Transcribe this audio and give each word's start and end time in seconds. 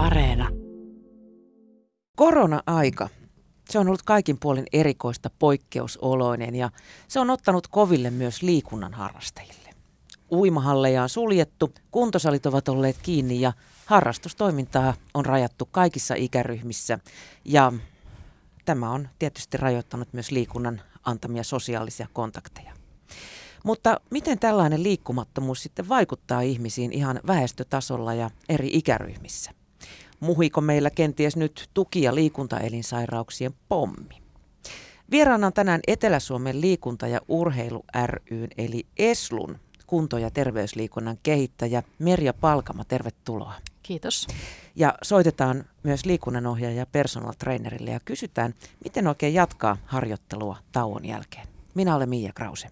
Areena. 0.00 0.48
Korona-aika. 2.16 3.08
Se 3.70 3.78
on 3.78 3.86
ollut 3.86 4.02
kaikin 4.02 4.38
puolin 4.40 4.66
erikoista 4.72 5.30
poikkeusoloinen 5.38 6.54
ja 6.54 6.70
se 7.08 7.20
on 7.20 7.30
ottanut 7.30 7.66
koville 7.66 8.10
myös 8.10 8.42
liikunnan 8.42 8.94
harrastajille. 8.94 9.70
Uimahalleja 10.32 11.02
on 11.02 11.08
suljettu, 11.08 11.72
kuntosalit 11.90 12.46
ovat 12.46 12.68
olleet 12.68 12.96
kiinni 13.02 13.40
ja 13.40 13.52
harrastustoimintaa 13.86 14.94
on 15.14 15.26
rajattu 15.26 15.68
kaikissa 15.70 16.14
ikäryhmissä 16.14 16.98
ja 17.44 17.72
tämä 18.64 18.90
on 18.90 19.08
tietysti 19.18 19.56
rajoittanut 19.56 20.08
myös 20.12 20.30
liikunnan 20.30 20.80
antamia 21.04 21.44
sosiaalisia 21.44 22.06
kontakteja. 22.12 22.72
Mutta 23.64 24.00
miten 24.10 24.38
tällainen 24.38 24.82
liikkumattomuus 24.82 25.62
sitten 25.62 25.88
vaikuttaa 25.88 26.40
ihmisiin 26.40 26.92
ihan 26.92 27.20
väestötasolla 27.26 28.14
ja 28.14 28.30
eri 28.48 28.70
ikäryhmissä? 28.72 29.59
Muhiko 30.20 30.60
meillä 30.60 30.90
kenties 30.90 31.36
nyt 31.36 31.70
tuki- 31.74 32.02
ja 32.02 32.14
liikuntaelinsairauksien 32.14 33.52
pommi? 33.68 34.22
Vieraana 35.10 35.46
on 35.46 35.52
tänään 35.52 35.80
Etelä-Suomen 35.86 36.60
liikunta- 36.60 37.06
ja 37.06 37.20
urheilu 37.28 37.84
ryn 38.30 38.48
eli 38.58 38.86
ESLUN 38.98 39.58
kunto- 39.86 40.18
ja 40.18 40.30
terveysliikunnan 40.30 41.18
kehittäjä 41.22 41.82
Merja 41.98 42.34
Palkama. 42.34 42.84
Tervetuloa. 42.84 43.54
Kiitos. 43.82 44.26
Ja 44.76 44.94
soitetaan 45.02 45.64
myös 45.82 46.04
liikunnanohjaaja 46.04 46.86
personal 46.86 47.32
trainerille 47.38 47.90
ja 47.90 48.00
kysytään, 48.04 48.54
miten 48.84 49.06
oikein 49.06 49.34
jatkaa 49.34 49.76
harjoittelua 49.86 50.56
tauon 50.72 51.04
jälkeen. 51.04 51.48
Minä 51.74 51.96
olen 51.96 52.08
Miia 52.08 52.32
Krause. 52.32 52.68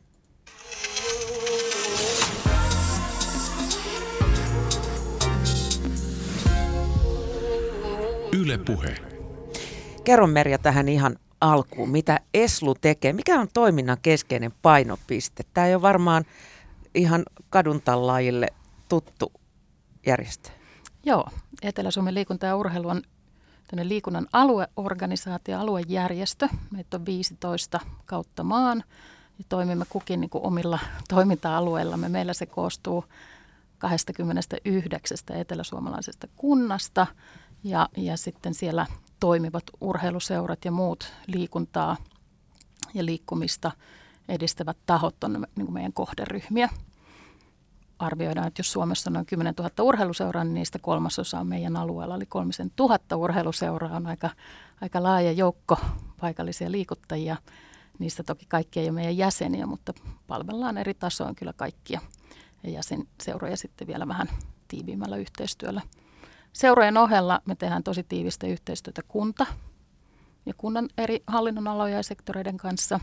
Yle 8.33 8.59
Puhe. 8.59 8.95
Kerro 10.05 10.27
Merja 10.27 10.59
tähän 10.59 10.89
ihan 10.89 11.17
alkuun, 11.41 11.89
mitä 11.89 12.21
Eslu 12.35 12.75
tekee? 12.75 13.13
Mikä 13.13 13.41
on 13.41 13.49
toiminnan 13.55 13.97
keskeinen 14.03 14.53
painopiste? 14.63 15.43
Tämä 15.55 15.67
ei 15.67 15.75
ole 15.75 15.83
varmaan 15.83 16.25
ihan 16.95 17.23
kaduntallaajille 17.51 18.47
tuttu 18.89 19.33
järjestö. 20.07 20.51
Joo, 21.05 21.29
Etelä-Suomen 21.63 22.15
liikunta 22.15 22.47
ja 22.47 22.57
urheilu 22.57 22.89
on 22.89 23.03
liikunnan 23.83 24.27
alueorganisaatio, 24.33 25.59
aluejärjestö. 25.59 26.49
Meitä 26.71 26.97
on 26.97 27.07
15 27.07 27.81
kautta 28.05 28.45
maan 28.45 28.85
ja 29.39 29.45
toimimme 29.49 29.85
kukin 29.89 30.21
niin 30.21 30.31
kuin 30.31 30.45
omilla 30.45 30.79
toiminta-alueillamme. 31.09 32.09
Meillä 32.09 32.33
se 32.33 32.47
koostuu 32.47 33.05
29 33.79 35.19
eteläsuomalaisesta 35.35 36.29
kunnasta 36.37 37.07
ja, 37.65 37.89
ja 37.97 38.17
sitten 38.17 38.55
siellä 38.55 38.87
toimivat 39.21 39.65
urheiluseurat 39.81 40.65
ja 40.65 40.71
muut 40.71 41.13
liikuntaa 41.27 41.97
ja 42.95 43.05
liikkumista 43.05 43.71
edistävät 44.29 44.77
tahot 44.87 45.25
on 45.25 45.33
niin 45.33 45.67
kuin 45.67 45.73
meidän 45.73 45.93
kohderyhmiä. 45.93 46.69
Arvioidaan, 47.99 48.47
että 48.47 48.61
jos 48.61 48.73
Suomessa 48.73 49.11
on 49.11 49.15
noin 49.15 49.27
10 49.27 49.55
000 49.59 49.71
urheiluseuraa, 49.83 50.45
niin 50.45 50.55
niistä 50.55 50.79
kolmasosa 50.79 51.41
on 51.41 51.47
meidän 51.47 51.77
alueella. 51.77 52.15
Eli 52.15 52.27
kolmisen 52.27 52.71
tuhatta 52.77 53.17
urheiluseuraa 53.17 53.97
on 53.97 54.07
aika, 54.07 54.31
aika 54.81 55.03
laaja 55.03 55.33
joukko 55.33 55.77
paikallisia 56.21 56.71
liikuttajia. 56.71 57.37
Niistä 57.99 58.23
toki 58.23 58.47
kaikki 58.49 58.81
ei 58.81 58.87
ole 58.87 58.93
meidän 58.93 59.17
jäseniä, 59.17 59.67
mutta 59.67 59.93
palvellaan 60.27 60.79
eri 60.79 60.95
tasoin 60.95 61.35
kyllä 61.35 61.53
kaikkia 61.53 62.01
ja 62.63 62.71
jäsenseuroja 62.71 63.57
sitten 63.57 63.87
vielä 63.87 64.09
vähän 64.09 64.29
tiiviimmällä 64.69 65.17
yhteistyöllä. 65.17 65.83
Seurojen 66.53 66.97
ohella 66.97 67.41
me 67.47 67.55
tehdään 67.55 67.83
tosi 67.83 68.03
tiivistä 68.03 68.47
yhteistyötä 68.47 69.03
kunta 69.09 69.47
ja 70.47 70.55
kunnan 70.57 70.89
eri 70.99 71.23
hallinnonaloja 71.27 71.97
ja 71.97 72.03
sektoreiden 72.03 72.57
kanssa. 72.57 73.01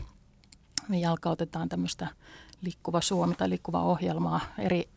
Me 0.88 0.98
jalkautetaan 0.98 1.68
tämmöistä 1.68 2.08
liikkuva 2.60 3.00
Suomi 3.00 3.34
tai 3.34 3.48
liikkuva 3.48 3.82
ohjelmaa 3.82 4.40
eri 4.58 4.88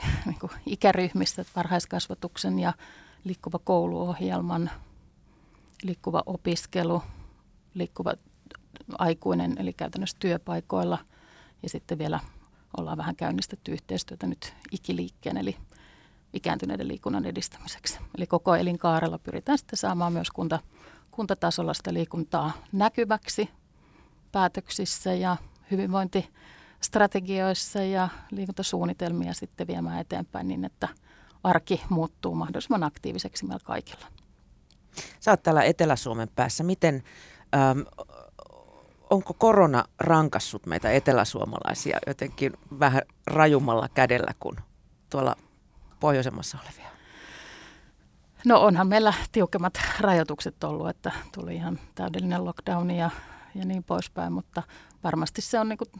niin 0.26 0.38
kuin 0.40 0.52
ikäryhmistä, 0.66 1.44
varhaiskasvatuksen 1.56 2.58
ja 2.58 2.72
liikkuva 3.24 3.58
kouluohjelman, 3.58 4.70
liikkuva 5.82 6.22
opiskelu, 6.26 7.02
liikkuva 7.74 8.14
aikuinen, 8.98 9.56
eli 9.58 9.72
käytännössä 9.72 10.16
työpaikoilla. 10.20 10.98
Ja 11.62 11.68
sitten 11.68 11.98
vielä 11.98 12.20
ollaan 12.76 12.98
vähän 12.98 13.16
käynnistetty 13.16 13.72
yhteistyötä 13.72 14.26
nyt 14.26 14.54
ikiliikkeen, 14.70 15.36
eli 15.36 15.56
ikääntyneiden 16.32 16.88
liikunnan 16.88 17.24
edistämiseksi. 17.24 17.98
Eli 18.18 18.26
koko 18.26 18.56
elinkaarella 18.56 19.18
pyritään 19.18 19.58
sitten 19.58 19.76
saamaan 19.76 20.12
myös 20.12 20.30
kunta, 20.30 20.58
kuntatasolla 21.10 21.74
sitä 21.74 21.94
liikuntaa 21.94 22.52
näkyväksi 22.72 23.50
päätöksissä 24.32 25.14
ja 25.14 25.36
hyvinvointistrategioissa 25.70 27.82
ja 27.82 28.08
liikuntasuunnitelmia 28.30 29.34
sitten 29.34 29.66
viemään 29.66 30.00
eteenpäin 30.00 30.48
niin, 30.48 30.64
että 30.64 30.88
arki 31.44 31.82
muuttuu 31.88 32.34
mahdollisimman 32.34 32.82
aktiiviseksi 32.82 33.44
meillä 33.44 33.64
kaikilla. 33.64 34.06
Sä 35.20 35.30
oot 35.30 35.42
täällä 35.42 35.62
Etelä-Suomen 35.62 36.28
päässä. 36.34 36.64
Miten, 36.64 37.02
äm, 37.54 37.84
onko 39.10 39.34
korona 39.34 39.84
rankassut 39.98 40.66
meitä 40.66 40.90
eteläsuomalaisia 40.90 41.98
jotenkin 42.06 42.52
vähän 42.80 43.02
rajummalla 43.26 43.88
kädellä 43.94 44.34
kuin 44.40 44.56
tuolla 45.10 45.36
pohjoisemmassa 46.00 46.58
olevia? 46.64 46.90
No 48.44 48.60
onhan 48.60 48.88
meillä 48.88 49.14
tiukemmat 49.32 49.80
rajoitukset 50.00 50.64
ollut, 50.64 50.88
että 50.88 51.12
tuli 51.34 51.54
ihan 51.54 51.78
täydellinen 51.94 52.44
lockdown 52.44 52.90
ja, 52.90 53.10
ja 53.54 53.64
niin 53.64 53.84
poispäin, 53.84 54.32
mutta 54.32 54.62
varmasti 55.04 55.40
se 55.40 55.58
on 55.58 55.68
niin 55.68 55.78
kuin 55.78 55.90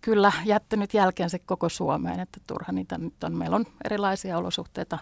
kyllä 0.00 0.32
jättänyt 0.44 0.94
jälkeensä 0.94 1.38
koko 1.38 1.68
Suomeen, 1.68 2.20
että 2.20 2.40
turha 2.46 2.72
niitä 2.72 2.98
nyt 2.98 3.24
on. 3.24 3.36
Meillä 3.36 3.56
on 3.56 3.64
erilaisia 3.84 4.38
olosuhteita 4.38 4.98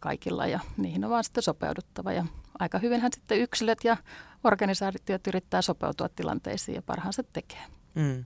kaikilla 0.00 0.46
ja 0.46 0.60
niihin 0.76 1.04
on 1.04 1.10
vaan 1.10 1.24
sitten 1.24 1.42
sopeuduttava 1.42 2.12
ja 2.12 2.24
aika 2.58 2.78
hyvinhän 2.78 3.10
sitten 3.14 3.40
yksilöt 3.40 3.84
ja 3.84 3.96
organisaatiot 4.44 5.26
yrittää 5.26 5.62
sopeutua 5.62 6.08
tilanteisiin 6.08 6.74
ja 6.74 6.82
parhaansa 6.82 7.22
tekee. 7.22 7.62
Mm. 7.94 8.24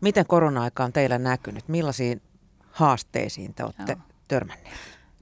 Miten 0.00 0.26
korona-aika 0.26 0.84
on 0.84 0.92
teillä 0.92 1.18
näkynyt? 1.18 1.68
Millaisiin 1.68 2.22
haasteisiin 2.70 3.54
te 3.54 3.64
olette 3.64 3.92
Joo. 3.92 4.15
Törmänneet? 4.28 4.76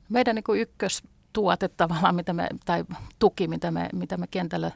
Meidän 0.09 0.35
niin 0.35 0.61
ykköstuote 0.61 1.69
tavallaan, 1.69 2.15
mitä 2.15 2.33
me, 2.33 2.49
tai 2.65 2.85
tuki, 3.19 3.49
mitä 3.49 3.71
me, 3.71 3.89
mitä 3.93 4.17
me 4.17 4.27
kentällä 4.27 4.71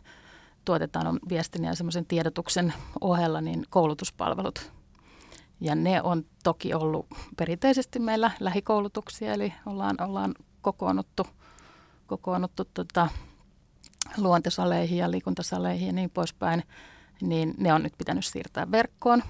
tuotetaan, 0.65 1.07
on 1.07 1.19
viestin 1.29 1.65
ja 1.65 1.75
semmoisen 1.75 2.07
tiedotuksen 2.07 2.73
ohella 3.01 3.41
niin 3.41 3.65
koulutuspalvelut. 3.71 4.73
Ja 5.61 5.75
ne 5.75 6.03
on 6.03 6.25
toki 6.43 6.75
ollut 6.75 7.07
perinteisesti 7.37 7.99
meillä 7.99 8.31
lähikoulutuksia, 8.41 9.33
eli 9.33 9.55
ollaan, 9.67 9.97
ollaan 10.01 10.35
kokoonnuttu, 10.61 11.27
kokoonnuttu 12.07 12.65
tota, 12.65 13.09
luontosaleihin 14.17 14.99
ja 14.99 15.11
liikuntasaleihin 15.11 15.87
ja 15.87 15.93
niin 15.93 16.11
poispäin, 16.11 16.63
niin 17.21 17.55
ne 17.59 17.73
on 17.73 17.83
nyt 17.83 17.95
pitänyt 17.99 18.25
siirtää 18.25 18.71
verkkoon. 18.71 19.23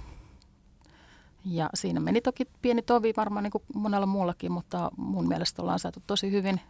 Ja 1.51 1.71
siinä 1.75 2.01
meni 2.01 2.21
toki 2.21 2.45
pieni 2.63 2.83
tovi 2.83 3.13
varmaan 3.17 3.43
niin 3.43 3.51
kuin 3.51 3.65
monella 3.75 4.07
muullakin, 4.07 4.53
mutta 4.53 4.91
mun 4.97 5.29
mielestä 5.29 5.63
ollaan 5.63 5.79
saatu 5.79 6.03
tosi 6.07 6.31
hyvin 6.31 6.61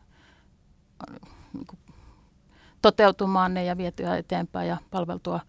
niin 1.52 1.66
kuin 1.66 1.78
toteutumaan 2.82 3.54
ne 3.54 3.64
ja 3.64 3.76
vietyä 3.76 4.16
eteenpäin 4.16 4.68
ja 4.68 4.76
palveltua 4.90 5.40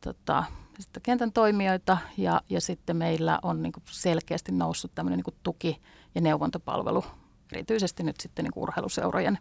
tota, 0.00 0.44
sitten 0.78 1.02
kentän 1.02 1.32
toimijoita. 1.32 1.98
Ja, 2.16 2.40
ja 2.50 2.60
sitten 2.60 2.96
meillä 2.96 3.38
on 3.42 3.62
niin 3.62 3.72
kuin 3.72 3.84
selkeästi 3.86 4.52
noussut 4.52 4.94
tämmöinen 4.94 5.16
niin 5.16 5.24
kuin 5.24 5.36
tuki- 5.42 5.80
ja 6.14 6.20
neuvontapalvelu, 6.20 7.04
erityisesti 7.52 8.02
nyt 8.02 8.20
sitten 8.20 8.44
niin 8.44 8.52
kuin 8.52 8.62
urheiluseurojen 8.62 9.38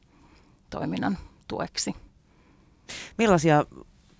toiminnan 0.69 1.17
tueksi. 1.47 1.95
Millaisia 3.17 3.65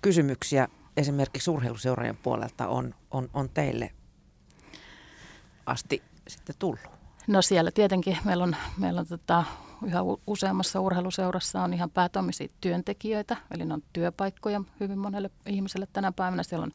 kysymyksiä 0.02 0.68
esimerkiksi 0.96 1.50
urheiluseurojen 1.50 2.16
puolelta 2.16 2.68
on, 2.68 2.94
on, 3.10 3.30
on 3.34 3.48
teille 3.54 3.90
asti 5.66 6.02
sitten 6.28 6.54
tullut? 6.58 6.80
No 7.26 7.42
siellä 7.42 7.70
tietenkin 7.70 8.18
meillä 8.24 8.44
on, 8.44 8.56
meillä 8.78 9.00
on 9.00 9.06
tota, 9.06 9.44
yhä 9.86 10.00
useammassa 10.26 10.80
urheiluseurassa 10.80 11.62
on 11.62 11.74
ihan 11.74 11.90
päätoimisia 11.90 12.48
työntekijöitä, 12.60 13.36
eli 13.50 13.64
ne 13.64 13.74
on 13.74 13.82
työpaikkoja 13.92 14.62
hyvin 14.80 14.98
monelle 14.98 15.30
ihmiselle 15.46 15.86
tänä 15.92 16.12
päivänä. 16.12 16.42
Siellä 16.42 16.64
on 16.64 16.72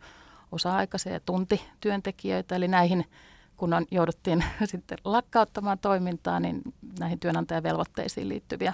osa-aikaisia 0.51 1.13
ja 1.13 1.19
tuntityöntekijöitä, 1.19 2.55
eli 2.55 2.67
näihin 2.67 3.05
kun 3.57 3.73
on, 3.73 3.85
jouduttiin 3.91 4.43
sitten 4.65 4.97
lakkauttamaan 5.03 5.79
toimintaa, 5.79 6.39
niin 6.39 6.61
näihin 6.99 7.19
työnantajavelvoitteisiin 7.19 8.29
liittyviä 8.29 8.73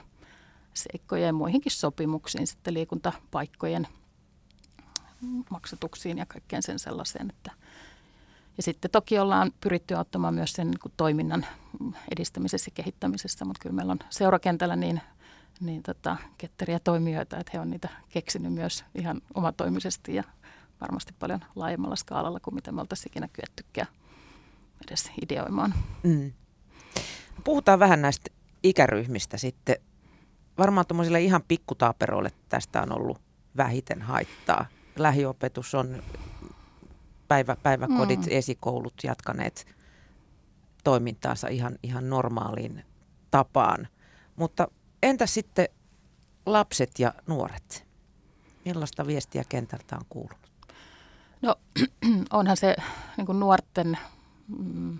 seikkoja 0.73 1.25
ja 1.25 1.33
muihinkin 1.33 1.71
sopimuksiin, 1.71 2.47
sitten 2.47 2.73
liikuntapaikkojen 2.73 3.87
maksatuksiin 5.49 6.17
ja 6.17 6.25
kaikkeen 6.25 6.63
sen 6.63 6.79
sellaiseen. 6.79 7.29
Että 7.29 7.51
ja 8.57 8.63
sitten 8.63 8.91
toki 8.91 9.19
ollaan 9.19 9.51
pyritty 9.61 9.93
ottamaan 9.93 10.33
myös 10.33 10.53
sen 10.53 10.67
niin 10.67 10.93
toiminnan 10.97 11.45
edistämisessä 12.11 12.69
ja 12.69 12.83
kehittämisessä, 12.83 13.45
mutta 13.45 13.59
kyllä 13.61 13.75
meillä 13.75 13.91
on 13.91 13.99
seurakentällä 14.09 14.75
niin 14.75 15.01
niin 15.59 15.83
tota, 15.83 16.17
ketteriä 16.37 16.79
toimijoita, 16.79 17.37
että 17.37 17.51
he 17.53 17.59
on 17.59 17.69
niitä 17.69 17.89
keksinyt 18.09 18.53
myös 18.53 18.85
ihan 18.95 19.21
omatoimisesti 19.33 20.15
ja 20.15 20.23
varmasti 20.81 21.13
paljon 21.19 21.39
laajemmalla 21.55 21.95
skaalalla 21.95 22.39
kuin 22.39 22.55
mitä 22.55 22.71
me 22.71 22.81
oltaisiin 22.81 23.11
ikinä 23.11 23.27
kyettykään 23.33 23.87
edes 24.87 25.11
ideoimaan. 25.21 25.73
Mm. 26.03 26.33
Puhutaan 27.43 27.79
vähän 27.79 28.01
näistä 28.01 28.31
ikäryhmistä 28.63 29.37
sitten. 29.37 29.75
Varmaan 30.57 30.85
tuommoisille 30.87 31.21
ihan 31.21 31.43
pikkutaaperoille 31.47 32.31
tästä 32.49 32.81
on 32.81 32.91
ollut 32.91 33.21
vähiten 33.57 34.01
haittaa. 34.01 34.65
Lähiopetus 34.95 35.75
on 35.75 36.03
päivä, 37.27 37.55
päiväkodit, 37.63 38.19
mm. 38.19 38.27
esikoulut 38.29 38.93
jatkaneet 39.03 39.75
toimintaansa 40.83 41.47
ihan, 41.47 41.75
ihan 41.83 42.09
normaaliin 42.09 42.85
tapaan. 43.31 43.87
Mutta 44.35 44.67
entä 45.03 45.25
sitten 45.25 45.67
lapset 46.45 46.91
ja 46.99 47.13
nuoret? 47.27 47.85
Millaista 48.65 49.07
viestiä 49.07 49.43
kentältä 49.49 49.95
on 49.95 50.05
kuulunut? 50.09 50.51
No 51.41 51.55
onhan 52.39 52.57
se 52.57 52.75
niin 53.17 53.39
nuorten, 53.39 53.97
mm, 54.47 54.99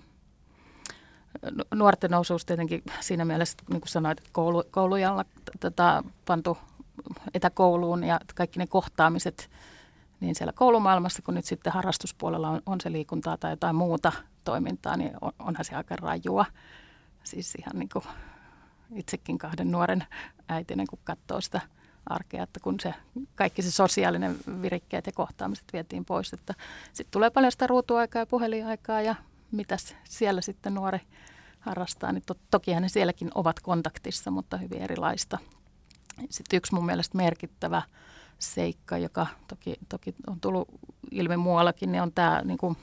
nuorten 1.74 2.14
osuus 2.14 2.44
tietenkin 2.44 2.82
siinä 3.00 3.24
mielessä, 3.24 3.56
niin 3.70 3.80
kuin 3.80 3.88
sanoit, 3.88 4.18
että 4.18 4.30
koulu, 4.32 4.64
kouluja 4.70 5.12
on 5.12 5.24
tätä 5.60 6.02
pantu 6.24 6.58
etäkouluun 7.34 8.04
ja 8.04 8.20
kaikki 8.34 8.58
ne 8.58 8.66
kohtaamiset 8.66 9.50
niin 10.20 10.34
siellä 10.34 10.52
koulumaailmassa 10.52 11.22
kuin 11.22 11.34
nyt 11.34 11.44
sitten 11.44 11.72
harrastuspuolella 11.72 12.48
on, 12.48 12.62
on 12.66 12.80
se 12.80 12.92
liikuntaa 12.92 13.36
tai 13.36 13.52
jotain 13.52 13.76
muuta 13.76 14.12
toimintaa, 14.44 14.96
niin 14.96 15.10
on, 15.20 15.32
onhan 15.38 15.64
se 15.64 15.76
aika 15.76 15.96
rajua. 15.96 16.44
Siis 17.24 17.54
ihan 17.54 17.78
niin 17.78 17.88
kuin 17.88 18.04
itsekin 18.94 19.38
kahden 19.38 19.70
nuoren 19.70 20.04
äitinä, 20.48 20.84
kun 20.90 20.98
katsoo 21.04 21.40
sitä 21.40 21.60
arkea, 22.06 22.42
että 22.42 22.60
kun 22.60 22.80
se 22.80 22.94
kaikki 23.34 23.62
se 23.62 23.70
sosiaalinen 23.70 24.36
virikkeet 24.62 25.06
ja 25.06 25.12
kohtaamiset 25.12 25.64
vietiin 25.72 26.04
pois, 26.04 26.32
että 26.32 26.54
sitten 26.92 27.10
tulee 27.10 27.30
paljon 27.30 27.52
sitä 27.52 27.66
ruutuaikaa 27.66 28.22
ja 28.22 28.26
puhelinaikaa 28.26 29.00
ja 29.00 29.14
mitä 29.52 29.76
siellä 30.04 30.40
sitten 30.40 30.74
nuori 30.74 30.98
harrastaa, 31.60 32.12
niin 32.12 32.22
to, 32.26 32.34
tokihan 32.50 32.82
ne 32.82 32.88
sielläkin 32.88 33.30
ovat 33.34 33.60
kontaktissa, 33.60 34.30
mutta 34.30 34.56
hyvin 34.56 34.82
erilaista. 34.82 35.38
Sitten 36.30 36.56
yksi 36.56 36.74
mun 36.74 36.86
mielestä 36.86 37.16
merkittävä 37.16 37.82
seikka, 38.38 38.98
joka 38.98 39.26
toki, 39.48 39.76
toki 39.88 40.14
on 40.26 40.40
tullut 40.40 40.68
ilmi 41.10 41.36
muuallakin, 41.36 41.92
niin 41.92 42.02
on 42.02 42.12
tämä 42.12 42.42
niin 42.44 42.58
kuin 42.58 42.76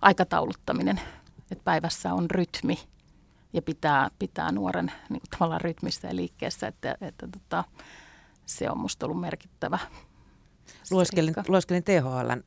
aikatauluttaminen, 0.00 1.00
että 1.50 1.64
päivässä 1.64 2.14
on 2.14 2.30
rytmi 2.30 2.78
ja 3.52 3.62
pitää, 3.62 4.10
pitää 4.18 4.52
nuoren 4.52 4.92
niin 5.08 5.20
kuin 5.20 5.30
tavallaan 5.38 5.60
rytmissä 5.60 6.08
ja 6.08 6.16
liikkeessä, 6.16 6.66
että, 6.66 6.96
että 7.00 7.28
tota, 7.28 7.64
se 8.46 8.70
on 8.70 8.78
minusta 8.78 9.06
ollut 9.06 9.20
merkittävä 9.20 9.78
Lueskelin, 10.90 11.34
lueskelin 11.48 11.84
THLn 11.84 12.42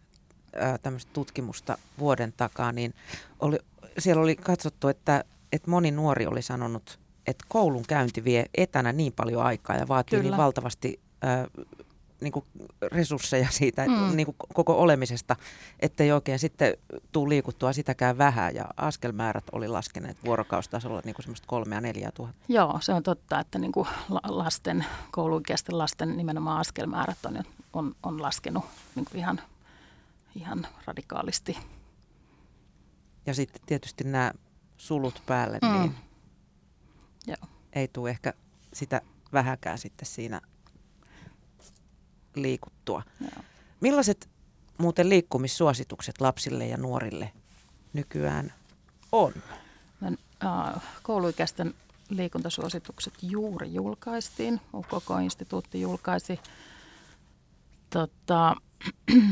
tämmöistä 0.82 1.12
tutkimusta 1.14 1.78
vuoden 2.00 2.34
takaa, 2.38 2.72
niin 2.72 2.94
oli, 3.40 3.60
siellä 3.98 4.24
oli 4.24 4.36
katsottu, 4.36 4.88
että, 4.88 5.24
että 5.52 5.72
moni 5.72 5.92
nuori 5.92 6.26
oli 6.26 6.42
sanonut, 6.42 7.00
että 7.28 7.46
koulun 7.48 7.84
käynti 7.88 8.24
vie 8.24 8.46
etänä 8.56 8.94
niin 8.94 9.14
paljon 9.14 9.44
aikaa 9.44 9.76
ja 9.76 9.88
vaatii 9.88 10.18
niin 10.18 10.24
Kyllä. 10.24 10.38
niin 10.38 10.44
valtavasti 10.44 11.00
niin 12.24 12.32
kuin 12.32 12.46
resursseja 12.82 13.48
siitä 13.52 13.86
mm. 13.86 14.16
niin 14.16 14.26
kuin 14.26 14.36
koko 14.54 14.82
olemisesta, 14.82 15.36
ettei 15.80 16.12
oikein 16.12 16.40
sitten 16.40 16.78
tule 17.12 17.30
liikuttua 17.30 17.74
sitäkään 17.74 18.18
vähän 18.18 18.56
ja 18.56 18.66
askelmäärät 18.78 19.44
oli 19.52 19.68
laskeneet 19.68 20.18
vuorokaustasolla 20.26 21.02
niin 21.06 21.16
kuin 21.16 21.24
semmoista 21.24 21.48
kolmea 21.48 21.82
neljää 21.82 22.12
tuhatta. 22.12 22.46
Joo, 22.48 22.78
se 22.82 22.94
on 22.94 23.04
totta, 23.04 23.40
että 23.40 23.60
niin 23.60 23.72
kuin 23.72 23.88
lasten, 24.28 24.86
kouluikäisten 25.12 25.78
lasten 25.78 26.18
nimenomaan 26.18 26.60
askelmäärät 26.60 27.26
on, 27.26 27.44
on, 27.74 27.96
on 28.04 28.22
laskenut 28.22 28.66
niin 28.96 29.06
kuin 29.06 29.20
ihan, 29.20 29.42
ihan 30.36 30.68
radikaalisti. 30.86 31.58
Ja 33.26 33.34
sitten 33.34 33.62
tietysti 33.66 34.04
nämä 34.04 34.32
sulut 34.78 35.22
päälle, 35.26 35.60
mm. 35.62 35.72
niin 35.72 35.96
Joo. 37.28 37.50
ei 37.74 37.88
tule 37.88 38.10
ehkä 38.10 38.34
sitä 38.74 39.02
vähäkään 39.34 39.78
sitten 39.78 40.06
siinä 40.06 40.42
liikuttua. 42.36 43.04
Joo. 43.22 43.44
Millaiset 43.82 44.30
muuten 44.78 45.10
liikkumissuositukset 45.10 46.22
lapsille 46.22 46.68
ja 46.68 46.78
nuorille 46.78 47.32
nykyään 47.94 48.54
on? 49.12 49.34
Kouluikäisten 51.04 51.74
liikuntasuositukset 52.10 53.14
juuri 53.22 53.74
julkaistiin. 53.74 54.62
UKK-instituutti 54.74 55.82
julkaisi. 55.82 56.40
Tota, 57.90 58.56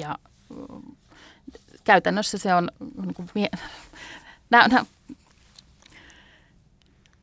ja 0.00 0.18
käytännössä 1.84 2.38
se 2.38 2.54
on, 2.54 2.68
niin 3.02 3.14
kuin, 3.14 3.28
nämä, 4.50 4.68
nämä 4.68 4.84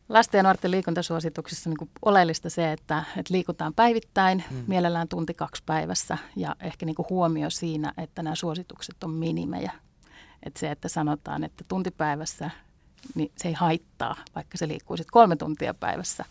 lasten 0.09 0.39
ja 0.39 0.43
nuorten 0.43 0.71
liikuntasuosituksissa 0.71 1.69
niin 1.69 1.77
kuin 1.77 1.89
oleellista 2.01 2.49
se, 2.49 2.71
että, 2.71 3.03
että 3.17 3.33
liikutaan 3.33 3.73
päivittäin, 3.73 4.43
mm. 4.51 4.63
mielellään 4.67 5.07
tunti 5.07 5.33
kaksi 5.33 5.63
päivässä 5.65 6.17
ja 6.35 6.55
ehkä 6.59 6.85
niin 6.85 6.95
kuin 6.95 7.05
huomio 7.09 7.49
siinä, 7.49 7.93
että 7.97 8.23
nämä 8.23 8.35
suositukset 8.35 9.03
on 9.03 9.11
minimejä. 9.11 9.71
Että 10.43 10.59
se, 10.59 10.71
että 10.71 10.87
sanotaan, 10.87 11.43
että 11.43 11.63
tuntipäivässä, 11.67 12.49
niin 13.15 13.31
se 13.37 13.47
ei 13.47 13.53
haittaa, 13.53 14.15
vaikka 14.35 14.57
se 14.57 14.67
liikkuu 14.67 14.97
sitten 14.97 15.11
kolme 15.11 15.35
tuntia 15.35 15.73
päivässä. 15.73 16.25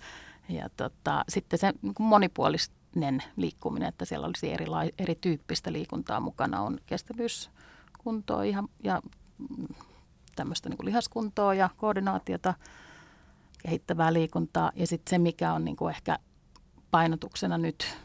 Ja 0.48 0.68
tota, 0.76 1.24
sitten 1.28 1.58
se 1.58 1.72
niin 1.82 1.94
monipuolinen 1.98 3.22
liikkuminen, 3.36 3.88
että 3.88 4.04
siellä 4.04 4.26
olisi 4.26 4.52
eri, 4.52 4.66
erityyppistä 4.98 5.72
liikuntaa 5.72 6.20
mukana, 6.20 6.60
on 6.60 6.78
kestävyyskuntoa 6.86 8.42
ihan, 8.42 8.68
ja 8.84 9.02
tämmöistä 10.36 10.68
niin 10.68 10.78
lihaskuntoa 10.82 11.54
ja 11.54 11.70
koordinaatiota– 11.76 12.54
kehittävää 13.62 14.12
liikuntaa. 14.12 14.72
Ja 14.74 14.86
sitten 14.86 15.10
se, 15.10 15.18
mikä 15.18 15.52
on 15.52 15.64
niin 15.64 15.76
kuin 15.76 15.90
ehkä 15.90 16.18
painotuksena 16.90 17.58
nyt, 17.58 17.96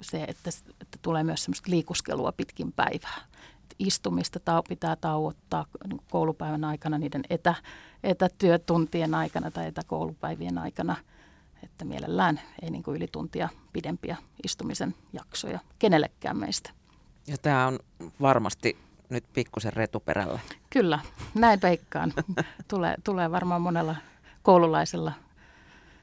se, 0.00 0.24
että, 0.24 0.50
että 0.80 0.98
tulee 1.02 1.24
myös 1.24 1.44
semmoista 1.44 1.70
liikuskelua 1.70 2.32
pitkin 2.32 2.72
päivää. 2.72 3.16
Et 3.64 3.74
istumista 3.78 4.40
tau, 4.40 4.62
pitää 4.62 4.96
tauottaa 4.96 5.66
niin 5.88 6.00
koulupäivän 6.10 6.64
aikana, 6.64 6.98
niiden 6.98 7.22
etä, 7.30 7.54
etätyötuntien 8.04 9.14
aikana 9.14 9.50
tai 9.50 9.66
etäkoulupäivien 9.66 10.58
aikana. 10.58 10.96
Että 11.62 11.84
mielellään 11.84 12.40
ei 12.62 12.70
niin 12.70 12.82
kuin 12.82 12.96
yli 12.96 13.08
tuntia 13.12 13.48
pidempiä 13.72 14.16
istumisen 14.44 14.94
jaksoja 15.12 15.58
kenellekään 15.78 16.36
meistä. 16.36 16.70
Ja 17.26 17.38
tämä 17.38 17.66
on 17.66 17.78
varmasti 18.20 18.78
nyt 19.08 19.24
pikkusen 19.32 19.72
retuperällä. 19.72 20.40
Kyllä, 20.70 20.98
näin 21.34 21.62
veikkaan. 21.62 22.12
tulee, 22.68 22.94
tulee 23.04 23.30
varmaan 23.30 23.62
monella 23.62 23.96
koululaisella 24.42 25.12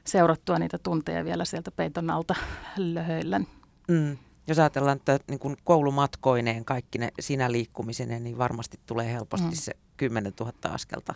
seurattua 0.04 0.58
niitä 0.58 0.78
tunteja 0.78 1.24
vielä 1.24 1.44
sieltä 1.44 1.70
peiton 1.70 2.10
alta 2.10 2.34
löhöillen. 2.76 3.46
Mm. 3.88 4.18
Jos 4.46 4.58
ajatellaan, 4.58 4.96
että 4.96 5.18
niin 5.28 5.38
kuin 5.38 5.56
koulumatkoineen 5.64 6.64
kaikki 6.64 6.98
ne 6.98 7.12
sinä 7.20 7.52
liikkumisinen, 7.52 8.24
niin 8.24 8.38
varmasti 8.38 8.80
tulee 8.86 9.12
helposti 9.12 9.46
mm. 9.46 9.54
se 9.54 9.72
10 9.96 10.32
000 10.40 10.52
askelta 10.64 11.14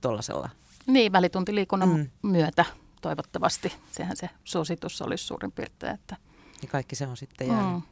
tuollaisella. 0.00 0.50
Niin, 0.86 1.12
välituntiliikunnan 1.12 1.88
mm. 1.88 2.10
myötä 2.22 2.64
toivottavasti. 3.02 3.72
Sehän 3.90 4.16
se 4.16 4.30
suositus 4.44 5.02
olisi 5.02 5.24
suurin 5.24 5.52
piirtein. 5.52 5.94
Että... 5.94 6.16
Niin 6.60 6.70
kaikki 6.70 6.96
se 6.96 7.06
on 7.06 7.16
sitten 7.16 7.48
jäänyt, 7.48 7.72
mm. 7.74 7.82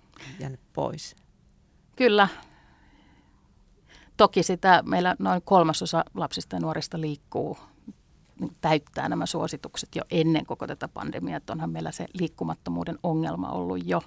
jäänyt 0.40 0.60
pois. 0.72 1.16
Kyllä. 1.96 2.28
Toki 4.16 4.42
sitä 4.42 4.82
meillä 4.86 5.16
noin 5.18 5.42
kolmasosa 5.42 6.04
lapsista 6.14 6.56
ja 6.56 6.60
nuorista 6.60 7.00
liikkuu 7.00 7.58
täyttää 8.60 9.08
nämä 9.08 9.26
suositukset 9.26 9.88
jo 9.96 10.02
ennen 10.10 10.46
koko 10.46 10.66
tätä 10.66 10.88
pandemiaa. 10.88 11.36
Että 11.36 11.52
onhan 11.52 11.70
meillä 11.70 11.92
se 11.92 12.06
liikkumattomuuden 12.12 12.98
ongelma 13.02 13.50
ollut 13.50 13.86
jo 13.86 14.02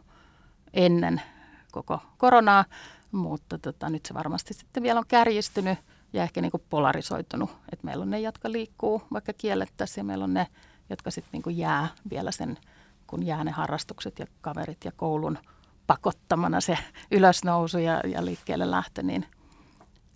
ennen 0.73 1.21
koko 1.71 2.00
koronaa, 2.17 2.65
mutta 3.11 3.57
tota, 3.57 3.89
nyt 3.89 4.05
se 4.05 4.13
varmasti 4.13 4.53
sitten 4.53 4.83
vielä 4.83 5.00
on 5.00 5.05
kärjistynyt 5.07 5.79
ja 6.13 6.23
ehkä 6.23 6.41
niin 6.41 6.51
kuin 6.51 6.63
polarisoitunut. 6.69 7.50
Että 7.71 7.85
meillä 7.85 8.01
on 8.01 8.09
ne, 8.09 8.19
jotka 8.19 8.51
liikkuu 8.51 9.01
vaikka 9.13 9.33
kiellettäisiin 9.33 10.01
ja 10.01 10.05
meillä 10.05 10.23
on 10.23 10.33
ne, 10.33 10.47
jotka 10.89 11.11
sitten 11.11 11.31
niin 11.31 11.43
kuin 11.43 11.57
jää 11.57 11.88
vielä 12.09 12.31
sen, 12.31 12.57
kun 13.07 13.25
jää 13.25 13.43
ne 13.43 13.51
harrastukset 13.51 14.19
ja 14.19 14.25
kaverit 14.41 14.85
ja 14.85 14.91
koulun 14.91 15.38
pakottamana 15.88 16.61
se 16.61 16.77
ylösnousu 17.11 17.77
ja, 17.77 18.01
ja 18.05 18.25
liikkeelle 18.25 18.71
lähtö, 18.71 19.03
niin– 19.03 19.25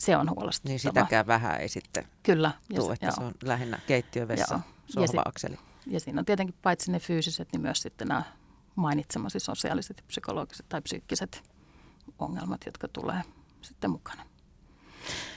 se 0.06 0.18
on 0.18 0.30
huolestuttavaa. 0.30 0.72
Niin 0.72 0.80
sitäkään 0.80 1.28
vähän 1.28 1.62
ei 1.62 1.70
sitten 1.70 2.08
Kyllä, 2.24 2.52
tule, 2.76 2.94
että 2.94 3.06
joo. 3.06 3.16
se 3.16 3.24
on 3.24 3.34
lähinnä 3.44 3.80
keittiövessä 3.88 4.60
sohva-akseli. 4.86 5.56
Ja, 5.56 5.94
ja 5.94 6.00
siinä 6.00 6.20
on 6.20 6.26
tietenkin 6.26 6.56
paitsi 6.62 6.92
ne 6.92 7.00
fyysiset, 7.00 7.48
niin 7.52 7.62
myös 7.62 7.82
sitten 7.82 8.08
nämä 8.08 8.24
mainitsemasi 8.76 9.40
sosiaaliset, 9.40 10.04
psykologiset 10.08 10.66
tai 10.70 10.82
psyykkiset 10.82 11.44
ongelmat, 12.20 12.62
jotka 12.66 12.88
tulee 12.88 13.22
sitten 13.62 13.92
mukana. 13.92 14.26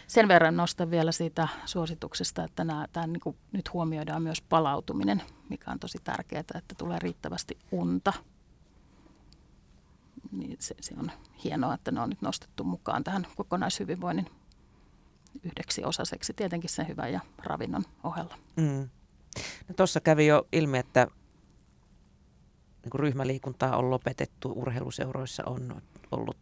sen 0.07 0.29
verran 0.29 0.57
nostan 0.57 0.91
vielä 0.91 1.13
siitä 1.13 1.49
suosituksesta, 1.65 2.45
että 2.45 2.65
nämä, 2.65 2.87
tämä 2.93 3.07
niin 3.07 3.21
kuin 3.21 3.37
nyt 3.53 3.73
huomioidaan 3.73 4.23
myös 4.23 4.41
palautuminen, 4.41 5.23
mikä 5.49 5.71
on 5.71 5.79
tosi 5.79 5.99
tärkeää, 6.05 6.41
että 6.41 6.75
tulee 6.79 6.99
riittävästi 6.99 7.59
unta. 7.73 8.13
Niin 10.33 10.57
se, 10.61 10.75
se 10.81 10.95
on 10.99 11.11
hienoa, 11.45 11.75
että 11.75 11.91
ne 11.91 12.01
on 12.01 12.11
nyt 12.11 12.23
nostettu 12.23 12.65
mukaan 12.65 13.05
tähän 13.05 13.27
kokonaishyvinvoinnin 13.37 14.31
yhdeksi 15.43 15.85
osaseksi, 15.85 16.33
tietenkin 16.33 16.71
sen 16.71 16.89
hyvän 16.89 17.13
ja 17.13 17.21
ravinnon 17.39 17.85
ohella. 18.05 18.35
Mm. 18.57 18.89
No 19.69 19.75
Tuossa 19.77 20.01
kävi 20.01 20.27
jo 20.27 20.47
ilmi, 20.53 20.79
että 20.79 21.07
niin 22.83 22.91
kuin 22.91 23.01
ryhmäliikuntaa 23.01 23.77
on 23.77 23.91
lopetettu, 23.91 24.53
urheiluseuroissa 24.57 25.43
on 25.47 25.83
ollut 26.11 26.37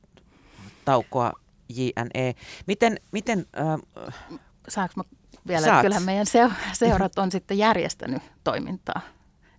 taukoa 0.85 1.33
JNE. 1.69 2.35
Miten, 2.67 3.01
miten 3.13 3.47
äh, 3.59 3.79
Saanko 4.69 4.93
mä 4.97 5.03
vielä, 5.47 5.67
saat. 5.67 5.83
kyllähän 5.83 6.05
meidän 6.05 6.27
seurat 6.73 7.19
on 7.19 7.31
sitten 7.31 7.59
järjestänyt 7.59 8.23
toimintaa. 8.45 9.01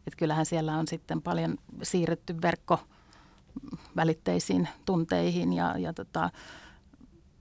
Et 0.07 0.15
kyllähän 0.15 0.45
siellä 0.45 0.77
on 0.77 0.87
sitten 0.87 1.21
paljon 1.21 1.57
siirretty 1.83 2.35
verkkovälitteisiin 2.41 4.67
tunteihin 4.85 5.53
ja, 5.53 5.77
ja 5.77 5.93
tota, 5.93 6.29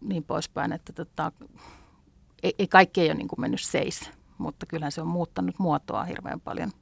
niin 0.01 0.25
poispäin, 0.25 0.73
että 0.73 0.93
tota, 0.93 1.33
ei, 2.43 2.55
ei 2.59 2.69
kaikki 2.69 3.01
ei 3.01 3.09
ole 3.09 3.15
niin 3.15 3.29
kuin 3.29 3.41
mennyt 3.41 3.61
seis, 3.61 4.11
mutta 4.39 4.67
kyllähän 4.67 4.93
se 4.93 5.01
on 5.01 5.07
muuttanut 5.07 5.59
muotoa 5.59 6.05
hirveän 6.05 6.41
paljon. 6.41 6.73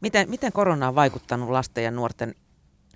Miten, 0.00 0.30
miten 0.30 0.52
korona 0.52 0.88
on 0.88 0.94
vaikuttanut 0.94 1.50
lasten 1.50 1.84
ja 1.84 1.90
nuorten 1.90 2.34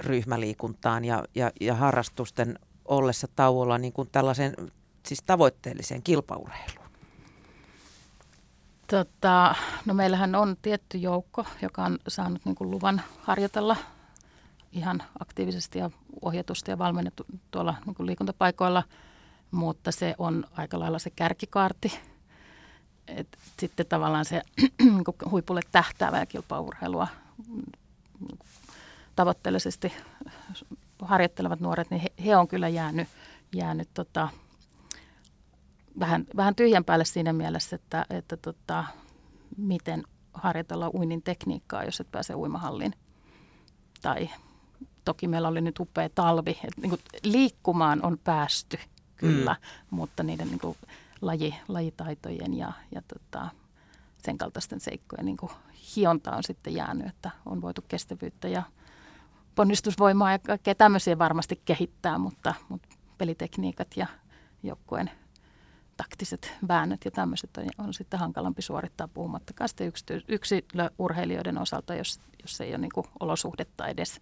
ryhmäliikuntaan 0.01 1.05
ja, 1.05 1.25
ja, 1.35 1.51
ja 1.61 1.75
harrastusten 1.75 2.59
ollessa 2.85 3.29
tauolla 3.37 3.79
niin 3.79 3.93
kuin 3.93 4.09
tällaisen 4.13 4.55
siis 5.07 5.23
tavoitteelliseen 5.27 6.03
kilpaurheiluun? 6.03 6.91
Tota, 8.87 9.55
no 9.85 9.95
meillähän 9.95 10.35
on 10.35 10.57
tietty 10.63 10.99
joukko, 10.99 11.45
joka 11.63 11.85
on 11.85 11.99
saanut 12.09 12.45
niin 12.45 12.55
kuin 12.55 12.71
luvan 12.71 13.03
harjoitella 13.19 13.77
ihan 14.73 15.03
aktiivisesti 15.21 15.79
ja 15.79 15.91
ohjatusti 16.23 16.71
ja 16.71 16.79
valmennettu 16.79 17.27
tuolla 17.51 17.75
niin 17.87 18.07
liikuntapaikoilla, 18.07 18.83
mutta 19.51 19.93
se 19.93 20.15
on 20.19 20.45
aika 20.53 20.81
lailla 20.81 20.99
se 20.99 21.11
kärkikaarti. 21.11 21.99
Et 23.09 23.39
sitten 23.59 23.87
tavallaan 23.87 24.25
se 24.25 24.43
niin 24.83 25.31
huipulle 25.31 25.61
tähtäävää 25.73 26.27
kilpaurheilua 26.27 27.09
tavoitteellisesti 29.17 29.93
harjoittelevat 31.03 31.61
nuoret, 31.61 31.91
niin 31.91 32.01
he, 32.01 32.09
he 32.25 32.37
on 32.37 32.49
kyllä 32.49 32.69
jäänyt, 32.69 33.09
jäänyt 33.55 33.89
tota, 33.95 34.29
vähän, 35.99 36.27
vähän 36.37 36.55
tyhjän 36.55 36.85
päälle 36.85 37.05
siinä 37.05 37.33
mielessä, 37.33 37.77
että, 37.77 38.07
että 38.11 38.37
tota, 38.37 38.85
miten 39.57 40.05
harjoitella 40.35 40.91
uinnin 40.95 41.23
tekniikkaa, 41.23 41.85
jos 41.85 42.01
et 42.01 42.11
pääse 42.13 42.35
uimahalliin. 42.35 42.95
Tai 44.03 44.31
toki 45.11 45.29
meillä 45.29 45.49
oli 45.49 45.61
nyt 45.61 45.81
upea 45.81 46.09
talvi. 46.09 46.51
että 46.51 46.81
niin 46.81 46.91
kuin 46.91 47.01
liikkumaan 47.25 48.03
on 48.03 48.19
päästy 48.25 48.79
kyllä, 49.17 49.57
mm. 49.61 49.97
mutta 49.97 50.23
niiden 50.23 50.49
niin 50.49 50.59
kuin, 50.61 50.77
laji, 51.21 51.55
lajitaitojen 51.69 52.55
ja, 52.55 52.73
ja 52.95 53.03
tota, 53.03 53.49
sen 54.19 54.39
kaltaisten 54.39 54.81
seikkojen 54.81 55.27
niin 55.27 55.37
kuin, 55.37 55.53
hionta 55.97 56.37
on 56.37 56.43
sitten 56.43 56.75
jäänyt, 56.75 57.07
että 57.07 57.31
on 57.47 57.63
voitu 57.63 57.85
kestävyyttä 57.89 58.49
ja 58.49 58.63
ponnistusvoimaa 59.55 60.33
ja 60.33 60.39
kaikkea 60.39 60.75
tämmöisiä 60.75 61.19
varmasti 61.19 61.61
kehittää, 61.65 62.19
mutta, 62.19 62.55
mutta 62.69 62.89
pelitekniikat 63.19 63.97
ja 63.97 64.07
joukkueen 64.63 65.11
taktiset 65.97 66.53
väännöt 66.69 67.05
ja 67.05 67.11
tämmöiset 67.11 67.57
on, 67.57 67.87
on 67.87 67.95
sitten 67.95 68.21
hankalampi 68.21 68.63
suorittaa 68.63 69.09
puhumattakaan 69.09 69.69
sitten 69.69 70.23
yksilöurheilijoiden 70.29 71.59
osalta, 71.59 71.95
jos, 71.95 72.21
jos 72.43 72.61
ei 72.61 72.71
ole 72.71 72.79
niin 72.79 73.05
olosuhdetta 73.21 73.87
edes 73.87 74.21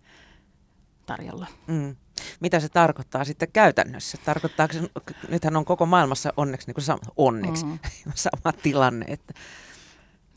tarjolla. 1.08 1.46
Mm. 1.66 1.96
Mitä 2.40 2.60
se 2.60 2.68
tarkoittaa 2.68 3.24
sitten 3.24 3.52
käytännössä? 3.52 4.18
Tarkoittaako 4.24 4.74
se, 4.74 4.80
nythän 5.28 5.56
on 5.56 5.64
koko 5.64 5.86
maailmassa 5.86 6.32
onneksi, 6.36 6.66
niin 6.66 6.74
kuin 6.74 6.84
sama, 6.84 7.00
onneksi 7.16 7.64
mm. 7.64 7.78
sama 8.14 8.52
tilanne, 8.62 9.06
että 9.08 9.34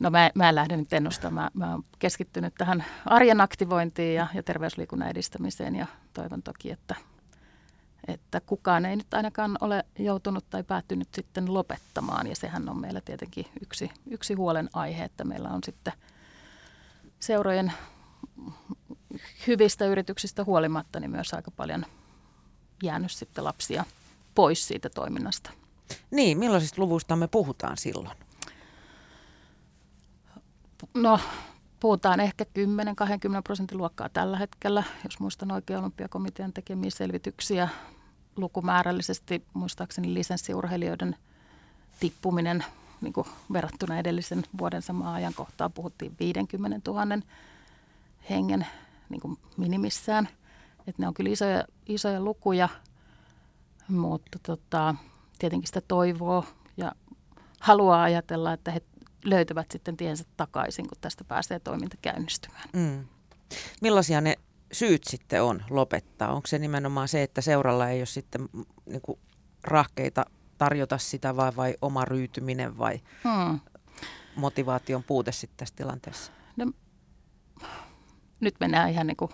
No 0.02 0.10
mä, 0.10 0.30
mä 0.34 0.48
en 0.48 0.54
lähde 0.54 0.76
nyt 0.76 0.92
ennustamaan. 0.92 1.50
Mä, 1.54 1.66
mä 1.66 1.72
oon 1.72 1.84
keskittynyt 1.98 2.54
tähän 2.54 2.84
arjen 3.06 3.40
aktivointiin 3.40 4.14
ja, 4.14 4.26
ja 4.34 4.42
terveysliikunnan 4.42 5.08
edistämiseen 5.08 5.76
ja 5.76 5.86
toivon 6.12 6.42
toki, 6.42 6.70
että, 6.70 6.94
että 8.08 8.40
kukaan 8.40 8.84
ei 8.84 8.96
nyt 8.96 9.14
ainakaan 9.14 9.58
ole 9.60 9.84
joutunut 9.98 10.44
tai 10.50 10.62
päättynyt 10.62 11.08
sitten 11.14 11.54
lopettamaan. 11.54 12.26
Ja 12.26 12.36
sehän 12.36 12.68
on 12.68 12.80
meillä 12.80 13.00
tietenkin 13.00 13.46
yksi, 13.62 13.90
yksi 14.10 14.34
huolen 14.34 14.68
aihe, 14.72 15.04
että 15.04 15.24
meillä 15.24 15.48
on 15.48 15.60
sitten 15.64 15.92
seurojen 17.20 17.72
hyvistä 19.46 19.86
yrityksistä 19.86 20.44
huolimatta 20.44 21.00
niin 21.00 21.10
myös 21.10 21.34
aika 21.34 21.50
paljon 21.50 21.86
jäänyt 22.82 23.10
sitten 23.10 23.44
lapsia 23.44 23.84
pois 24.34 24.68
siitä 24.68 24.90
toiminnasta. 24.90 25.50
Niin, 26.10 26.38
millaisista 26.38 26.82
luvuista 26.82 27.16
me 27.16 27.28
puhutaan 27.28 27.76
silloin? 27.76 28.16
No, 30.94 31.20
puhutaan 31.80 32.20
ehkä 32.20 32.44
10-20 32.44 32.46
prosentin 33.44 33.78
luokkaa 33.78 34.08
tällä 34.08 34.38
hetkellä, 34.38 34.82
jos 35.04 35.20
muistan 35.20 35.52
oikein 35.52 35.78
olympiakomitean 35.78 36.52
tekemiä 36.52 36.90
selvityksiä. 36.90 37.68
Lukumäärällisesti 38.36 39.44
muistaakseni 39.54 40.14
lisenssiurheilijoiden 40.14 41.16
tippuminen 42.00 42.64
niin 43.00 43.12
kuin 43.12 43.26
verrattuna 43.52 43.98
edellisen 43.98 44.42
vuoden 44.58 44.82
samaan 44.82 45.14
ajankohtaan 45.14 45.72
puhuttiin 45.72 46.16
50 46.20 46.90
000 46.90 47.18
hengen 48.30 48.66
niin 49.12 49.20
kuin 49.20 49.38
minimissään. 49.56 50.28
Et 50.86 50.98
ne 50.98 51.08
on 51.08 51.14
kyllä 51.14 51.30
isoja, 51.30 51.64
isoja 51.86 52.20
lukuja, 52.20 52.68
mutta 53.88 54.38
tota, 54.42 54.94
tietenkin 55.38 55.66
sitä 55.66 55.80
toivoo 55.80 56.44
ja 56.76 56.92
haluaa 57.60 58.02
ajatella, 58.02 58.52
että 58.52 58.70
he 58.70 58.82
löytävät 59.24 59.70
sitten 59.70 59.96
tiensä 59.96 60.24
takaisin, 60.36 60.88
kun 60.88 60.98
tästä 61.00 61.24
pääsee 61.24 61.60
toiminta 61.60 61.96
käynnistymään. 62.02 62.68
Mm. 62.72 63.04
Millaisia 63.82 64.20
ne 64.20 64.36
syyt 64.72 65.04
sitten 65.04 65.42
on 65.42 65.64
lopettaa? 65.70 66.32
Onko 66.32 66.46
se 66.46 66.58
nimenomaan 66.58 67.08
se, 67.08 67.22
että 67.22 67.40
seuralla 67.40 67.88
ei 67.88 68.00
ole 68.00 68.06
sitten 68.06 68.48
niin 68.86 69.02
kuin 69.02 69.18
rahkeita 69.64 70.24
tarjota 70.58 70.98
sitä 70.98 71.36
vai, 71.36 71.56
vai 71.56 71.74
oma 71.82 72.04
ryytyminen 72.04 72.78
vai 72.78 73.00
hmm. 73.24 73.60
motivaation 74.36 75.02
puute 75.02 75.32
sitten 75.32 75.56
tässä 75.56 75.74
tilanteessa? 75.74 76.32
No, 76.56 76.72
nyt 78.42 78.54
mennään 78.60 78.90
ihan 78.90 79.06
niin 79.06 79.16
kuin 79.16 79.30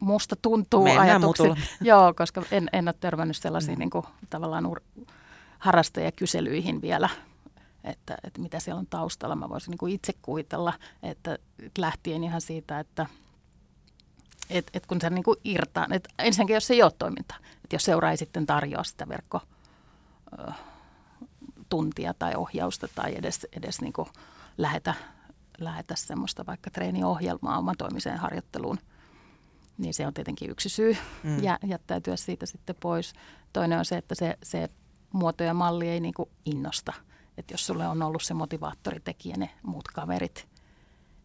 musta 0.00 0.36
tuntuu 0.36 0.84
mennään 0.84 1.08
ajatuksi. 1.08 1.42
Joo, 1.80 2.14
koska 2.14 2.42
en, 2.50 2.68
en 2.72 2.88
ole 2.88 2.94
törmännyt 3.00 3.36
sellaisiin 3.36 3.78
mm. 3.78 3.78
niin 3.78 3.90
kuin, 3.90 4.04
tavallaan 4.30 4.64
ur- 4.64 5.04
harrastajakyselyihin 5.58 6.82
vielä 6.82 7.08
että, 7.84 8.16
että 8.24 8.40
mitä 8.40 8.60
siellä 8.60 8.78
on 8.78 8.86
taustalla. 8.86 9.36
Mä 9.36 9.48
voisin 9.48 9.70
niin 9.70 9.78
kuin 9.78 9.92
itse 9.92 10.12
kuvitella, 10.22 10.72
että 11.02 11.38
lähtien 11.78 12.24
ihan 12.24 12.40
siitä, 12.40 12.80
että 12.80 13.06
et, 14.50 14.70
et 14.74 14.86
kun 14.86 15.00
se 15.00 15.10
niin 15.10 15.24
kuin 15.24 15.36
irtaa, 15.44 15.86
että 15.90 16.10
ensinnäkin 16.18 16.54
jos 16.54 16.66
se 16.66 16.74
ei 16.74 16.82
ole 16.82 16.92
toiminta, 16.98 17.34
että 17.64 17.74
jos 17.74 17.84
seura 17.84 18.10
ei 18.10 18.16
sitten 18.16 18.46
tarjoa 18.46 18.84
sitä 18.84 19.08
verkko 19.08 19.40
tuntia 21.68 22.14
tai 22.14 22.34
ohjausta 22.34 22.88
tai 22.94 23.14
edes, 23.16 23.46
edes 23.52 23.80
niin 23.80 23.92
kuin 23.92 24.08
lähetä, 24.58 24.94
lähetä 25.58 25.94
semmoista 25.96 26.46
vaikka 26.46 26.70
treeniohjelmaa 26.70 27.58
oman 27.58 27.76
toimiseen 27.78 28.18
harjoitteluun, 28.18 28.78
niin 29.78 29.94
se 29.94 30.06
on 30.06 30.14
tietenkin 30.14 30.50
yksi 30.50 30.68
syy 30.68 30.96
mm. 31.22 31.42
jä, 31.42 31.58
jättäytyä 31.66 32.16
siitä 32.16 32.46
sitten 32.46 32.76
pois. 32.80 33.12
Toinen 33.52 33.78
on 33.78 33.84
se, 33.84 33.96
että 33.96 34.14
se, 34.14 34.38
se 34.42 34.68
muoto 35.12 35.44
ja 35.44 35.54
malli 35.54 35.88
ei 35.88 36.00
niin 36.00 36.14
innosta– 36.44 36.92
että 37.38 37.54
jos 37.54 37.66
sulle 37.66 37.88
on 37.88 38.02
ollut 38.02 38.22
se 38.22 38.34
motivaattoritekijä, 38.34 39.36
ne 39.36 39.50
muut 39.62 39.88
kaverit, 39.88 40.48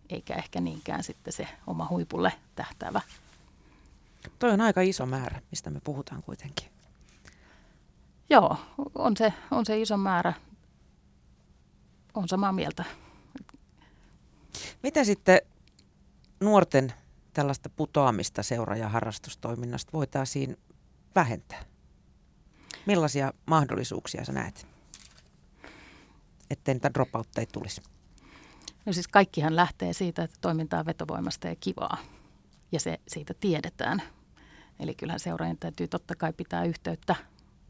eikä 0.09 0.35
ehkä 0.35 0.61
niinkään 0.61 1.03
sitten 1.03 1.33
se 1.33 1.47
oma 1.67 1.87
huipulle 1.89 2.33
tähtävä. 2.55 3.01
Toi 4.39 4.51
on 4.51 4.61
aika 4.61 4.81
iso 4.81 5.05
määrä, 5.05 5.41
mistä 5.51 5.69
me 5.69 5.79
puhutaan 5.83 6.23
kuitenkin. 6.23 6.71
Joo, 8.29 8.57
on 8.95 9.17
se, 9.17 9.33
on 9.51 9.65
se 9.65 9.81
iso 9.81 9.97
määrä. 9.97 10.33
On 12.13 12.27
samaa 12.27 12.51
mieltä. 12.51 12.83
Mitä 14.83 15.03
sitten 15.03 15.41
nuorten 16.39 16.93
tällaista 17.33 17.69
putoamista 17.69 18.43
seura- 18.43 18.77
ja 18.77 18.89
harrastustoiminnasta 18.89 19.91
voitaisiin 19.93 20.57
vähentää? 21.15 21.63
Millaisia 22.85 23.33
mahdollisuuksia 23.45 24.25
sä 24.25 24.31
näet? 24.31 24.67
ettei 26.49 26.73
niitä 26.73 26.93
dropoutteja 26.93 27.47
tulisi? 27.53 27.81
No 28.85 28.93
siis 28.93 29.07
kaikkihan 29.07 29.55
lähtee 29.55 29.93
siitä, 29.93 30.23
että 30.23 30.37
toiminta 30.41 30.79
on 30.79 30.85
vetovoimasta 30.85 31.47
ja 31.47 31.55
kivaa. 31.55 31.97
Ja 32.71 32.79
se 32.79 32.99
siitä 33.07 33.33
tiedetään. 33.33 34.01
Eli 34.79 34.95
kyllähän 34.95 35.19
seuraajien 35.19 35.57
täytyy 35.57 35.87
totta 35.87 36.15
kai 36.15 36.33
pitää 36.33 36.63
yhteyttä 36.63 37.15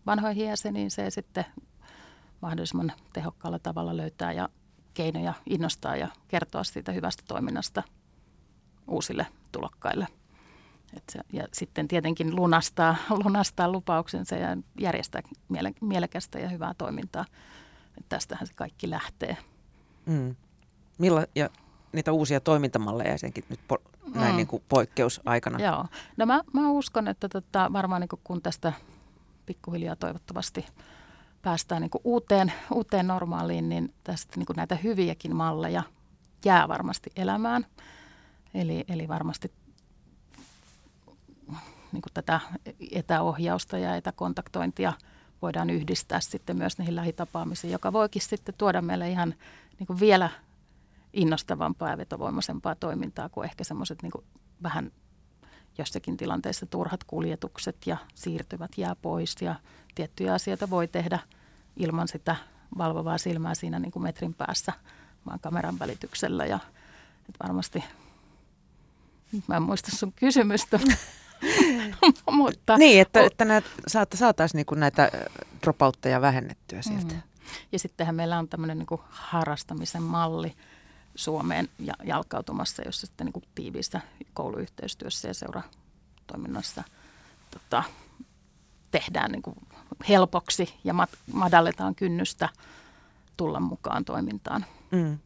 vanhoihin 0.05 0.47
jäseniin 0.47 0.91
se 0.91 1.09
sitten 1.09 1.45
mahdollisimman 2.41 2.93
tehokkaalla 3.13 3.59
tavalla 3.59 3.97
löytää 3.97 4.31
ja 4.31 4.49
keinoja 4.97 5.33
innostaa 5.49 5.95
ja 5.95 6.07
kertoa 6.27 6.63
siitä 6.63 6.91
hyvästä 6.91 7.23
toiminnasta 7.27 7.83
uusille 8.87 9.27
tulokkaille. 9.51 10.07
Et 10.93 11.03
se, 11.11 11.19
ja 11.33 11.47
sitten 11.53 11.87
tietenkin 11.87 12.35
lunastaa, 12.35 12.95
lunastaa 13.23 13.71
lupauksensa 13.71 14.35
ja 14.35 14.57
järjestää 14.79 15.21
miele, 15.49 15.71
mielekästä 15.81 16.39
ja 16.39 16.49
hyvää 16.49 16.73
toimintaa. 16.77 17.25
Et 17.97 18.05
tästähän 18.09 18.47
se 18.47 18.53
kaikki 18.53 18.89
lähtee. 18.89 19.37
Mm. 20.05 20.35
Milla, 20.97 21.25
ja 21.35 21.49
niitä 21.91 22.11
uusia 22.11 22.39
toimintamalleja 22.39 23.17
senkin 23.17 23.43
nyt 23.49 23.59
po- 23.73 23.89
näin 24.15 24.31
mm. 24.31 24.37
niin 24.37 24.47
kuin 24.47 24.63
poikkeusaikana? 24.69 25.65
Joo. 25.65 25.85
No 26.17 26.25
mä, 26.25 26.41
mä 26.53 26.69
uskon, 26.69 27.07
että 27.07 27.29
tota, 27.29 27.73
varmaan 27.73 28.01
niin 28.01 28.09
kun 28.23 28.41
tästä 28.41 28.73
pikkuhiljaa 29.45 29.95
toivottavasti 29.95 30.65
päästään 31.41 31.81
niin 31.81 31.91
uuteen, 32.03 32.53
uuteen 32.73 33.07
normaaliin, 33.07 33.69
niin 33.69 33.93
tästä 34.03 34.33
niin 34.35 34.45
näitä 34.55 34.75
hyviäkin 34.75 35.35
malleja 35.35 35.83
jää 36.45 36.67
varmasti 36.67 37.11
elämään. 37.15 37.65
Eli, 38.53 38.85
eli 38.87 39.07
varmasti 39.07 39.51
niin 41.91 42.01
tätä 42.13 42.39
etäohjausta 42.91 43.77
ja 43.77 43.95
etäkontaktointia 43.95 44.93
voidaan 45.41 45.69
yhdistää 45.69 46.19
sitten 46.19 46.57
myös 46.57 46.77
niihin 46.77 46.95
lähitapaamisiin, 46.95 47.71
joka 47.71 47.93
voikin 47.93 48.21
sitten 48.21 48.55
tuoda 48.57 48.81
meille 48.81 49.09
ihan 49.09 49.33
niin 49.79 49.99
vielä 49.99 50.29
innostavampaa 51.13 51.89
ja 51.89 51.97
vetovoimaisempaa 51.97 52.75
toimintaa 52.75 53.29
kuin 53.29 53.45
ehkä 53.45 53.63
semmoiset 53.63 54.01
niin 54.01 54.11
vähän 54.63 54.91
jossakin 55.77 56.17
tilanteessa 56.17 56.65
turhat 56.65 57.03
kuljetukset 57.03 57.75
ja 57.85 57.97
siirtyvät 58.15 58.71
jää 58.77 58.95
pois 58.95 59.35
ja 59.41 59.55
tiettyjä 59.95 60.33
asioita 60.33 60.69
voi 60.69 60.87
tehdä 60.87 61.19
ilman 61.77 62.07
sitä 62.07 62.35
valvovaa 62.77 63.17
silmää 63.17 63.55
siinä 63.55 63.79
niin 63.79 63.91
kuin 63.91 64.03
metrin 64.03 64.33
päässä 64.33 64.73
vaan 65.25 65.39
kameran 65.39 65.79
välityksellä 65.79 66.45
ja 66.45 66.59
että 67.29 67.43
varmasti, 67.43 67.83
mä 69.47 69.55
en 69.55 69.61
muista 69.61 69.91
sun 69.95 70.13
kysymystä, 70.15 70.79
mutta, 72.31 72.77
niin, 72.77 73.01
että, 73.01 73.21
että 73.21 73.45
näitä, 73.45 73.69
saataisiin 74.15 74.65
niin 74.69 74.79
näitä 74.79 75.11
dropoutteja 75.63 76.21
vähennettyä 76.21 76.81
sieltä. 76.81 77.13
Mm. 77.13 77.21
Ja 77.71 77.79
sittenhän 77.79 78.15
meillä 78.15 78.39
on 78.39 78.47
tämmöinen 78.47 78.77
niin 78.77 78.99
harrastamisen 79.09 80.03
malli, 80.03 80.55
Suomeen 81.17 81.69
ja 81.79 81.93
jalkautumassa, 82.03 82.81
jossa 82.85 83.07
sitten 83.07 83.25
niin 83.25 83.33
kuin 83.33 83.45
tiiviissä 83.55 84.01
kouluyhteistyössä 84.33 85.27
ja 85.27 85.33
seuratoiminnassa 85.33 86.83
tota, 87.51 87.83
tehdään 88.91 89.31
niin 89.31 89.41
kuin 89.41 89.55
helpoksi 90.09 90.73
ja 90.83 90.93
mat- 90.93 91.17
madalletaan 91.33 91.95
kynnystä 91.95 92.49
tulla 93.37 93.59
mukaan 93.59 94.05
toimintaan. 94.05 94.65
Mm. 94.91 95.17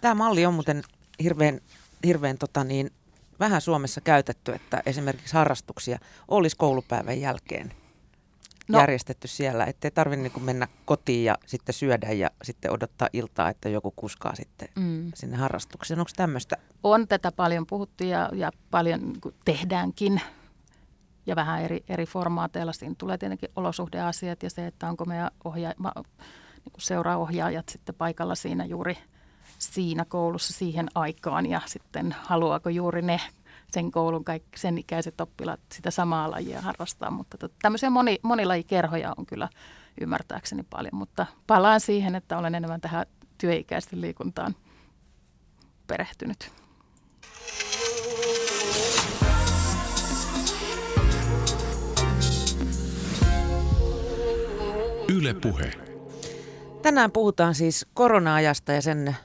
Tämä 0.00 0.14
malli 0.14 0.46
on 0.46 0.54
muuten 0.54 0.82
hirveän, 1.22 1.60
hirveän 2.06 2.38
tota 2.38 2.64
niin, 2.64 2.90
vähän 3.40 3.60
Suomessa 3.60 4.00
käytetty, 4.00 4.52
että 4.52 4.82
esimerkiksi 4.86 5.34
harrastuksia 5.34 5.98
olisi 6.28 6.56
koulupäivän 6.56 7.20
jälkeen 7.20 7.72
no. 8.68 8.78
järjestetty 8.78 9.28
siellä, 9.28 9.64
ettei 9.64 9.90
tarvitse 9.90 10.22
niin 10.22 10.44
mennä 10.44 10.68
kotiin 10.84 11.24
ja 11.24 11.38
sitten 11.46 11.74
syödä 11.74 12.12
ja 12.12 12.30
sitten 12.42 12.72
odottaa 12.72 13.08
iltaa, 13.12 13.48
että 13.48 13.68
joku 13.68 13.92
kuskaa 13.96 14.34
sitten 14.34 14.68
mm. 14.76 15.12
sinne 15.14 15.36
harrastukseen. 15.36 16.00
Onko 16.00 16.10
tämmöistä? 16.16 16.56
On 16.82 17.08
tätä 17.08 17.32
paljon 17.32 17.66
puhuttu 17.66 18.04
ja, 18.04 18.30
ja 18.32 18.50
paljon 18.70 19.00
niin 19.00 19.34
tehdäänkin 19.44 20.20
ja 21.26 21.36
vähän 21.36 21.62
eri, 21.62 21.84
eri 21.88 22.06
formaateilla. 22.06 22.72
Siinä 22.72 22.94
tulee 22.98 23.18
tietenkin 23.18 23.48
olosuhdeasiat 23.56 24.42
ja 24.42 24.50
se, 24.50 24.66
että 24.66 24.88
onko 24.88 25.04
meidän 25.04 25.30
ohja- 25.44 25.74
ma, 25.78 25.92
niin 26.64 26.72
seuraohjaajat 26.78 27.68
sitten 27.68 27.94
paikalla 27.94 28.34
siinä 28.34 28.64
juuri 28.64 28.98
siinä 29.58 30.04
koulussa 30.04 30.52
siihen 30.52 30.88
aikaan 30.94 31.46
ja 31.46 31.60
sitten 31.66 32.16
haluaako 32.22 32.68
juuri 32.68 33.02
ne 33.02 33.20
sen 33.72 33.90
koulun 33.90 34.24
kaikki 34.24 34.58
sen 34.58 34.78
ikäiset 34.78 35.20
oppilaat 35.20 35.60
sitä 35.72 35.90
samaa 35.90 36.30
lajia 36.30 36.60
harrastaa. 36.60 37.10
Mutta 37.10 37.38
to, 37.38 37.48
tämmöisiä 37.62 37.90
moni, 37.90 38.18
monilajikerhoja 38.22 39.14
on 39.16 39.26
kyllä 39.26 39.48
ymmärtääkseni 40.00 40.62
paljon, 40.62 40.94
mutta 40.94 41.26
palaan 41.46 41.80
siihen, 41.80 42.14
että 42.14 42.38
olen 42.38 42.54
enemmän 42.54 42.80
tähän 42.80 43.06
työikäisten 43.38 44.00
liikuntaan 44.00 44.54
perehtynyt. 45.86 46.52
Yle 55.08 55.34
Puhe. 55.34 55.72
Tänään 56.82 57.12
puhutaan 57.12 57.54
siis 57.54 57.86
korona-ajasta 57.94 58.72
ja 58.72 58.82
sen 58.82 59.16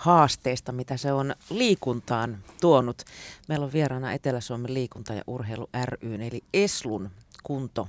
haasteista, 0.00 0.72
mitä 0.72 0.96
se 0.96 1.12
on 1.12 1.34
liikuntaan 1.50 2.38
tuonut. 2.60 3.02
Meillä 3.48 3.66
on 3.66 3.72
vieraana 3.72 4.12
Etelä-Suomen 4.12 4.74
liikunta- 4.74 5.14
ja 5.14 5.22
urheilu 5.26 5.68
ry, 5.84 6.14
eli 6.14 6.44
Eslun 6.54 7.10
kunto- 7.42 7.88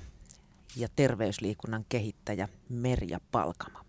ja 0.76 0.88
terveysliikunnan 0.96 1.86
kehittäjä 1.90 2.50
Merja 2.70 3.20
Palkama. 3.32 3.86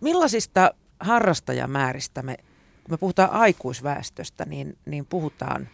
Millaisista 0.00 0.70
harrastajamääristä 1.00 2.22
me, 2.22 2.36
kun 2.84 2.90
me 2.90 2.96
puhutaan 2.96 3.30
aikuisväestöstä, 3.30 4.44
niin, 4.44 4.78
niin 4.86 5.06
puhutaan 5.06 5.68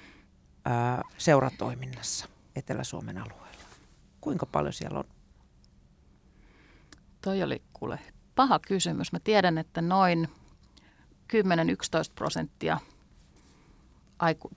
ää, 0.65 1.03
seuratoiminnassa 1.19 2.29
Etelä-Suomen 2.57 3.19
alueella? 3.19 3.65
Kuinka 4.21 4.47
paljon 4.47 4.73
siellä 4.73 4.99
on? 4.99 5.05
Toi 7.21 7.43
oli 7.43 7.63
kuule 7.73 7.99
paha 8.35 8.59
kysymys. 8.59 9.13
Mä 9.13 9.21
tiedän, 9.21 9.59
että 9.59 9.83
noin 9.83 10.29
10-11 11.35 11.37
prosenttia 12.15 12.79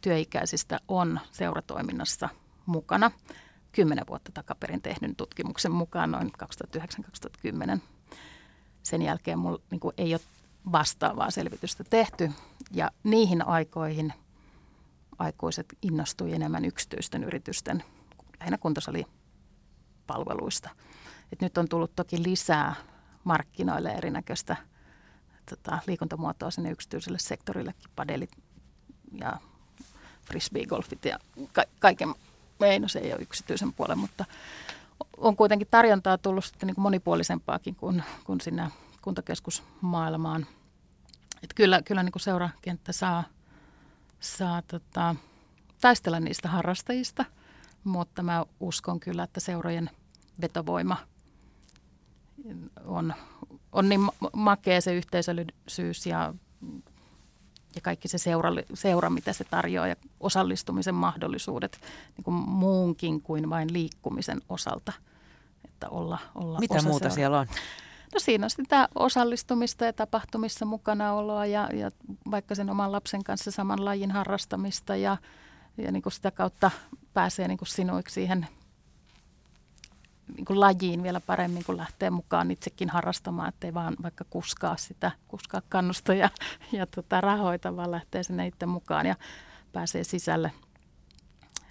työikäisistä 0.01 0.79
on 0.87 1.19
seuratoiminnassa 1.31 2.29
mukana. 2.65 3.11
Kymmenen 3.71 4.07
vuotta 4.07 4.31
takaperin 4.33 4.81
tehdyn 4.81 5.15
tutkimuksen 5.15 5.71
mukaan 5.71 6.11
noin 6.11 6.31
2009-2010. 7.77 7.79
Sen 8.83 9.01
jälkeen 9.01 9.39
mulla 9.39 9.59
niin 9.71 9.81
ei 9.97 10.13
ole 10.13 10.21
vastaavaa 10.71 11.31
selvitystä 11.31 11.83
tehty 11.83 12.31
ja 12.71 12.91
niihin 13.03 13.47
aikoihin 13.47 14.13
aikuiset 15.19 15.65
innostui 15.81 16.33
enemmän 16.33 16.65
yksityisten 16.65 17.23
yritysten, 17.23 17.83
lähinnä 18.39 18.57
kuntosalipalveluista. 18.57 20.69
Et 21.31 21.41
nyt 21.41 21.57
on 21.57 21.69
tullut 21.69 21.95
toki 21.95 22.23
lisää 22.23 22.75
markkinoille 23.23 23.91
erinäköistä– 23.91 24.55
tota, 25.49 25.79
liikuntamuotoa 25.87 26.51
sinne 26.51 26.71
yksityiselle 26.71 27.19
sektorillekin, 27.19 27.89
padelit 27.95 28.31
ja 29.19 29.37
frisbeegolfit 30.25 31.05
ja 31.05 31.19
ka- 31.53 31.63
kaiken, 31.79 32.15
ei 32.61 32.79
no 32.79 32.87
se 32.87 32.99
ei 32.99 33.13
ole 33.13 33.21
yksityisen 33.21 33.73
puolen, 33.73 33.99
mutta 33.99 34.25
on 35.17 35.35
kuitenkin 35.35 35.67
tarjontaa 35.71 36.17
tullut 36.17 36.45
sitten 36.45 36.67
niin 36.67 36.75
kuin 36.75 36.83
monipuolisempaakin 36.83 37.75
kuin, 37.75 38.03
kuin 38.23 38.41
sinne 38.41 38.71
kuntakeskusmaailmaan. 39.01 40.45
Et 41.43 41.53
kyllä 41.55 41.81
kyllä 41.81 42.03
niin 42.03 42.11
kuin 42.11 42.21
seurakenttä 42.21 42.91
saa, 42.91 43.23
saa 44.19 44.61
tota, 44.61 45.15
taistella 45.81 46.19
niistä 46.19 46.49
harrastajista, 46.49 47.25
mutta 47.83 48.23
mä 48.23 48.45
uskon 48.59 48.99
kyllä, 48.99 49.23
että 49.23 49.39
seurojen 49.39 49.89
vetovoima 50.41 50.97
on, 52.85 53.13
on 53.71 53.89
niin 53.89 54.09
makea 54.33 54.81
se 54.81 54.93
yhteisöllisyys 54.93 56.05
ja, 56.05 56.33
ja 57.75 57.81
kaikki 57.81 58.07
se 58.07 58.17
seura, 58.17 58.49
seura, 58.73 59.09
mitä 59.09 59.33
se 59.33 59.43
tarjoaa 59.43 59.87
ja 59.87 59.95
osallistumisen 60.19 60.95
mahdollisuudet 60.95 61.79
niin 62.17 62.23
kuin 62.23 62.35
muunkin 62.35 63.21
kuin 63.21 63.49
vain 63.49 63.73
liikkumisen 63.73 64.41
osalta. 64.49 64.93
Että 65.65 65.89
olla, 65.89 66.17
olla 66.35 66.59
mitä 66.59 66.81
muuta 66.81 66.99
seura. 66.99 67.15
siellä 67.15 67.39
on? 67.39 67.47
No 68.13 68.19
siinä 68.19 68.45
on 68.45 68.49
sitä 68.49 68.89
osallistumista 68.95 69.85
ja 69.85 69.93
tapahtumissa 69.93 70.65
mukanaoloa 70.65 71.45
ja, 71.45 71.69
ja 71.73 71.91
vaikka 72.31 72.55
sen 72.55 72.69
oman 72.69 72.91
lapsen 72.91 73.23
kanssa 73.23 73.51
saman 73.51 73.85
lajin 73.85 74.11
harrastamista 74.11 74.95
ja, 74.95 75.17
ja 75.77 75.91
niin 75.91 76.03
kuin 76.03 76.13
sitä 76.13 76.31
kautta 76.31 76.71
pääsee 77.13 77.47
niin 77.47 77.57
kuin 77.57 77.67
sinuiksi 77.67 78.13
siihen 78.13 78.47
niin 80.35 80.45
kuin 80.45 80.59
lajiin 80.59 81.03
vielä 81.03 81.19
paremmin, 81.19 81.63
kun 81.63 81.77
lähtee 81.77 82.09
mukaan 82.09 82.51
itsekin 82.51 82.89
harrastamaan, 82.89 83.49
ettei 83.49 83.73
vaan 83.73 83.95
vaikka 84.03 84.25
kuskaa 84.29 84.77
sitä, 84.77 85.11
kuskaa 85.27 85.61
kannusta 85.69 86.13
ja, 86.13 86.29
ja 86.71 86.85
tota, 86.85 87.21
rahoita, 87.21 87.75
vaan 87.75 87.91
lähtee 87.91 88.23
sinne 88.23 88.47
itse 88.47 88.65
mukaan 88.65 89.05
ja 89.05 89.15
pääsee 89.73 90.03
sisälle, 90.03 90.51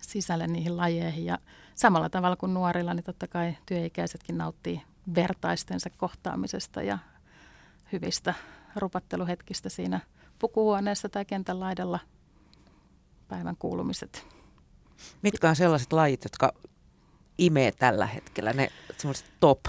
sisälle 0.00 0.46
niihin 0.46 0.76
lajeihin. 0.76 1.24
Ja 1.24 1.38
samalla 1.74 2.08
tavalla 2.08 2.36
kuin 2.36 2.54
nuorilla, 2.54 2.94
niin 2.94 3.04
totta 3.04 3.28
kai 3.28 3.56
työikäisetkin 3.66 4.38
nauttii 4.38 4.82
vertaistensa 5.14 5.90
kohtaamisesta 5.90 6.82
ja 6.82 6.98
hyvistä 7.92 8.34
rupatteluhetkistä 8.76 9.68
siinä 9.68 10.00
pukuhuoneessa 10.38 11.08
tai 11.08 11.24
kentän 11.24 11.60
laidalla 11.60 11.98
päivän 13.28 13.56
kuulumiset. 13.58 14.26
Mitkä 15.22 15.48
on 15.48 15.56
sellaiset 15.56 15.92
lajit, 15.92 16.24
jotka 16.24 16.52
imee 17.38 17.72
tällä 17.72 18.06
hetkellä, 18.06 18.52
ne 18.52 18.68
semmoiset 18.98 19.26
top? 19.40 19.60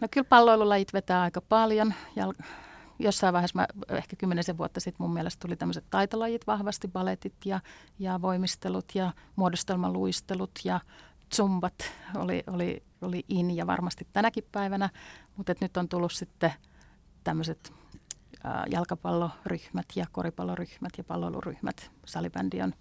No 0.00 0.08
kyllä 0.10 0.26
palloilulajit 0.28 0.92
vetää 0.92 1.22
aika 1.22 1.40
paljon. 1.40 1.94
Jal- 2.16 2.44
jossain 2.98 3.32
vaiheessa, 3.32 3.58
mä, 3.58 3.66
ehkä 3.88 4.16
kymmenisen 4.16 4.58
vuotta 4.58 4.80
sitten 4.80 5.04
mun 5.04 5.14
mielestä 5.14 5.40
tuli 5.40 5.56
tämmöiset 5.56 5.84
taitolajit 5.90 6.46
vahvasti, 6.46 6.88
baletit 6.88 7.34
ja, 7.44 7.60
ja 7.98 8.22
voimistelut 8.22 8.94
ja 8.94 9.12
muodostelmaluistelut 9.36 10.50
ja 10.64 10.80
zumbat 11.34 11.92
oli, 12.16 12.42
oli, 12.46 12.82
oli 13.02 13.24
in 13.28 13.56
ja 13.56 13.66
varmasti 13.66 14.06
tänäkin 14.12 14.44
päivänä, 14.52 14.90
mutta 15.36 15.54
nyt 15.60 15.76
on 15.76 15.88
tullut 15.88 16.12
sitten 16.12 16.52
tämmöiset 17.24 17.72
jalkapalloryhmät 18.70 19.86
ja 19.94 20.06
koripalloryhmät 20.12 20.92
ja 20.98 21.04
palloiluryhmät. 21.04 21.90
Salibändi 22.06 22.62
on 22.62 22.74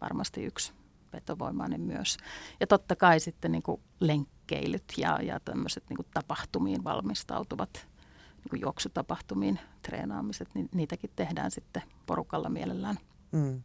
varmasti 0.00 0.44
yksi 0.44 0.72
vetovoimainen 1.12 1.80
myös. 1.80 2.16
Ja 2.60 2.66
totta 2.66 2.96
kai 2.96 3.20
sitten 3.20 3.52
niin 3.52 3.62
kuin 3.62 3.80
lenkkeilyt 4.00 4.84
ja, 4.96 5.18
ja 5.22 5.40
tämmöiset 5.40 5.84
niin 5.88 5.96
kuin 5.96 6.06
tapahtumiin 6.14 6.84
valmistautuvat 6.84 7.88
niin 8.36 8.50
kuin 8.50 8.60
juoksutapahtumiin 8.60 9.58
treenaamiset, 9.82 10.48
niin 10.54 10.68
niitäkin 10.74 11.10
tehdään 11.16 11.50
sitten 11.50 11.82
porukalla 12.06 12.48
mielellään. 12.48 12.96
Mm. 13.32 13.62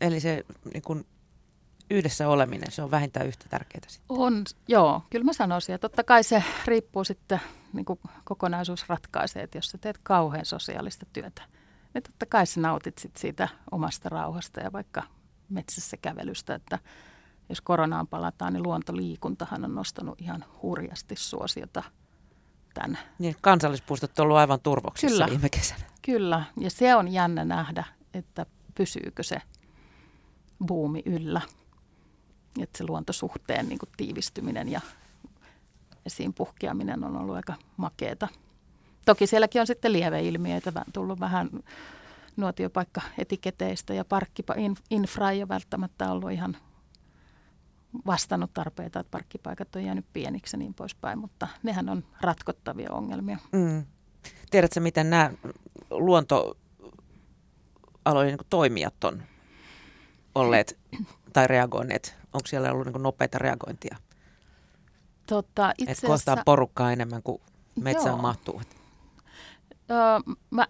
Eli 0.00 0.20
se 0.20 0.44
niin 0.74 0.82
kuin 0.82 1.06
yhdessä 1.90 2.28
oleminen, 2.28 2.72
se 2.72 2.82
on 2.82 2.90
vähintään 2.90 3.26
yhtä 3.26 3.44
tärkeää 3.48 3.84
sitten. 3.88 4.16
On, 4.16 4.44
joo, 4.68 5.02
kyllä 5.10 5.24
mä 5.24 5.32
sanoisin. 5.32 5.72
Ja 5.72 5.78
totta 5.78 6.04
kai 6.04 6.24
se 6.24 6.44
riippuu 6.64 7.04
sitten, 7.04 7.40
niin 7.72 7.84
kuin 7.84 8.00
kokonaisuus 8.24 8.88
ratkaisee, 8.88 9.42
että 9.42 9.58
jos 9.58 9.66
sä 9.66 9.78
teet 9.78 9.98
kauhean 10.02 10.44
sosiaalista 10.44 11.06
työtä, 11.12 11.42
niin 11.94 12.02
totta 12.02 12.26
kai 12.26 12.46
sä 12.46 12.60
nautit 12.60 12.98
sit 12.98 13.16
siitä 13.16 13.48
omasta 13.70 14.08
rauhasta 14.08 14.60
ja 14.60 14.72
vaikka 14.72 15.02
metsässä 15.50 15.96
kävelystä, 15.96 16.54
että 16.54 16.78
jos 17.48 17.60
koronaan 17.60 18.06
palataan, 18.06 18.52
niin 18.52 18.62
luontoliikuntahan 18.62 19.64
on 19.64 19.74
nostanut 19.74 20.20
ihan 20.20 20.44
hurjasti 20.62 21.16
suosiota 21.16 21.82
tämän. 22.74 22.98
Niin, 23.18 23.36
kansallispuistot 23.40 24.18
on 24.18 24.22
ollut 24.22 24.36
aivan 24.36 24.60
turvoksissa 24.60 25.14
kyllä, 25.14 25.26
viime 25.30 25.48
kesänä. 25.48 25.84
Kyllä, 26.02 26.44
ja 26.56 26.70
se 26.70 26.94
on 26.94 27.08
jännä 27.08 27.44
nähdä, 27.44 27.84
että 28.14 28.46
pysyykö 28.74 29.22
se 29.22 29.42
buumi 30.66 31.02
yllä. 31.06 31.40
Että 32.60 32.78
se 32.78 32.84
luontosuhteen 32.88 33.68
niin 33.68 33.78
kuin 33.78 33.90
tiivistyminen 33.96 34.68
ja 34.68 34.80
esiin 36.06 36.34
puhkeaminen 36.34 37.04
on 37.04 37.16
ollut 37.16 37.36
aika 37.36 37.54
makeeta. 37.76 38.28
Toki 39.06 39.26
sielläkin 39.26 39.60
on 39.60 39.66
sitten 39.66 39.92
lieveilmiöitä, 39.92 40.72
tullut 40.92 41.20
vähän 41.20 41.50
nuotiopaikka-etiketeistä 42.40 43.94
ja 43.94 44.04
parkkiinfra 44.04 45.30
ei 45.30 45.42
ole 45.42 45.48
välttämättä 45.48 46.12
ollut 46.12 46.30
ihan 46.30 46.56
vastannut 48.06 48.54
tarpeita, 48.54 49.00
että 49.00 49.10
parkkipaikat 49.10 49.76
on 49.76 49.84
jäänyt 49.84 50.06
pieniksi 50.12 50.56
ja 50.56 50.58
niin 50.58 50.74
poispäin, 50.74 51.18
mutta 51.18 51.48
nehän 51.62 51.88
on 51.88 52.04
ratkottavia 52.20 52.92
ongelmia. 52.92 53.38
Mm. 53.52 53.84
Tiedätkö, 54.50 54.80
miten 54.80 55.10
nämä 55.10 55.30
luontoalojen 55.90 56.56
niin 58.26 58.46
toimijat 58.50 59.04
on 59.04 59.22
olleet 60.34 60.78
tai 61.32 61.46
reagoineet? 61.46 62.16
Onko 62.32 62.46
siellä 62.46 62.72
ollut 62.72 62.86
niin 62.86 63.02
nopeita 63.02 63.38
reagointia? 63.38 63.96
Tota, 65.26 65.72
itse 65.78 65.92
asiassa... 65.92 66.06
kohtaa 66.06 66.42
porukkaa 66.44 66.92
enemmän 66.92 67.22
kuin 67.22 67.42
metsään 67.80 68.06
Joo. 68.06 68.22
mahtuu. 68.22 68.62
Öö, 69.90 69.96
mä, 70.50 70.66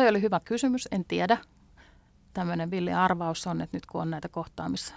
toi 0.00 0.08
oli 0.08 0.22
hyvä 0.22 0.40
kysymys, 0.44 0.88
en 0.90 1.04
tiedä. 1.04 1.38
Tämmöinen 2.34 2.70
villi 2.70 2.92
arvaus 2.92 3.46
on, 3.46 3.60
että 3.60 3.76
nyt 3.76 3.86
kun 3.86 4.02
on 4.02 4.10
näitä 4.10 4.28
kohtaamis- 4.28 4.94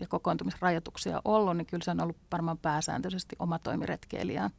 ja 0.00 0.08
kokoontumisrajoituksia 0.08 1.22
ollut, 1.24 1.56
niin 1.56 1.66
kyllä 1.66 1.84
se 1.84 1.90
on 1.90 2.00
ollut 2.00 2.16
varmaan 2.32 2.58
pääsääntöisesti 2.58 3.36
oma 3.38 3.58
toimiretkeilijä. 3.58 4.50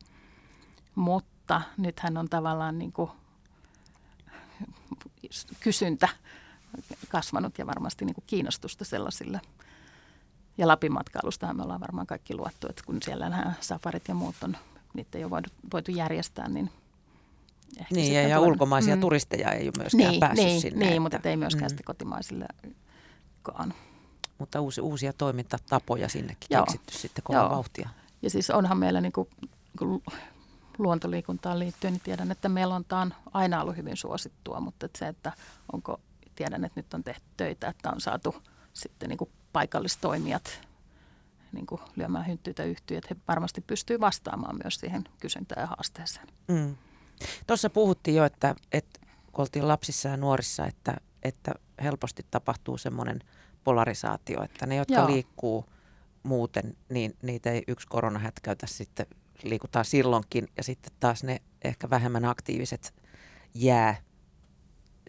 Mutta 0.95 1.62
nythän 1.77 2.17
on 2.17 2.29
tavallaan 2.29 2.77
niin 2.77 2.91
kuin 2.91 3.12
kysyntä 5.60 6.10
kasvanut 7.10 7.58
ja 7.58 7.67
varmasti 7.67 8.05
niin 8.05 8.15
kuin 8.15 8.25
kiinnostusta 8.27 8.86
sellaisille. 8.86 9.41
Ja 10.58 10.67
Lapin 10.67 10.93
matkailustahan 10.93 11.58
me 11.58 11.63
ollaan 11.63 11.81
varmaan 11.81 12.08
kaikki 12.08 12.36
luettu, 12.36 12.67
että 12.69 12.84
kun 12.86 12.97
siellä 13.05 13.29
nämä 13.29 13.53
safarit 13.62 14.08
ja 14.08 14.15
muut 14.15 14.36
on, 14.43 14.58
niitä 14.93 15.17
ei 15.17 15.23
ole 15.23 15.31
voitu, 15.31 15.49
voitu 15.73 15.91
järjestää, 15.91 16.49
niin 16.49 16.71
Ehkä 17.79 17.95
niin, 17.95 18.13
ja, 18.13 18.27
ja 18.27 18.39
ulkomaisia 18.39 18.95
mm. 18.95 19.01
turisteja 19.01 19.51
ei 19.51 19.65
ole 19.67 19.73
myöskään 19.77 20.11
niin, 20.11 20.19
päässyt 20.19 20.45
niin, 20.45 20.61
sinne. 20.61 20.79
Niin, 20.79 20.91
että, 20.91 20.99
mutta 21.17 21.29
ei 21.29 21.38
myöskään 21.38 21.65
mm. 21.65 21.69
sitten 21.69 21.85
kotimaisillekaan. 21.85 23.73
Mutta 24.38 24.61
uusi, 24.61 24.81
uusia 24.81 25.13
toimintatapoja 25.13 26.09
sinnekin 26.09 26.47
Joo. 26.49 26.63
keksitty 26.63 26.93
sitten 26.93 27.23
kova 27.23 27.49
vauhtia. 27.49 27.89
Ja 28.21 28.29
siis 28.29 28.49
onhan 28.49 28.77
meillä 28.77 29.01
niin 29.01 29.13
kuin, 29.13 29.29
luontoliikuntaan 30.77 31.59
liittyen, 31.59 31.93
niin 31.93 32.01
tiedän, 32.01 32.31
että 32.31 32.49
melonta 32.49 32.99
on 32.99 33.13
aina 33.33 33.61
ollut 33.61 33.77
hyvin 33.77 33.97
suosittua, 33.97 34.59
mutta 34.59 34.85
että 34.85 34.99
se, 34.99 35.07
että 35.07 35.31
onko, 35.73 36.01
tiedän, 36.35 36.65
että 36.65 36.79
nyt 36.79 36.93
on 36.93 37.03
tehty 37.03 37.23
töitä, 37.38 37.67
että 37.67 37.89
on 37.89 38.01
saatu 38.01 38.35
sitten 38.73 39.09
niin 39.09 39.17
kuin 39.17 39.29
paikallistoimijat 39.53 40.61
niin 41.51 41.65
kuin 41.65 41.81
lyömään 41.95 42.27
hynttyitä 42.27 42.63
yhtyä, 42.63 42.97
että 42.97 43.07
he 43.15 43.21
varmasti 43.27 43.61
pystyvät 43.61 44.01
vastaamaan 44.01 44.57
myös 44.63 44.75
siihen 44.75 45.03
kysyntään 45.19 45.61
ja 45.61 45.67
haasteeseen. 45.67 46.27
Mm. 46.47 46.75
Tuossa 47.47 47.69
puhuttiin 47.69 48.15
jo, 48.15 48.25
että, 48.25 48.56
että 48.71 48.99
kun 49.32 49.41
oltiin 49.41 49.67
lapsissa 49.67 50.10
ja 50.10 50.17
nuorissa, 50.17 50.65
että, 50.65 50.97
että 51.23 51.51
helposti 51.84 52.25
tapahtuu 52.32 52.78
semmoinen 52.78 53.19
polarisaatio, 53.63 54.43
että 54.43 54.65
ne, 54.65 54.75
jotka 54.75 54.93
Joo. 54.93 55.08
liikkuu 55.08 55.65
muuten, 56.23 56.78
niin 56.89 57.15
niitä 57.21 57.51
ei 57.51 57.63
yksi 57.67 57.88
korona 57.88 58.19
hätkäytä 58.19 58.67
sitten, 58.67 59.06
liikutaan 59.43 59.86
silloinkin, 59.86 60.47
ja 60.58 60.63
sitten 60.63 60.93
taas 60.99 61.23
ne 61.23 61.41
ehkä 61.63 61.89
vähemmän 61.89 62.25
aktiiviset 62.25 62.93
jää 63.54 64.01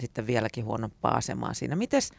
sitten 0.00 0.26
vieläkin 0.26 0.64
huonompaa 0.64 1.16
asemaa 1.16 1.54
siinä. 1.54 1.76
Mites 1.76 2.10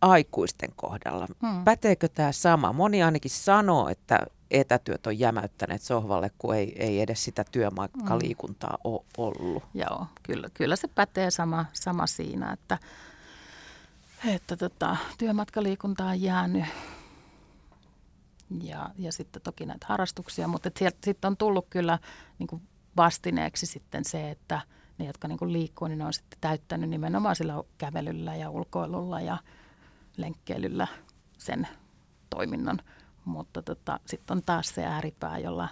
aikuisten 0.00 0.70
kohdalla, 0.76 1.26
hmm. 1.46 1.64
päteekö 1.64 2.08
tämä 2.08 2.32
sama? 2.32 2.72
Moni 2.72 3.02
ainakin 3.02 3.30
sanoo, 3.30 3.88
että 3.88 4.26
etätyöt 4.50 5.06
on 5.06 5.18
jämäyttäneet 5.18 5.82
sohvalle, 5.82 6.30
kun 6.38 6.56
ei, 6.56 6.82
ei 6.82 7.00
edes 7.00 7.24
sitä 7.24 7.44
työmatkaliikuntaa 7.52 8.72
mm. 8.72 8.80
ole 8.84 9.04
ollut. 9.18 9.62
Joo, 9.74 10.06
kyllä, 10.22 10.48
kyllä 10.54 10.76
se 10.76 10.88
pätee 10.88 11.30
sama, 11.30 11.66
sama 11.72 12.06
siinä, 12.06 12.52
että, 12.52 12.78
että 14.28 14.56
tota, 14.56 14.96
työmatkaliikuntaa 15.18 16.08
on 16.08 16.22
jäänyt 16.22 16.64
ja, 18.62 18.90
ja 18.98 19.12
sitten 19.12 19.42
toki 19.42 19.66
näitä 19.66 19.86
harrastuksia, 19.88 20.48
mutta 20.48 20.70
sitten 21.04 21.28
on 21.28 21.36
tullut 21.36 21.66
kyllä 21.70 21.98
niin 22.38 22.46
kuin 22.46 22.62
vastineeksi 22.96 23.66
sitten 23.66 24.04
se, 24.04 24.30
että 24.30 24.60
ne, 24.98 25.06
jotka 25.06 25.28
niin 25.28 25.38
kuin 25.38 25.52
liikkuu, 25.52 25.88
niin 25.88 25.98
ne 25.98 26.06
on 26.06 26.12
sitten 26.12 26.38
täyttänyt 26.40 26.90
nimenomaan 26.90 27.36
sillä 27.36 27.54
kävelyllä 27.78 28.36
ja 28.36 28.50
ulkoilulla 28.50 29.20
ja 29.20 29.38
lenkkeilyllä 30.16 30.86
sen 31.38 31.68
toiminnan– 32.30 32.82
mutta 33.30 33.62
tota, 33.62 34.00
sitten 34.06 34.36
on 34.36 34.42
taas 34.42 34.68
se 34.68 34.84
ääripää, 34.84 35.38
jolla, 35.38 35.68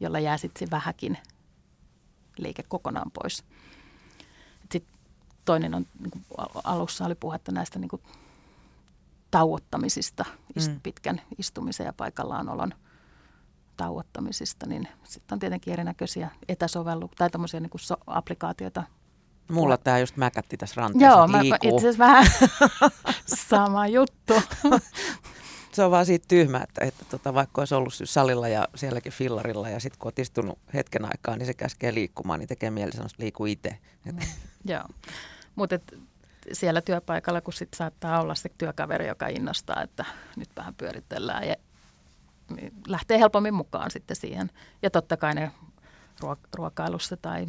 jolla 0.00 0.18
jää 0.18 0.36
sitten 0.36 0.70
vähäkin 0.70 1.18
liike 2.38 2.62
kokonaan 2.62 3.10
pois. 3.10 3.44
Sitten 4.72 4.92
toinen 5.44 5.74
on, 5.74 5.86
niin 5.98 6.10
kuin 6.10 6.24
alussa 6.64 7.04
oli 7.04 7.14
puhetta 7.14 7.52
näistä 7.52 7.78
niin 7.78 7.88
kuin 7.88 8.02
tauottamisista, 9.30 10.24
mm. 10.68 10.80
pitkän 10.80 11.20
istumisen 11.38 11.86
ja 11.86 11.92
paikallaan 11.92 12.74
tauottamisista, 13.76 14.66
niin 14.66 14.88
sitten 15.04 15.36
on 15.36 15.38
tietenkin 15.38 15.72
erinäköisiä 15.72 16.30
etäsovelluksia 16.48 17.18
tai 17.18 17.30
tämmöisiä 17.30 17.60
niin 17.60 17.70
so- 17.76 17.96
applikaatioita. 18.06 18.82
Mulla 19.50 19.76
tämä 19.76 19.98
just 19.98 20.16
mäkätti 20.16 20.56
tässä 20.56 20.80
ranteessa, 20.80 21.18
Joo, 21.18 21.28
mä, 21.28 21.40
itse 21.62 21.76
asiassa 21.76 21.98
vähän 21.98 22.26
sama 23.48 23.86
juttu. 23.86 24.34
se 25.74 25.84
on 25.84 25.90
vaan 25.90 26.06
siitä 26.06 26.24
tyhmä, 26.28 26.58
että, 26.58 26.84
että 26.84 27.04
tota, 27.10 27.34
vaikka 27.34 27.60
olisi 27.60 27.74
ollut 27.74 27.94
salilla 28.04 28.48
ja 28.48 28.68
sielläkin 28.74 29.12
fillarilla 29.12 29.68
ja 29.68 29.80
sitten 29.80 29.98
kun 29.98 30.06
olet 30.06 30.18
istunut 30.18 30.58
hetken 30.74 31.04
aikaa, 31.04 31.36
niin 31.36 31.46
se 31.46 31.54
käskee 31.54 31.94
liikkumaan, 31.94 32.40
niin 32.40 32.48
tekee 32.48 32.70
mieli 32.70 32.92
sanoa, 32.92 33.06
että 33.06 33.22
liiku 33.22 33.46
itse. 33.46 33.78
Mm. 34.04 34.18
Joo, 34.64 34.84
mutta 35.54 35.78
siellä 36.52 36.80
työpaikalla, 36.80 37.40
kun 37.40 37.52
sit 37.52 37.74
saattaa 37.74 38.20
olla 38.20 38.34
se 38.34 38.50
työkaveri, 38.58 39.08
joka 39.08 39.26
innostaa, 39.26 39.82
että 39.82 40.04
nyt 40.36 40.48
vähän 40.56 40.74
pyöritellään 40.74 41.48
ja 41.48 41.56
niin 42.56 42.72
lähtee 42.88 43.18
helpommin 43.18 43.54
mukaan 43.54 43.90
sitten 43.90 44.16
siihen. 44.16 44.50
Ja 44.82 44.90
totta 44.90 45.16
kai 45.16 45.34
ne 45.34 45.50
ruokailussa 46.54 47.16
tai 47.16 47.46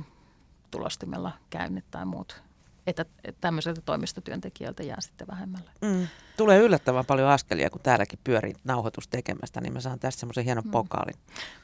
tulostimella 0.72 1.32
käynnit 1.50 1.86
tai 1.92 2.06
muut 2.06 2.44
että 2.88 3.06
tämmöiseltä 3.42 3.82
toimistotyöntekijältä 3.82 4.84
jää 4.84 5.02
sitten 5.02 5.28
vähemmälle. 5.28 5.70
Mm. 5.82 6.08
Tulee 6.38 6.60
yllättävän 6.60 7.06
paljon 7.06 7.30
askelia, 7.30 7.70
kun 7.70 7.82
täälläkin 7.82 8.20
pyörii 8.24 8.54
nauhoitus 8.64 9.08
tekemästä, 9.08 9.62
niin 9.62 9.74
mä 9.74 9.80
saan 9.80 10.00
tästä 10.00 10.20
semmoisen 10.20 10.46
hienon 10.46 10.64
mm. 10.64 10.72
pokaalin. 10.72 11.16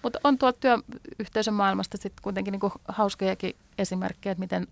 Mutta 0.03 0.19
on 0.23 0.37
tuolta 0.37 0.59
työyhteisön 0.59 1.53
maailmasta 1.53 1.97
sitten 1.97 2.23
kuitenkin 2.23 2.51
niinku 2.51 2.71
hauskojakin 2.87 3.55
esimerkkejä, 3.77 4.31
että 4.31 4.39
miten 4.39 4.67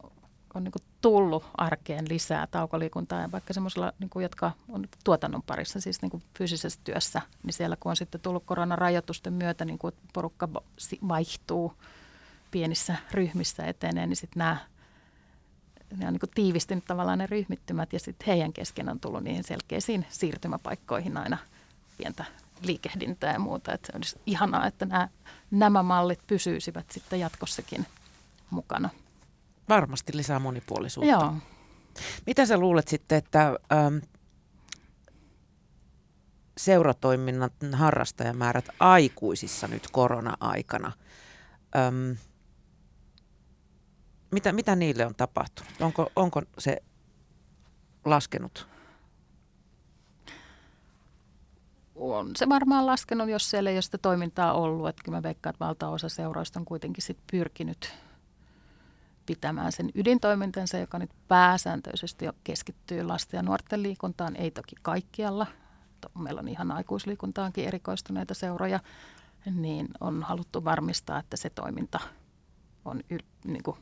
on 0.54 0.64
niin 0.64 0.74
tullut 1.02 1.46
arkeen 1.58 2.06
lisää 2.10 2.48
taukoliikuntaa 2.48 3.22
ja 3.22 3.32
vaikka 3.32 3.54
semmoisilla, 3.54 3.94
niin 4.00 4.10
jotka 4.22 4.52
on 4.70 4.88
tuotannon 5.04 5.44
parissa, 5.44 5.82
siis 5.82 6.02
niin 6.02 6.24
fyysisessä 6.38 6.80
työssä, 6.84 7.22
niin 7.44 7.54
siellä 7.54 7.78
kun 7.80 7.90
on 7.90 7.96
sitten 7.96 8.22
tullut 8.22 8.44
koronarajoitusten 8.46 9.34
myötä, 9.34 9.66
niin 9.66 9.80
porukka 10.14 10.50
vaihtuu 11.08 11.74
pienissä 12.52 12.96
ryhmissä 13.12 13.64
etenee, 13.64 14.08
niin 14.08 14.16
sitten 14.16 14.40
nämä 14.40 14.58
ne 15.98 16.08
on 16.08 16.14
niin 16.14 16.32
tiivistynyt 16.36 16.86
tavallaan 16.86 17.18
ne 17.18 17.26
ryhmittymät 17.26 17.94
ja 17.94 18.00
sitten 18.00 18.26
heidän 18.28 18.54
kesken 18.54 18.90
on 18.90 19.00
tullut 19.00 19.24
niihin 19.24 19.44
selkeisiin 19.44 20.06
siirtymäpaikkoihin 20.10 21.18
aina 21.18 21.38
pientä 21.98 22.26
liikehdintää 22.62 23.34
ja 23.34 23.40
muuta. 23.40 23.74
Että 23.74 23.94
olisi 23.96 24.20
ihanaa, 24.26 24.68
että 24.68 24.86
nämä, 24.86 25.10
nämä 25.52 25.84
mallit 25.84 26.20
pysyisivät 26.28 26.92
sitten 26.92 27.20
jatkossakin 27.20 27.86
mukana. 28.50 28.90
Varmasti 29.70 30.18
lisää 30.18 30.40
monipuolisuutta. 30.40 31.12
Joo. 31.12 31.34
Mitä 32.26 32.46
sä 32.46 32.58
luulet 32.58 32.88
sitten, 32.88 33.18
että 33.18 33.60
ähm, 33.72 33.98
seuratoiminnan 36.58 37.50
harrastajamäärät 37.74 38.66
aikuisissa 38.80 39.68
nyt 39.68 39.88
korona-aikana, 39.92 40.92
ähm, 41.76 42.12
mitä, 44.38 44.52
mitä 44.52 44.76
niille 44.76 45.06
on 45.06 45.16
tapahtunut? 45.16 45.74
Onko, 45.82 46.10
onko 46.16 46.42
se 46.58 46.78
laskenut? 48.06 48.68
On 51.96 52.32
se 52.36 52.50
varmaan 52.50 52.86
laskenut, 52.86 53.30
jos 53.30 53.50
siellä 53.50 53.70
ei 53.70 53.76
ole 53.76 53.82
sitä 53.82 53.98
toimintaa 53.98 54.54
ollut. 54.54 54.88
Että 54.88 55.02
kyllä 55.06 55.18
mä 55.18 55.24
veikkaan, 55.24 55.54
että 55.54 55.66
valtaosa 55.66 56.10
seuroista 56.10 56.60
on 56.60 56.66
kuitenkin 56.66 57.04
sit 57.04 57.18
pyrkinyt 57.32 57.94
pitämään 59.26 59.72
sen 59.72 59.90
ydintoimintansa, 59.96 60.78
joka 60.78 61.00
nyt 61.00 61.10
pääsääntöisesti 61.28 62.26
keskittyy 62.44 63.04
lasten 63.04 63.38
ja 63.38 63.44
nuorten 63.44 63.84
liikuntaan, 63.84 64.36
ei 64.36 64.52
toki 64.52 64.76
kaikkialla. 64.82 65.48
Meillä 66.20 66.40
on 66.40 66.48
ihan 66.48 66.72
aikuisliikuntaankin 66.72 67.68
erikoistuneita 67.68 68.34
seuroja, 68.34 68.80
niin 69.46 69.88
on 70.00 70.24
haluttu 70.24 70.66
varmistaa, 70.66 71.20
että 71.20 71.38
se 71.38 71.50
toiminta 71.50 72.00
on, 72.86 73.02
yl, 73.10 73.20
niin 73.46 73.64
kuin, 73.64 73.78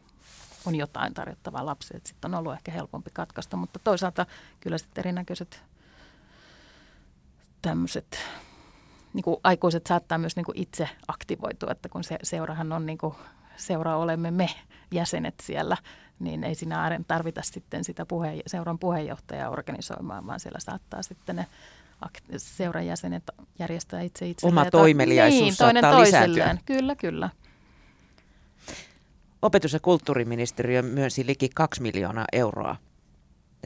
on 0.65 0.75
jotain 0.75 1.13
tarjottavaa 1.13 1.65
lapsille. 1.65 2.01
Sitten 2.03 2.33
on 2.33 2.39
ollut 2.39 2.53
ehkä 2.53 2.71
helpompi 2.71 3.09
katkaista, 3.13 3.57
mutta 3.57 3.79
toisaalta 3.83 4.25
kyllä 4.59 4.77
sitten 4.77 5.01
erinäköiset 5.01 5.63
tämmöiset 7.61 8.17
niin 9.13 9.23
kuin 9.23 9.37
aikuiset 9.43 9.85
saattaa 9.87 10.17
myös 10.17 10.35
niin 10.35 10.45
kuin 10.45 10.59
itse 10.59 10.89
aktivoitua, 11.07 11.71
että 11.71 11.89
kun 11.89 12.03
se 12.03 12.19
seurahan 12.23 12.71
on 12.71 12.85
niin 12.85 12.97
kuin 12.97 13.15
seura 13.55 13.97
olemme 13.97 14.31
me 14.31 14.49
jäsenet 14.91 15.35
siellä, 15.41 15.77
niin 16.19 16.43
ei 16.43 16.55
sinä 16.55 16.99
tarvita 17.07 17.41
sitten 17.41 17.83
sitä 17.83 18.05
puhe, 18.05 18.41
seuran 18.47 18.79
puheenjohtajaa 18.79 19.49
organisoimaan, 19.49 20.27
vaan 20.27 20.39
siellä 20.39 20.59
saattaa 20.59 21.03
sitten 21.03 21.35
ne 21.35 21.47
seuran 22.37 22.87
jäsenet 22.87 23.23
järjestää 23.59 24.01
itse 24.01 24.27
itse. 24.27 24.47
Oma 24.47 24.65
toimeliaisuus 24.65 25.41
niin, 25.41 25.57
toinen 25.57 25.83
toisilleen. 25.83 26.59
Kyllä, 26.65 26.95
kyllä. 26.95 27.29
Opetus- 29.45 29.73
ja 29.73 29.79
kulttuuriministeriö 29.79 30.81
myönsi 30.81 31.25
liki 31.25 31.49
2 31.55 31.81
miljoonaa 31.81 32.25
euroa 32.31 32.75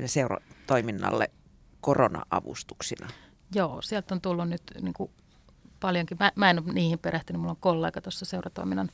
seuratoiminnalle 0.06 1.32
korona-avustuksina. 1.82 3.08
Joo, 3.56 3.82
sieltä 3.82 4.16
on 4.16 4.22
tullut 4.22 4.50
nyt 4.50 4.62
niin 4.82 4.94
kuin 4.94 5.12
paljonkin. 5.80 6.18
Mä, 6.20 6.32
mä 6.36 6.50
en 6.50 6.60
ole 6.60 6.74
niihin 6.74 7.00
perehtynyt, 7.00 7.40
mulla 7.42 7.52
on 7.52 7.58
kollega 7.60 8.02
tuossa 8.02 8.26
seuratoiminnan 8.26 8.92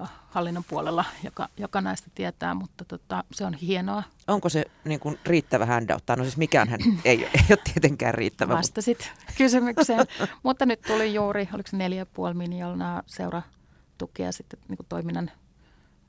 Äh, 0.00 0.10
hallinnon 0.28 0.64
puolella, 0.64 1.04
joka, 1.24 1.48
joka 1.56 1.80
näistä 1.80 2.10
tietää, 2.14 2.54
mutta 2.54 2.84
tota, 2.84 3.24
se 3.32 3.44
on 3.44 3.54
hienoa. 3.54 4.02
Onko 4.26 4.48
se 4.48 4.64
niin 4.84 5.00
kuin 5.00 5.18
riittävä 5.26 5.66
handout? 5.66 6.02
No 6.16 6.24
siis 6.24 6.36
mikään 6.36 6.68
hän 6.68 6.80
ei, 7.04 7.24
ei 7.24 7.44
ole 7.50 7.58
tietenkään 7.64 8.14
riittävä. 8.14 8.54
Vastasit 8.54 8.98
mutta... 8.98 9.32
kysymykseen, 9.38 10.06
mutta 10.42 10.66
nyt 10.66 10.80
tuli 10.82 11.14
juuri, 11.14 11.48
oliko 11.54 11.68
se 11.68 11.76
4,5 11.76 12.34
miljoonaa 12.34 13.02
seuratukea 13.06 14.32
sitten 14.32 14.60
niin 14.68 14.76
kuin 14.76 14.86
toiminnan 14.88 15.30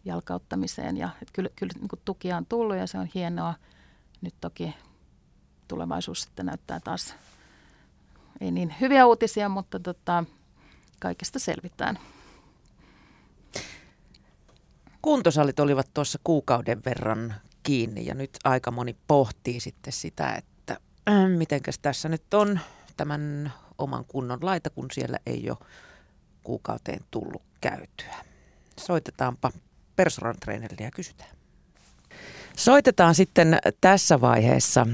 jalkauttamiseen 0.05 0.97
ja 0.97 1.09
että 1.21 1.33
kyllä, 1.33 1.49
kyllä 1.55 1.73
niin 1.79 2.01
tukia 2.05 2.37
on 2.37 2.45
tullut 2.45 2.77
ja 2.77 2.87
se 2.87 2.97
on 2.97 3.09
hienoa. 3.15 3.53
Nyt 4.21 4.35
toki 4.41 4.75
tulevaisuus 5.67 6.21
sitten 6.21 6.45
näyttää 6.45 6.79
taas 6.79 7.15
ei 8.41 8.51
niin 8.51 8.75
hyviä 8.81 9.05
uutisia, 9.05 9.49
mutta 9.49 9.79
tota, 9.79 10.23
kaikesta 10.99 11.39
selvitään. 11.39 11.99
Kuntosalit 15.01 15.59
olivat 15.59 15.87
tuossa 15.93 16.19
kuukauden 16.23 16.81
verran 16.85 17.35
kiinni 17.63 18.05
ja 18.05 18.13
nyt 18.13 18.31
aika 18.43 18.71
moni 18.71 18.95
pohtii 19.07 19.59
sitten 19.59 19.93
sitä, 19.93 20.33
että 20.33 20.77
äh, 21.09 21.29
mitenkäs 21.37 21.79
tässä 21.79 22.09
nyt 22.09 22.33
on 22.33 22.59
tämän 22.97 23.53
oman 23.77 24.05
kunnon 24.05 24.39
laita, 24.41 24.69
kun 24.69 24.87
siellä 24.93 25.17
ei 25.25 25.49
ole 25.49 25.57
kuukauteen 26.43 27.01
tullut 27.11 27.41
käytyä. 27.61 28.15
Soitetaanpa 28.79 29.51
personal 29.95 30.33
trainerille 30.39 30.83
ja 30.83 30.91
kysytään. 30.91 31.29
Soitetaan 32.55 33.15
sitten 33.15 33.59
tässä 33.81 34.21
vaiheessa 34.21 34.87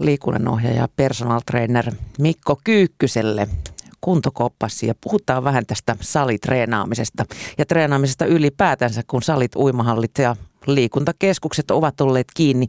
liikunnanohjaaja 0.00 0.88
personal 0.96 1.40
trainer 1.46 1.92
Mikko 2.18 2.60
Kyykkyselle 2.64 3.48
kuntokoppassa 4.00 4.86
ja 4.86 4.94
puhutaan 5.00 5.44
vähän 5.44 5.66
tästä 5.66 5.96
salitreenaamisesta 6.00 7.24
ja 7.58 7.66
treenaamisesta 7.66 8.26
ylipäätänsä, 8.26 9.02
kun 9.06 9.22
salit, 9.22 9.56
uimahallit 9.56 10.18
ja 10.18 10.36
liikuntakeskukset 10.66 11.70
ovat 11.70 12.00
olleet 12.00 12.26
kiinni, 12.34 12.66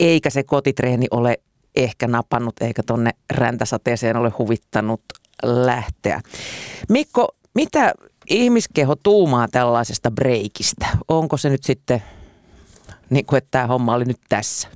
eikä 0.00 0.30
se 0.30 0.42
kotitreeni 0.42 1.06
ole 1.10 1.40
ehkä 1.76 2.06
napannut 2.06 2.54
eikä 2.60 2.82
tonne 2.82 3.10
räntäsateeseen 3.32 4.16
ole 4.16 4.32
huvittanut 4.38 5.02
lähteä. 5.42 6.20
Mikko, 6.88 7.28
mitä 7.54 7.94
ihmiskeho 8.30 8.94
tuumaa 9.02 9.46
tällaisesta 9.52 10.10
breikistä? 10.10 10.86
Onko 11.08 11.36
se 11.36 11.48
nyt 11.50 11.62
sitten, 11.62 12.02
niin 13.10 13.26
kuin, 13.26 13.38
että 13.38 13.48
tämä 13.50 13.66
homma 13.66 13.94
oli 13.94 14.04
nyt 14.04 14.20
tässä? 14.28 14.68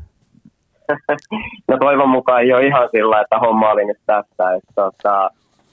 No 1.69 1.79
toivon 1.81 2.09
mukaan 2.09 2.43
ei 2.43 2.53
ole 2.53 2.67
ihan 2.67 2.89
sillä, 2.93 3.21
että 3.21 3.39
homma 3.39 3.71
oli 3.71 3.85
nyt 3.85 3.99
tässä. 4.07 4.55
Että, 4.55 4.73
tota, 4.75 5.31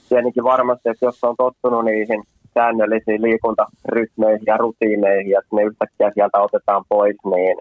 tietenkin 0.10 0.44
varmasti, 0.44 0.90
että 0.90 1.06
jos 1.06 1.24
on 1.24 1.36
tottunut 1.38 1.86
niihin 1.86 2.24
säännöllisiin 2.54 3.22
liikuntarytmeihin 3.22 4.46
ja 4.46 4.58
rutiineihin, 4.58 5.38
että 5.38 5.56
ne 5.56 5.62
yhtäkkiä 5.64 6.12
sieltä 6.14 6.40
otetaan 6.40 6.84
pois, 6.90 7.16
niin 7.36 7.58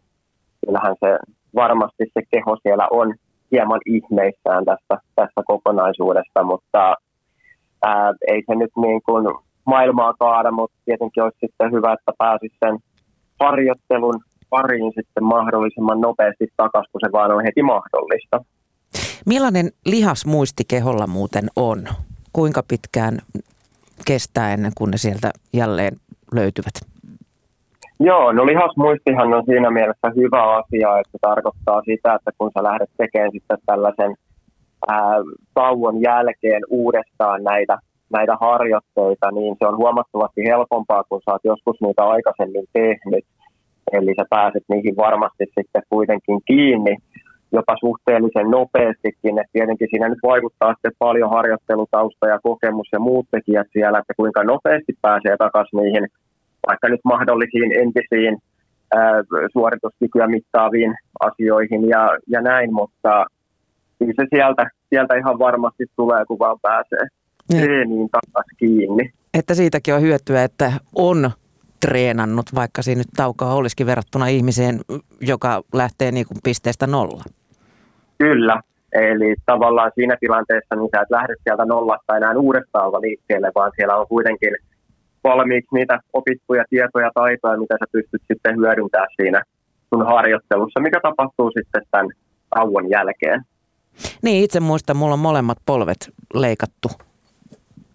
kyllähän 0.66 0.96
se 1.00 1.18
varmasti 1.54 2.04
se 2.14 2.22
keho 2.30 2.56
siellä 2.62 2.88
on 2.90 3.14
hieman 3.52 3.80
ihmeissään 3.87 4.64
tästä, 4.64 4.98
tästä 5.14 5.42
kokonaisuudesta, 5.46 6.42
mutta 6.42 6.96
ää, 7.83 8.12
ei 8.28 8.42
se 8.46 8.54
nyt 8.54 8.70
niin 8.76 9.02
kuin 9.02 9.24
maailmaa 9.66 10.14
kaada, 10.18 10.50
mutta 10.50 10.76
tietenkin 10.84 11.22
olisi 11.22 11.38
sitten 11.40 11.72
hyvä, 11.72 11.92
että 11.92 12.12
pääsisi 12.18 12.56
sen 12.64 12.78
harjoittelun 13.40 14.20
pariin 14.50 14.92
sitten 14.94 15.24
mahdollisimman 15.24 16.00
nopeasti 16.00 16.46
takaisin, 16.56 16.92
kun 16.92 17.00
se 17.00 17.12
vaan 17.12 17.32
on 17.32 17.44
heti 17.44 17.62
mahdollista. 17.62 18.44
Millainen 19.26 19.70
lihasmuisti 19.84 20.64
keholla 20.68 21.06
muuten 21.06 21.48
on? 21.56 21.88
kuinka 22.32 22.62
pitkään 22.68 23.18
kestää 24.06 24.52
ennen 24.54 24.72
kuin 24.78 24.90
ne 24.90 24.96
sieltä 24.96 25.30
jälleen 25.52 25.96
löytyvät? 26.34 26.74
Joo, 28.00 28.32
no 28.32 28.46
lihasmuistihan 28.46 29.34
on 29.34 29.44
siinä 29.46 29.70
mielessä 29.70 30.08
hyvä 30.16 30.42
asia, 30.54 30.98
että 30.98 31.12
se 31.12 31.18
tarkoittaa 31.20 31.82
sitä, 31.82 32.14
että 32.14 32.30
kun 32.38 32.50
sä 32.54 32.62
lähdet 32.62 32.90
tekemään 32.96 33.30
sitten 33.32 33.58
tällaisen 33.66 34.14
ää, 34.88 35.16
tauon 35.54 36.02
jälkeen 36.02 36.62
uudestaan 36.70 37.44
näitä, 37.44 37.78
näitä 38.12 38.34
harjoitteita, 38.40 39.30
niin 39.30 39.56
se 39.58 39.66
on 39.66 39.76
huomattavasti 39.76 40.40
helpompaa, 40.44 41.04
kun 41.08 41.20
sä 41.24 41.32
oot 41.32 41.44
joskus 41.44 41.80
niitä 41.80 42.02
aikaisemmin 42.04 42.66
tehnyt. 42.72 43.24
Eli 43.92 44.14
sä 44.18 44.24
pääset 44.30 44.64
niihin 44.68 44.96
varmasti 44.96 45.44
sitten 45.58 45.82
kuitenkin 45.90 46.38
kiinni 46.44 46.96
jopa 47.52 47.74
suhteellisen 47.80 48.50
nopeastikin. 48.50 49.38
Et 49.38 49.50
tietenkin 49.52 49.88
siinä 49.90 50.08
nyt 50.08 50.22
vaikuttaa 50.22 50.72
sitten 50.72 50.92
paljon 50.98 51.30
harjoittelutausta 51.30 52.26
ja 52.28 52.38
kokemus 52.42 52.88
ja 52.92 53.00
muut 53.00 53.26
tekijät 53.30 53.66
siellä, 53.72 53.98
että 53.98 54.14
kuinka 54.16 54.44
nopeasti 54.44 54.92
pääsee 55.02 55.36
takaisin 55.36 55.80
niihin 55.82 56.06
vaikka 56.66 56.88
nyt 56.88 57.00
mahdollisiin 57.04 57.70
entisiin 57.82 58.38
ää, 58.94 59.22
suorituskykyä 59.52 60.26
mittaaviin 60.26 60.94
asioihin 61.20 61.88
ja, 61.88 62.18
ja 62.26 62.40
näin, 62.40 62.74
mutta 62.74 63.26
kyllä 63.98 64.12
se 64.16 64.26
sieltä, 64.34 64.70
sieltä 64.88 65.14
ihan 65.14 65.38
varmasti 65.38 65.84
tulee, 65.96 66.24
kun 66.24 66.38
vaan 66.38 66.58
pääsee. 66.62 67.04
Treeniin 67.58 68.08
takaisin 68.10 68.56
kiinni. 68.58 69.12
Että 69.34 69.54
siitäkin 69.54 69.94
on 69.94 70.00
hyötyä, 70.00 70.44
että 70.44 70.72
on 70.94 71.30
treenannut, 71.80 72.46
vaikka 72.54 72.82
siinä 72.82 72.98
nyt 72.98 73.08
taukoa 73.16 73.54
olisikin 73.54 73.86
verrattuna 73.86 74.26
ihmiseen, 74.26 74.80
joka 75.20 75.62
lähtee 75.72 76.12
niin 76.12 76.26
kuin 76.26 76.38
pisteestä 76.44 76.86
nolla. 76.86 77.24
Kyllä, 78.18 78.60
eli 78.92 79.34
tavallaan 79.46 79.92
siinä 79.94 80.16
tilanteessa 80.20 80.76
niin 80.76 80.88
sä 80.96 81.02
et 81.02 81.10
lähde 81.10 81.34
sieltä 81.42 81.64
nollasta 81.64 82.16
enää 82.16 82.36
uudestaan 82.36 82.92
liikkeelle, 82.92 83.52
vaan 83.54 83.72
siellä 83.76 83.96
on 83.96 84.06
kuitenkin 84.08 84.56
valmiiksi 85.24 85.74
niitä 85.74 86.00
opittuja 86.12 86.64
tietoja 86.70 87.06
ja 87.06 87.10
taitoja, 87.14 87.58
mitä 87.58 87.76
sä 87.80 87.86
pystyt 87.92 88.22
sitten 88.32 88.56
hyödyntämään 88.56 89.08
siinä, 89.22 89.42
sun 89.94 90.06
harjoittelussa, 90.06 90.80
mikä 90.80 91.00
tapahtuu 91.02 91.50
sitten 91.50 91.82
tämän 91.90 92.08
tauon 92.54 92.90
jälkeen. 92.90 93.42
Niin, 94.22 94.44
itse 94.44 94.60
muistan, 94.60 94.96
mulla 94.96 95.12
on 95.12 95.18
molemmat 95.18 95.58
polvet 95.66 96.10
leikattu. 96.34 96.88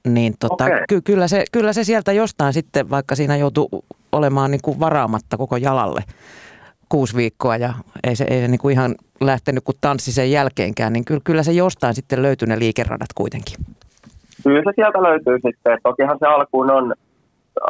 Niin 0.05 0.33
tota, 0.39 0.65
okay. 0.65 0.83
ky- 0.89 1.01
kyllä, 1.01 1.27
se, 1.27 1.43
kyllä 1.51 1.73
se 1.73 1.83
sieltä 1.83 2.11
jostain 2.11 2.53
sitten, 2.53 2.89
vaikka 2.89 3.15
siinä 3.15 3.37
joutuu 3.37 3.69
olemaan 4.11 4.51
niin 4.51 4.61
kuin 4.63 4.79
varaamatta 4.79 5.37
koko 5.37 5.57
jalalle 5.57 6.01
kuusi 6.89 7.15
viikkoa 7.15 7.57
ja 7.57 7.73
ei 8.03 8.15
se, 8.15 8.25
ei 8.29 8.41
se 8.41 8.47
niin 8.47 8.59
kuin 8.59 8.73
ihan 8.73 8.95
lähtenyt 9.21 9.63
kuin 9.63 9.77
tanssi 9.81 10.11
sen 10.11 10.31
jälkeenkään, 10.31 10.93
niin 10.93 11.05
kyllä, 11.05 11.21
kyllä 11.23 11.43
se 11.43 11.51
jostain 11.51 11.93
sitten 11.93 12.21
löytyy 12.21 12.47
ne 12.47 12.59
liikeradat 12.59 13.13
kuitenkin. 13.15 13.55
Kyllä 14.43 14.61
se 14.63 14.71
sieltä 14.75 15.03
löytyy 15.03 15.35
sitten. 15.35 15.77
Tokihan 15.83 16.19
se 16.19 16.25
alkuun 16.25 16.71
on 16.71 16.93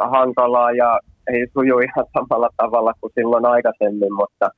hankalaa 0.02 0.72
ja 0.72 1.00
ei 1.32 1.46
suju 1.52 1.78
ihan 1.78 2.06
samalla 2.12 2.48
tavalla 2.56 2.92
kuin 3.00 3.12
silloin 3.14 3.46
aikaisemmin, 3.46 4.14
mutta 4.14 4.50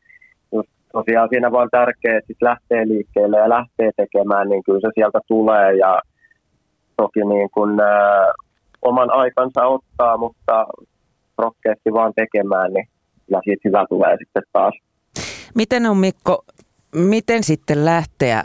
just 0.53 0.69
tosiaan 0.93 1.29
siinä 1.29 1.53
vaan 1.53 1.69
tärkeää, 1.71 2.19
että 2.19 2.33
lähtee 2.41 2.88
liikkeelle 2.88 3.37
ja 3.37 3.49
lähtee 3.49 3.91
tekemään, 3.97 4.49
niin 4.49 4.62
kyllä 4.62 4.81
se 4.81 4.91
sieltä 4.95 5.21
tulee 5.29 5.75
ja 5.77 6.01
toki 7.03 7.21
niin 7.21 7.51
kuin, 7.51 7.81
ä, 7.81 7.95
oman 8.83 9.11
aikansa 9.11 9.67
ottaa, 9.67 10.17
mutta 10.17 10.67
rohkeasti 11.39 11.93
vaan 11.93 12.13
tekemään, 12.17 12.73
niin 12.73 12.89
kyllä 13.27 13.41
siitä 13.45 13.69
hyvä 13.69 13.87
tulee 13.89 14.17
sitten 14.19 14.43
taas. 14.53 14.75
Miten 15.55 15.87
on 15.87 15.97
Mikko, 15.97 16.45
miten 16.95 17.45
sitten 17.45 17.85
lähteä, 17.85 18.45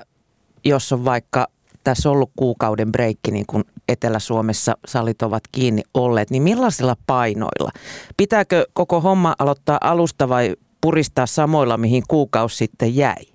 jos 0.66 0.94
on 0.94 1.06
vaikka 1.06 1.48
tässä 1.84 2.10
ollut 2.10 2.32
kuukauden 2.36 2.92
breikki, 2.92 3.32
niin 3.32 3.46
kuin 3.48 3.64
Etelä-Suomessa 3.88 4.74
salit 4.88 5.22
ovat 5.22 5.44
kiinni 5.52 5.82
olleet, 5.94 6.30
niin 6.30 6.44
millaisilla 6.44 6.96
painoilla? 7.08 7.72
Pitääkö 8.18 8.66
koko 8.74 9.02
homma 9.02 9.36
aloittaa 9.40 9.78
alusta 9.82 10.30
vai 10.30 10.56
puristaa 10.82 11.26
samoilla, 11.26 11.78
mihin 11.78 12.04
kuukausi 12.08 12.56
sitten 12.58 12.96
jäi? 12.96 13.33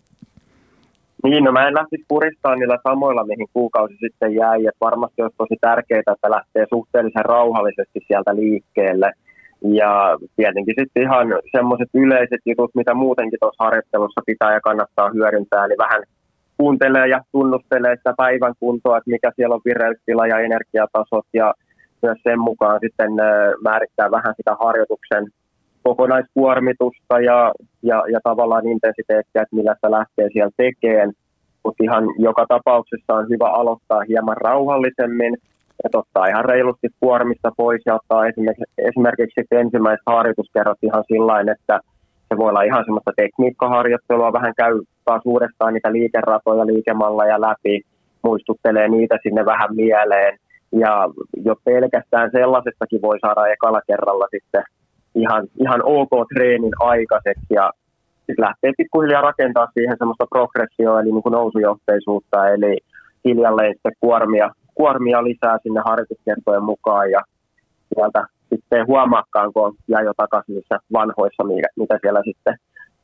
Niin, 1.24 1.44
no 1.44 1.52
mä 1.52 1.68
en 1.68 1.74
lähtisi 1.74 2.04
puristamaan 2.08 2.58
niillä 2.58 2.78
samoilla, 2.88 3.24
mihin 3.24 3.46
kuukausi 3.52 3.94
sitten 4.00 4.34
jäi. 4.34 4.66
Et 4.66 4.80
varmasti 4.80 5.22
olisi 5.22 5.36
tosi 5.36 5.56
tärkeää, 5.60 6.02
että 6.14 6.30
lähtee 6.30 6.66
suhteellisen 6.74 7.24
rauhallisesti 7.24 8.00
sieltä 8.06 8.36
liikkeelle. 8.36 9.12
Ja 9.62 10.18
tietenkin 10.36 10.74
sitten 10.78 11.02
ihan 11.02 11.26
semmoiset 11.52 11.88
yleiset 11.94 12.40
jutut, 12.46 12.70
mitä 12.74 12.94
muutenkin 12.94 13.38
tuossa 13.40 13.64
harjoittelussa 13.64 14.20
pitää 14.26 14.52
ja 14.52 14.60
kannattaa 14.60 15.10
hyödyntää, 15.10 15.68
niin 15.68 15.78
vähän 15.78 16.02
kuuntelee 16.58 17.08
ja 17.08 17.20
tunnustelee 17.32 17.96
sitä 17.96 18.14
päivän 18.16 18.54
kuntoa, 18.60 18.98
että 18.98 19.10
mikä 19.10 19.32
siellä 19.36 19.54
on 19.54 19.60
vireystila 19.64 20.26
ja 20.26 20.38
energiatasot 20.38 21.26
ja 21.32 21.54
myös 22.02 22.18
sen 22.22 22.40
mukaan 22.40 22.78
sitten 22.80 23.10
määrittää 23.62 24.10
vähän 24.10 24.34
sitä 24.36 24.56
harjoituksen 24.60 25.26
kokonaiskuormitusta 25.88 27.20
ja, 27.20 27.52
ja, 27.82 27.98
ja 28.12 28.20
tavallaan 28.28 28.68
intensiteettiä, 28.68 29.42
että 29.42 29.56
millä 29.56 29.74
sitä 29.74 29.90
lähtee 29.90 30.28
siellä 30.32 30.56
tekemään. 30.56 31.12
Mutta 31.64 31.84
ihan 31.84 32.04
joka 32.18 32.44
tapauksessa 32.48 33.14
on 33.14 33.28
hyvä 33.32 33.48
aloittaa 33.60 34.08
hieman 34.08 34.36
rauhallisemmin, 34.36 35.34
että 35.84 35.98
ottaa 35.98 36.26
ihan 36.26 36.44
reilusti 36.44 36.88
kuormista 37.00 37.50
pois 37.56 37.82
ja 37.86 37.94
ottaa 37.94 38.26
esimerkiksi, 38.26 38.64
esimerkiksi 38.78 39.40
ensimmäiset 39.50 40.06
harjoituskerrot 40.06 40.78
ihan 40.82 41.04
sillä 41.08 41.52
että 41.52 41.80
se 42.28 42.36
voi 42.38 42.48
olla 42.48 42.62
ihan 42.62 42.84
semmoista 42.84 43.12
tekniikkaharjoittelua, 43.16 44.38
vähän 44.38 44.54
käy 44.56 44.74
taas 45.04 45.22
uudestaan 45.24 45.74
niitä 45.74 45.92
liikeratoja, 45.92 46.66
liikemalleja 46.66 47.40
läpi, 47.40 47.80
muistuttelee 48.22 48.88
niitä 48.88 49.18
sinne 49.22 49.44
vähän 49.44 49.74
mieleen. 49.74 50.38
Ja 50.72 51.08
jo 51.44 51.54
pelkästään 51.64 52.30
sellaisestakin 52.32 53.02
voi 53.02 53.18
saada 53.20 53.46
ekalla 53.46 53.80
kerralla 53.86 54.26
sitten 54.30 54.64
ihan, 55.14 55.48
ihan 55.60 55.80
ok 55.84 56.10
treenin 56.34 56.72
aikaiseksi 56.80 57.54
ja 57.54 57.70
sitten 58.16 58.44
lähtee 58.44 58.72
pikkuhiljaa 58.76 59.22
rakentaa 59.22 59.68
siihen 59.74 59.96
semmoista 59.98 60.26
progressioa 60.30 61.00
eli 61.00 61.12
niin 61.12 61.22
kuin 61.22 61.32
nousujohteisuutta, 61.32 62.48
eli 62.48 62.76
hiljalleen 63.24 63.74
sitten 63.74 63.92
kuormia, 64.00 64.50
kuormia 64.74 65.24
lisää 65.24 65.58
sinne 65.62 65.80
harjoituskertojen 65.84 66.64
mukaan 66.64 67.10
ja 67.10 67.20
sieltä 67.94 68.24
sitten 68.48 68.86
huomaakaan, 68.86 69.52
kun 69.52 69.76
jää 69.88 70.02
jo 70.02 70.12
takaisin 70.16 70.54
niissä 70.54 70.78
vanhoissa, 70.92 71.42
mitä 71.76 71.98
siellä 72.00 72.22
sitten 72.24 72.56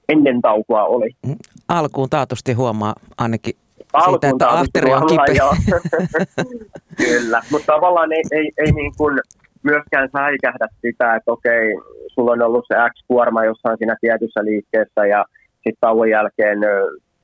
ennen 0.08 0.40
taukoa 0.42 0.84
oli. 0.84 1.10
Mm, 1.26 1.36
alkuun 1.68 2.10
taatusti 2.10 2.52
huomaa 2.52 2.94
ainakin 3.18 3.54
Alkuun 3.92 4.12
siitä, 4.12 4.28
että 4.28 4.48
ahteri 4.48 4.92
on 4.94 5.06
kipeä. 5.06 5.44
Kyllä, 7.04 7.42
mutta 7.50 7.72
tavallaan 7.72 8.12
ei, 8.12 8.22
ei, 8.32 8.50
ei 8.58 8.72
niin 8.72 8.92
kuin 8.96 9.20
myöskään 9.64 10.08
säikähdä 10.18 10.66
sitä, 10.82 11.14
että 11.14 11.32
okei, 11.32 11.74
sulla 12.14 12.32
on 12.32 12.42
ollut 12.42 12.64
se 12.68 12.74
X-kuorma 12.92 13.44
jossain 13.44 13.78
siinä 13.78 13.96
tietyssä 14.00 14.44
liikkeessä 14.44 15.06
ja 15.06 15.24
sitten 15.54 15.80
tauon 15.80 16.10
jälkeen 16.10 16.58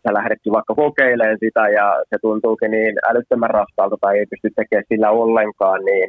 sä 0.03 0.14
lähdetkin 0.14 0.53
vaikka 0.53 0.74
kokeilemaan 0.74 1.37
sitä 1.40 1.68
ja 1.68 1.87
se 2.11 2.16
tuntuukin 2.22 2.70
niin 2.70 2.94
älyttömän 3.11 3.50
raskaalta 3.50 3.96
tai 4.00 4.18
ei 4.18 4.26
pysty 4.31 4.48
tekemään 4.57 4.85
sillä 4.88 5.11
ollenkaan, 5.11 5.81
niin 5.85 6.09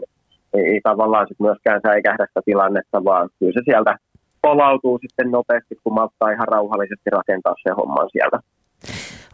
ei, 0.54 0.66
ei 0.74 0.80
tavallaan 0.84 1.28
sit 1.28 1.40
myöskään 1.40 1.82
säikähdä 1.88 2.26
sitä 2.28 2.42
tilannetta, 2.46 3.04
vaan 3.04 3.30
kyllä 3.40 3.54
se 3.56 3.62
sieltä 3.66 3.98
palautuu 4.42 5.00
sitten 5.02 5.32
nopeasti, 5.32 5.76
kun 5.84 5.94
malttaa 5.94 6.32
ihan 6.32 6.48
rauhallisesti 6.48 7.10
rakentaa 7.10 7.56
se 7.64 7.72
homman 7.78 8.10
sieltä. 8.12 8.40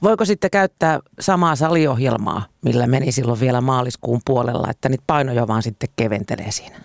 Voiko 0.03 0.25
sitten 0.25 0.51
käyttää 0.51 0.99
samaa 1.19 1.55
saliohjelmaa, 1.55 2.41
millä 2.65 2.87
meni 2.87 3.11
silloin 3.11 3.39
vielä 3.39 3.61
maaliskuun 3.61 4.19
puolella, 4.27 4.67
että 4.69 4.89
niitä 4.89 5.03
painoja 5.07 5.47
vaan 5.47 5.61
sitten 5.61 5.89
keventelee 5.95 6.51
siinä? 6.51 6.77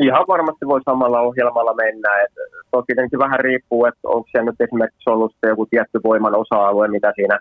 Ihan 0.00 0.24
varmasti 0.28 0.66
voi 0.66 0.80
samalla 0.84 1.20
ohjelmalla 1.20 1.74
mennä. 1.74 2.08
Et 2.24 2.32
toki 2.70 2.86
tietenkin 2.86 3.18
vähän 3.18 3.40
riippuu, 3.40 3.84
että 3.84 4.08
onko 4.08 4.28
se 4.32 4.42
nyt 4.42 4.60
esimerkiksi 4.60 5.10
ollut 5.10 5.34
joku 5.42 5.66
tietty 5.66 6.00
voiman 6.04 6.34
osa-alue, 6.34 6.88
mitä 6.88 7.12
siinä 7.16 7.38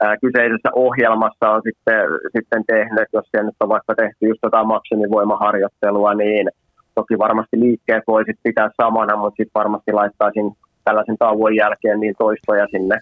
ää, 0.00 0.16
kyseisessä 0.16 0.70
ohjelmassa 0.74 1.50
on 1.50 1.62
sitten, 1.64 2.00
sitten 2.36 2.62
tehnyt. 2.66 3.08
Jos 3.12 3.24
siellä 3.30 3.46
nyt 3.46 3.60
on 3.60 3.68
vaikka 3.68 3.94
tehty 3.94 4.26
just 4.28 4.40
jotain 4.42 4.66
maksimivoimaharjoittelua, 4.66 6.14
niin 6.14 6.48
toki 6.94 7.18
varmasti 7.18 7.60
liikkeet 7.60 8.02
voi 8.06 8.22
sitten 8.22 8.48
pitää 8.48 8.70
samana, 8.82 9.16
mutta 9.16 9.36
sitten 9.36 9.58
varmasti 9.60 9.92
laittaisin 9.92 10.56
tällaisen 10.84 11.18
tauon 11.18 11.56
jälkeen 11.56 12.00
niin 12.00 12.14
toistoja 12.18 12.66
sinne 12.70 13.00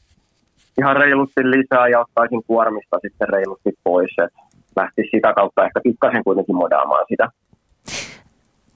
ihan 0.78 0.96
reilusti 0.96 1.50
lisää 1.50 1.88
ja 1.88 2.00
ottaisin 2.00 2.42
kuormista 2.46 2.98
sitten 3.02 3.28
reilusti 3.28 3.70
pois. 3.84 4.10
Että 4.24 4.40
lähtisi 4.76 5.08
sitä 5.10 5.32
kautta 5.34 5.64
ehkä 5.64 5.80
pikkasen 5.82 6.24
kuitenkin 6.24 6.56
modaamaan 6.56 7.04
sitä. 7.08 7.28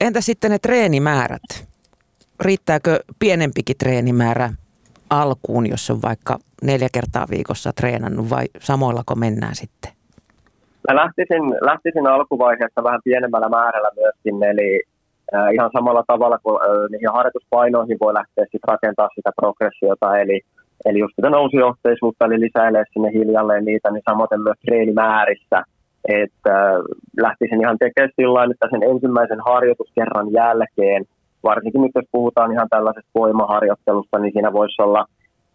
Entä 0.01 0.21
sitten 0.21 0.51
ne 0.51 0.59
treenimäärät? 0.59 1.67
Riittääkö 2.39 2.99
pienempikin 3.19 3.77
treenimäärä 3.77 4.49
alkuun, 5.09 5.69
jos 5.69 5.89
on 5.89 6.01
vaikka 6.01 6.37
neljä 6.63 6.87
kertaa 6.93 7.25
viikossa 7.29 7.71
treenannut 7.73 8.29
vai 8.29 8.45
samoillako 8.59 9.15
mennään 9.15 9.55
sitten? 9.55 9.91
Mä 10.87 10.95
lähtisin, 10.95 11.43
lähtisin 11.61 12.07
alkuvaiheessa 12.07 12.83
vähän 12.83 13.01
pienemmällä 13.03 13.49
määrällä 13.49 13.89
myöskin, 13.95 14.43
eli 14.43 14.83
äh, 15.35 15.53
ihan 15.53 15.69
samalla 15.73 16.03
tavalla 16.07 16.39
kuin 16.43 16.61
äh, 16.61 16.89
niihin 16.91 17.13
harjoituspainoihin 17.13 17.97
voi 18.01 18.13
lähteä 18.13 18.45
sit 18.51 18.61
rakentaa 18.67 19.09
sitä 19.15 19.31
progressiota, 19.35 20.17
eli, 20.17 20.41
eli 20.85 20.99
just 20.99 21.15
sitä 21.15 21.29
nousujohteisuutta, 21.29 22.25
eli 22.25 22.39
lisäilee 22.39 22.83
sinne 22.93 23.09
hiljalleen 23.13 23.65
niitä, 23.65 23.91
niin 23.91 24.03
samoin 24.09 24.43
myös 24.43 24.59
treenimäärissä– 24.65 25.63
että 26.07 26.69
äh, 26.69 26.81
lähtisin 27.21 27.61
ihan 27.61 27.77
tekemään 27.77 28.11
sillä 28.15 28.47
että 28.51 28.67
sen 28.71 28.83
ensimmäisen 28.83 29.39
harjoituskerran 29.45 30.31
jälkeen, 30.31 31.05
varsinkin 31.43 31.81
nyt 31.81 31.91
jos 31.95 32.05
puhutaan 32.11 32.51
ihan 32.51 32.67
tällaisesta 32.69 33.09
voimaharjoittelusta, 33.15 34.19
niin 34.19 34.33
siinä 34.33 34.53
voisi 34.53 34.81
olla 34.81 35.05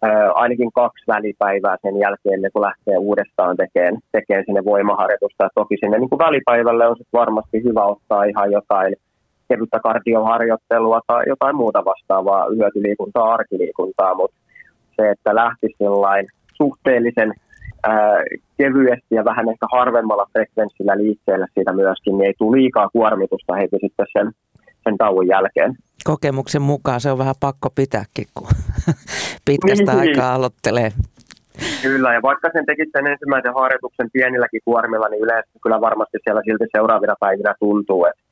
äh, 0.05 0.11
ainakin 0.35 0.73
kaksi 0.73 1.05
välipäivää 1.09 1.77
sen 1.83 1.97
jälkeen, 1.99 2.41
kun 2.53 2.63
lähtee 2.63 2.99
uudestaan 2.99 3.57
tekemään, 3.57 3.99
tekemään 4.13 4.45
sinne 4.47 4.65
voimaharjoitusta. 4.65 5.45
Ja 5.45 5.51
toki 5.55 5.77
sinne 5.81 5.99
niin 5.99 6.11
kuin 6.11 6.25
välipäivälle 6.27 6.87
on 6.89 6.97
varmasti 7.13 7.65
hyvä 7.65 7.85
ottaa 7.85 8.25
ihan 8.25 8.53
jotain 8.53 8.95
kevyttä 9.49 9.81
kardioharjoittelua 9.81 11.01
tai 11.07 11.23
jotain 11.27 11.57
muuta 11.57 11.85
vastaavaa 11.85 12.47
hyötyliikuntaa, 12.57 13.35
arkiliikuntaa, 13.35 14.15
mutta 14.15 14.37
se, 14.97 15.11
että 15.11 15.35
lähtisi 15.35 15.85
suhteellisen 16.55 17.35
ää, 17.83 18.17
kevyesti 18.59 19.15
ja 19.15 19.25
vähän 19.25 19.49
ehkä 19.49 19.67
harvemmalla 19.73 20.27
frekvenssillä 20.33 20.97
liikkeelle 20.97 21.47
siitä 21.55 21.73
myöskin, 21.73 22.19
niin 22.19 22.27
ei 22.27 22.35
tule 22.39 22.57
liikaa 22.57 22.89
kuormitusta 22.89 23.55
heti 23.55 23.77
sitten 23.81 24.07
sen, 24.13 24.33
sen 24.85 24.99
tauon 24.99 25.27
jälkeen. 25.27 25.77
Kokemuksen 26.05 26.63
mukaan 26.63 27.01
se 27.01 27.11
on 27.11 27.19
vähän 27.19 27.35
pakko 27.41 27.69
pitääkin, 27.75 28.27
kun 28.35 28.49
pitkästä 29.49 29.93
niin, 29.93 30.01
aikaa 30.01 30.35
aloittelee. 30.35 30.91
Kyllä, 31.83 32.15
ja 32.15 32.21
vaikka 32.23 32.49
sen 32.53 32.67
tekit 32.67 32.89
sen 32.97 33.07
ensimmäisen 33.07 33.55
harjoituksen 33.55 34.09
pienilläkin 34.13 34.61
kuormilla, 34.65 35.09
niin 35.09 35.23
yleensä 35.23 35.51
kyllä 35.63 35.81
varmasti 35.81 36.19
siellä 36.25 36.43
silti 36.45 36.65
seuraavina 36.77 37.15
päivinä 37.21 37.55
tuntuu, 37.61 38.05
että, 38.07 38.23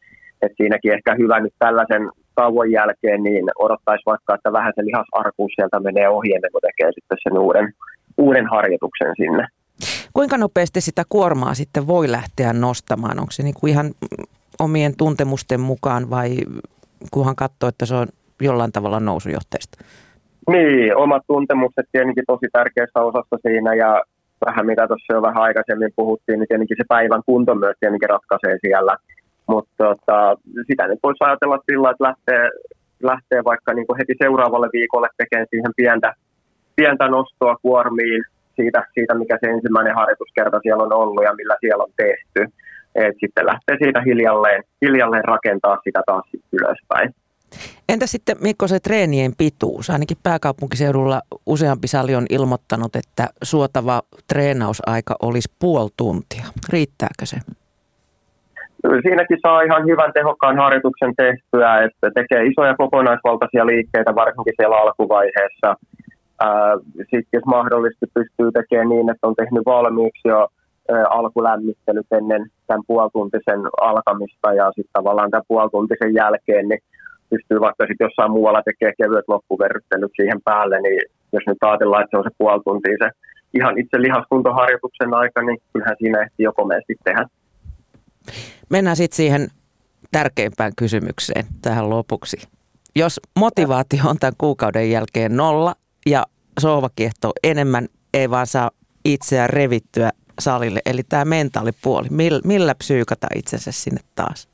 että 0.43 0.57
siinäkin 0.57 0.93
ehkä 0.93 1.15
hyvä 1.19 1.41
nyt 1.41 1.55
tällaisen 1.59 2.03
tauon 2.35 2.71
jälkeen, 2.71 3.23
niin 3.23 3.45
odottaisi 3.59 4.03
vaikka, 4.07 4.35
että 4.35 4.53
vähän 4.53 4.73
se 4.77 4.85
lihasarkuus 4.85 5.53
sieltä 5.55 5.81
menee 5.81 6.09
ohi 6.09 6.35
ennen 6.35 6.53
kuin 6.53 6.63
tekee 6.63 6.93
sitten 6.93 7.19
sen 7.23 7.39
uuden, 7.39 7.73
uuden 8.19 8.47
harjoituksen 8.47 9.13
sinne. 9.17 9.47
Kuinka 10.13 10.39
nopeasti 10.39 10.81
sitä 10.81 11.03
kuormaa 11.09 11.55
sitten 11.55 11.87
voi 11.87 12.11
lähteä 12.11 12.53
nostamaan? 12.53 13.21
Onko 13.21 13.33
se 13.33 13.43
niin 13.43 13.55
kuin 13.61 13.71
ihan 13.71 13.91
omien 14.61 14.97
tuntemusten 14.97 15.61
mukaan 15.61 16.11
vai 16.11 16.37
kunhan 17.11 17.37
katsoo, 17.37 17.69
että 17.69 17.87
se 17.87 17.95
on 17.95 18.07
jollain 18.41 18.73
tavalla 18.73 19.01
nousujohteista? 19.01 19.85
Niin, 20.49 20.97
omat 20.97 21.23
tuntemukset 21.27 21.87
tietenkin 21.93 22.25
tosi 22.27 22.47
tärkeässä 22.53 23.01
osassa 23.01 23.37
siinä 23.43 23.75
ja 23.75 24.03
vähän 24.47 24.67
mitä 24.67 24.89
tuossa 24.89 25.13
jo 25.13 25.23
vähän 25.23 25.43
aikaisemmin 25.43 25.93
puhuttiin, 25.97 26.39
niin 26.39 26.49
tietenkin 26.49 26.77
se 26.77 26.85
päivän 26.89 27.23
kunto 27.27 27.55
myös 27.55 27.77
tietenkin 27.81 28.11
ratkaisee 28.11 28.59
siellä. 28.67 28.97
Mutta 29.47 29.73
tota, 29.77 30.37
sitä 30.67 30.87
nyt 30.87 30.99
voisi 31.03 31.25
ajatella 31.25 31.59
sillä, 31.71 31.91
että 31.91 32.05
lähtee, 32.05 32.51
lähtee 33.03 33.45
vaikka 33.45 33.75
niin 33.75 33.87
kuin 33.87 33.99
heti 33.99 34.15
seuraavalle 34.23 34.69
viikolle 34.73 35.09
tekemään 35.17 35.47
siihen 35.51 35.73
pientä, 35.77 36.13
pientä 36.77 37.09
nostoa 37.09 37.57
kuormiin 37.63 38.23
siitä, 38.57 38.85
siitä, 38.95 39.15
mikä 39.15 39.39
se 39.41 39.51
ensimmäinen 39.51 39.95
harjoituskerta 39.95 40.61
siellä 40.63 40.85
on 40.85 40.93
ollut 40.93 41.25
ja 41.25 41.35
millä 41.35 41.57
siellä 41.61 41.85
on 41.85 41.93
tehty. 41.97 42.55
Et 42.95 43.17
sitten 43.21 43.47
lähtee 43.47 43.77
siitä 43.83 44.01
hiljalleen, 44.07 44.65
hiljalleen 44.83 45.25
rakentaa 45.25 45.79
sitä 45.85 46.03
taas 46.07 46.25
ylöspäin. 46.53 47.15
Entä 47.89 48.07
sitten 48.07 48.37
Mikko 48.41 48.69
se 48.69 48.81
treenien 48.81 49.33
pituus? 49.39 49.91
Ainakin 49.91 50.17
pääkaupunkiseudulla 50.23 51.23
useampi 51.47 51.89
sali 51.89 52.15
on 52.15 52.27
ilmoittanut, 52.31 52.97
että 52.97 53.29
suotava 53.43 54.03
treenausaika 54.29 55.17
olisi 55.23 55.53
puoli 55.59 55.91
tuntia. 55.97 56.45
Riittääkö 56.69 57.27
se? 57.27 57.37
Siinäkin 59.03 59.39
saa 59.43 59.63
ihan 59.63 59.85
hyvän 59.85 60.13
tehokkaan 60.13 60.57
harjoituksen 60.57 61.15
tehtyä, 61.17 61.83
että 61.85 62.11
tekee 62.15 62.47
isoja 62.47 62.75
kokonaisvaltaisia 62.77 63.67
liikkeitä 63.67 64.15
varsinkin 64.15 64.55
siellä 64.57 64.77
alkuvaiheessa. 64.77 65.77
Sitten 66.97 67.33
jos 67.39 67.47
mahdollisesti 67.47 68.07
pystyy 68.15 68.53
tekemään 68.53 68.89
niin, 68.89 69.11
että 69.11 69.27
on 69.27 69.35
tehnyt 69.37 69.65
valmiiksi 69.67 70.29
jo 70.29 70.49
alkulämmittelyt 71.11 72.07
ennen 72.13 72.43
tämän 72.67 72.83
puolituntisen 72.87 73.61
alkamista 73.81 74.53
ja 74.53 74.67
sitten 74.67 74.93
tavallaan 74.93 75.31
tämän 75.31 75.49
puolituntisen 75.49 76.15
jälkeen, 76.15 76.69
niin 76.69 76.81
pystyy 77.31 77.61
vaikka 77.61 77.87
sitten 77.87 78.05
jossain 78.05 78.31
muualla 78.31 78.63
tekemään 78.63 79.01
kevyet 79.03 79.29
loppuverryttelyt 79.29 80.13
siihen 80.17 80.41
päälle, 80.45 80.81
niin 80.81 81.01
jos 81.33 81.45
nyt 81.47 81.63
ajatellaan, 81.63 82.03
että 82.03 82.11
se 82.11 82.19
on 82.19 82.25
se 82.25 82.35
puoli 82.39 82.63
tuntia 82.65 82.97
se 83.03 83.11
ihan 83.55 83.79
itse 83.79 84.03
lihaskuntoharjoituksen 84.03 85.15
aika, 85.15 85.43
niin 85.43 85.59
kyllähän 85.73 85.97
siinä 85.99 86.23
ehtii 86.23 86.45
jo 86.45 86.53
komeasti 86.53 86.95
tehdä. 87.05 87.25
Mennään 88.71 88.97
sitten 88.97 89.17
siihen 89.17 89.49
tärkeimpään 90.13 90.73
kysymykseen 90.77 91.45
tähän 91.63 91.91
lopuksi. 91.91 92.37
Jos 92.97 93.21
motivaatio 93.39 94.01
on 94.07 94.17
tämän 94.21 94.35
kuukauden 94.39 94.91
jälkeen 94.91 95.37
nolla 95.37 95.75
ja 96.07 96.27
sohva 96.61 96.89
kiehtoo 96.97 97.33
enemmän, 97.43 97.87
ei 98.15 98.31
vaan 98.31 98.47
saa 98.47 98.71
itseään 99.05 99.51
revittyä 99.51 100.11
salille, 100.39 100.81
eli 100.87 101.03
tämä 101.09 101.25
mentaalipuoli, 101.25 102.09
millä 102.45 102.75
psyykata 102.75 103.27
itsensä 103.35 103.73
sinne 103.73 104.01
taas? 104.15 104.49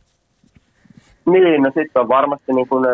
Niin, 1.27 1.63
no 1.63 1.71
sitten 1.75 2.03
on 2.03 2.09
varmasti 2.09 2.53
niin 2.53 2.69
kuin 2.69 2.85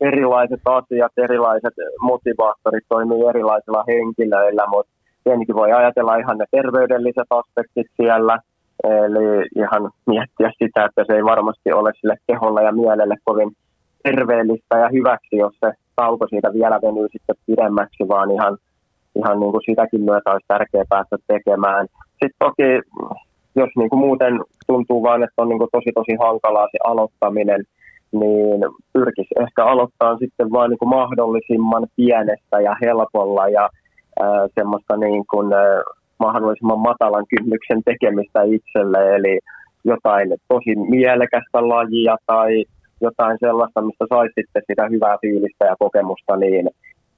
erilaiset 0.00 0.60
asiat, 0.64 1.12
erilaiset 1.16 1.74
motivaattorit 2.00 2.84
toimii 2.88 3.28
erilaisilla 3.28 3.84
henkilöillä, 3.88 4.64
mutta 4.68 4.92
tietenkin 5.24 5.54
voi 5.54 5.72
ajatella 5.72 6.16
ihan 6.16 6.38
ne 6.38 6.44
terveydelliset 6.50 7.26
aspektit 7.30 7.86
siellä, 7.96 8.38
eli 8.84 9.46
ihan 9.56 9.90
miettiä 10.06 10.50
sitä, 10.58 10.84
että 10.84 11.04
se 11.06 11.12
ei 11.12 11.24
varmasti 11.24 11.72
ole 11.72 11.92
sille 12.00 12.16
keholle 12.26 12.62
ja 12.62 12.72
mielelle 12.72 13.16
kovin 13.24 13.50
terveellistä 14.02 14.78
ja 14.78 14.88
hyväksi, 14.88 15.36
jos 15.36 15.54
se 15.64 15.72
tauko 15.96 16.28
siitä 16.28 16.52
vielä 16.52 16.80
venyy 16.82 17.08
sitten 17.12 17.36
pidemmäksi, 17.46 18.08
vaan 18.08 18.30
ihan, 18.30 18.58
ihan 19.16 19.40
niin 19.40 19.52
kuin 19.52 19.66
sitäkin 19.66 20.00
myötä 20.00 20.32
olisi 20.32 20.46
tärkeää 20.48 20.84
päästä 20.88 21.16
tekemään. 21.26 21.86
Sitten 22.10 22.38
toki, 22.38 22.68
jos 23.56 23.70
niin 23.76 23.90
kuin 23.90 24.00
muuten 24.00 24.40
tuntuu 24.66 25.02
vain, 25.02 25.22
että 25.22 25.42
on 25.42 25.48
niin 25.48 25.58
kuin 25.58 25.70
tosi 25.72 25.90
tosi 25.94 26.14
hankalaa 26.20 26.68
se 26.72 26.78
aloittaminen, 26.84 27.64
niin 28.12 28.60
pyrkisi 28.92 29.34
ehkä 29.40 29.64
aloittaa 29.64 30.18
sitten 30.18 30.52
vain 30.52 30.70
niin 30.70 30.78
kuin 30.78 30.88
mahdollisimman 30.88 31.86
pienestä 31.96 32.60
ja 32.60 32.76
helpolla 32.82 33.48
ja 33.48 33.68
ää, 34.20 34.48
semmoista 34.54 34.96
niin 34.96 35.24
kuin, 35.30 35.52
ää, 35.52 35.82
mahdollisimman 36.18 36.78
matalan 36.78 37.26
kynnyksen 37.36 37.82
tekemistä 37.84 38.42
itselle, 38.42 39.14
eli 39.16 39.38
jotain 39.84 40.28
tosi 40.48 40.76
mielekästä 40.76 41.68
lajia 41.68 42.16
tai 42.26 42.64
jotain 43.00 43.36
sellaista, 43.40 43.82
mistä 43.82 44.04
saisi 44.08 44.32
sitten 44.34 44.62
sitä 44.70 44.88
hyvää 44.90 45.16
fiilistä 45.20 45.64
ja 45.64 45.76
kokemusta, 45.78 46.36
niin 46.36 46.66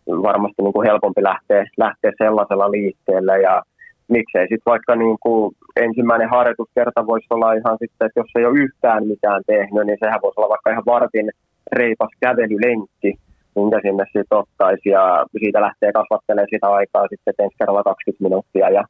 varmasti 0.09 0.62
niin 0.62 0.72
kuin 0.72 0.86
helpompi 0.86 1.22
lähteä, 1.22 1.64
lähteä 1.76 2.12
sellaisella 2.18 2.70
liikkeelle. 2.70 3.40
Ja 3.40 3.62
miksei 4.09 4.42
sitten 4.42 4.70
vaikka 4.74 4.96
niin 4.96 5.16
kuin 5.20 5.55
ensimmäinen 5.76 6.30
harjoituskerta 6.30 7.07
voisi 7.07 7.26
olla 7.30 7.53
ihan 7.53 7.78
sitten, 7.82 8.07
että 8.07 8.20
jos 8.20 8.30
ei 8.38 8.46
ole 8.46 8.59
yhtään 8.59 9.07
mitään 9.07 9.42
tehnyt, 9.46 9.86
niin 9.86 9.99
sehän 10.05 10.20
voisi 10.22 10.40
olla 10.40 10.49
vaikka 10.55 10.70
ihan 10.70 10.90
vartin 10.94 11.30
reipas 11.72 12.12
kävelylenkki, 12.20 13.14
minkä 13.59 13.78
sinne 13.82 14.04
sitten 14.04 14.38
ottaisi 14.38 14.88
ja 14.88 15.26
siitä 15.40 15.61
lähtee 15.61 15.92
kasvattelemaan 15.92 16.48
sitä 16.54 16.68
aikaa 16.68 17.06
sitten 17.12 17.34
ensi 17.38 17.56
kerralla 17.59 17.82
20 17.82 18.24
minuuttia 18.26 18.68
ja 18.70 18.84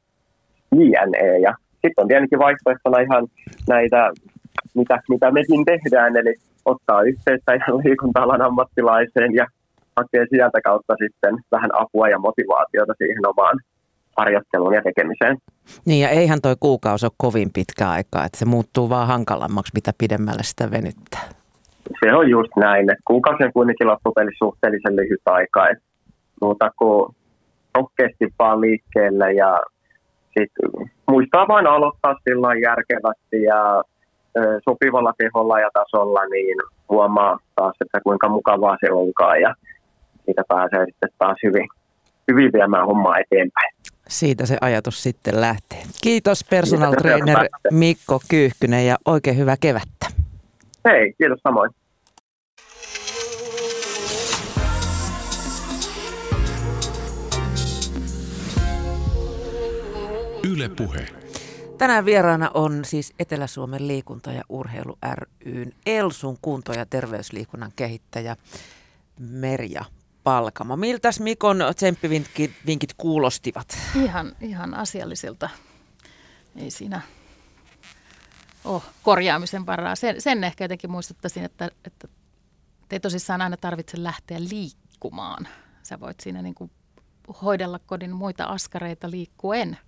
JNE. 0.76 1.38
Ja 1.46 1.52
sitten 1.72 2.02
on 2.02 2.08
tietenkin 2.08 2.38
vaihtoehtona 2.38 2.98
ihan 2.98 3.26
näitä, 3.68 4.10
mitä, 4.74 4.94
mitä 5.08 5.30
mekin 5.30 5.64
tehdään, 5.64 6.16
eli 6.16 6.34
ottaa 6.64 7.02
yhteyttä 7.02 7.54
ihan 7.54 7.78
liikunta-alan 7.84 8.42
ammattilaiseen 8.42 9.34
ja 9.34 9.46
hakee 9.96 10.24
sieltä 10.30 10.58
kautta 10.64 10.94
sitten 11.02 11.34
vähän 11.52 11.70
apua 11.82 12.08
ja 12.08 12.18
motivaatiota 12.18 12.94
siihen 12.98 13.28
omaan 13.28 13.58
harjoitteluun 14.16 14.74
ja 14.74 14.82
tekemiseen. 14.82 15.36
Niin 15.84 16.00
ja 16.00 16.08
eihän 16.08 16.40
toi 16.40 16.56
kuukausi 16.60 17.06
ole 17.06 17.12
kovin 17.16 17.50
pitkä 17.52 17.90
aikaa, 17.90 18.24
että 18.24 18.38
se 18.38 18.44
muuttuu 18.44 18.88
vaan 18.88 19.06
hankalammaksi, 19.06 19.72
mitä 19.74 19.92
pidemmälle 19.98 20.42
sitä 20.42 20.70
venyttää. 20.70 21.37
Se 22.00 22.14
on 22.14 22.30
just 22.30 22.52
näin, 22.56 22.90
että 22.90 23.02
kuukausi 23.04 23.44
on 23.44 23.52
kuitenkin 23.52 23.86
loppupelissä 23.86 24.44
suhteellisen 24.44 24.96
lyhyt 24.96 25.20
aika, 25.26 25.68
että 25.68 25.84
muuta 26.40 26.70
kuin 26.78 27.16
rohkeasti 27.74 28.34
vaan 28.38 28.60
liikkeelle 28.60 29.32
ja 29.32 29.60
sit 30.38 30.52
muistaa 31.10 31.48
vain 31.48 31.66
aloittaa 31.66 32.14
sillä 32.28 32.54
järkevästi 32.54 33.42
ja 33.42 33.82
ö, 34.38 34.60
sopivalla 34.64 35.12
teholla 35.18 35.60
ja 35.60 35.70
tasolla, 35.72 36.26
niin 36.26 36.56
huomaa 36.88 37.38
taas, 37.56 37.76
että 37.80 38.00
kuinka 38.00 38.28
mukavaa 38.28 38.76
se 38.80 38.92
onkaan 38.92 39.40
ja 39.40 39.54
siitä 40.24 40.42
pääsee 40.48 40.84
sitten 40.86 41.08
taas 41.18 41.36
hyvin, 41.42 41.68
hyvin 42.30 42.52
viemään 42.52 42.86
hommaa 42.86 43.18
eteenpäin 43.18 43.78
siitä 44.08 44.46
se 44.46 44.58
ajatus 44.60 45.02
sitten 45.02 45.40
lähtee. 45.40 45.78
Kiitos 46.02 46.44
personal 46.50 46.94
trainer 46.94 47.48
Mikko 47.70 48.20
Kyyhkynen 48.28 48.86
ja 48.86 48.96
oikein 49.04 49.36
hyvää 49.36 49.56
kevättä. 49.60 50.06
Hei, 50.84 51.12
kiitos 51.18 51.40
samoin. 51.42 51.70
Yle 60.58 60.68
Puhe. 60.68 61.08
Tänään 61.78 62.04
vieraana 62.04 62.50
on 62.54 62.84
siis 62.84 63.14
Etelä-Suomen 63.18 63.88
liikunta- 63.88 64.32
ja 64.32 64.42
urheilu 64.48 64.98
ryn 65.40 65.72
Elsun 65.86 66.38
kunto- 66.42 66.72
ja 66.72 66.86
terveysliikunnan 66.86 67.72
kehittäjä 67.76 68.36
Merja 69.18 69.84
Palkama. 70.24 70.76
Miltäs 70.76 71.20
Mikon 71.20 71.58
tsemppivinkit 71.76 72.94
kuulostivat? 72.96 73.78
Ihan, 74.04 74.36
ihan 74.40 74.74
asiallisilta. 74.74 75.50
Ei 76.56 76.70
siinä 76.70 77.00
ole 78.64 78.82
korjaamisen 79.02 79.66
varaa. 79.66 79.96
Sen, 79.96 80.20
sen 80.20 80.44
ehkä 80.44 80.64
jotenkin 80.64 80.90
muistuttaisin, 80.90 81.44
että, 81.44 81.70
että 81.84 82.08
ei 82.90 83.00
tosissaan 83.00 83.42
aina 83.42 83.56
tarvitse 83.56 84.02
lähteä 84.02 84.38
liikkumaan. 84.40 85.48
Sä 85.82 86.00
voit 86.00 86.20
siinä 86.20 86.42
niin 86.42 86.54
kuin 86.54 86.70
hoidella 87.42 87.78
kodin 87.78 88.12
muita 88.12 88.44
askareita 88.44 89.10
liikkuen 89.10 89.78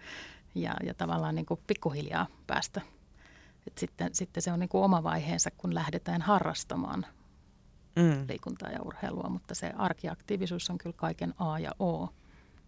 ja, 0.55 0.75
ja 0.85 0.95
tavallaan 0.95 1.35
niin 1.35 1.47
kuin 1.47 1.61
pikkuhiljaa 1.67 2.27
päästä. 2.47 2.81
Et 3.67 3.79
sitten, 3.79 4.15
sitten 4.15 4.43
se 4.43 4.53
on 4.53 4.61
niin 4.61 4.69
kuin 4.69 4.85
oma 4.85 5.03
vaiheensa, 5.03 5.51
kun 5.51 5.75
lähdetään 5.75 6.23
harrastamaan 6.23 7.07
mm. 7.97 8.25
liikuntaa 8.29 8.71
ja 8.71 8.83
urheilua, 8.83 9.29
mutta 9.29 9.55
se 9.55 9.73
arkiaktiivisuus 9.77 10.71
on 10.71 10.79
kyllä 10.79 10.97
kaiken 10.97 11.35
A 11.39 11.59
ja 11.59 11.71
O, 11.81 12.09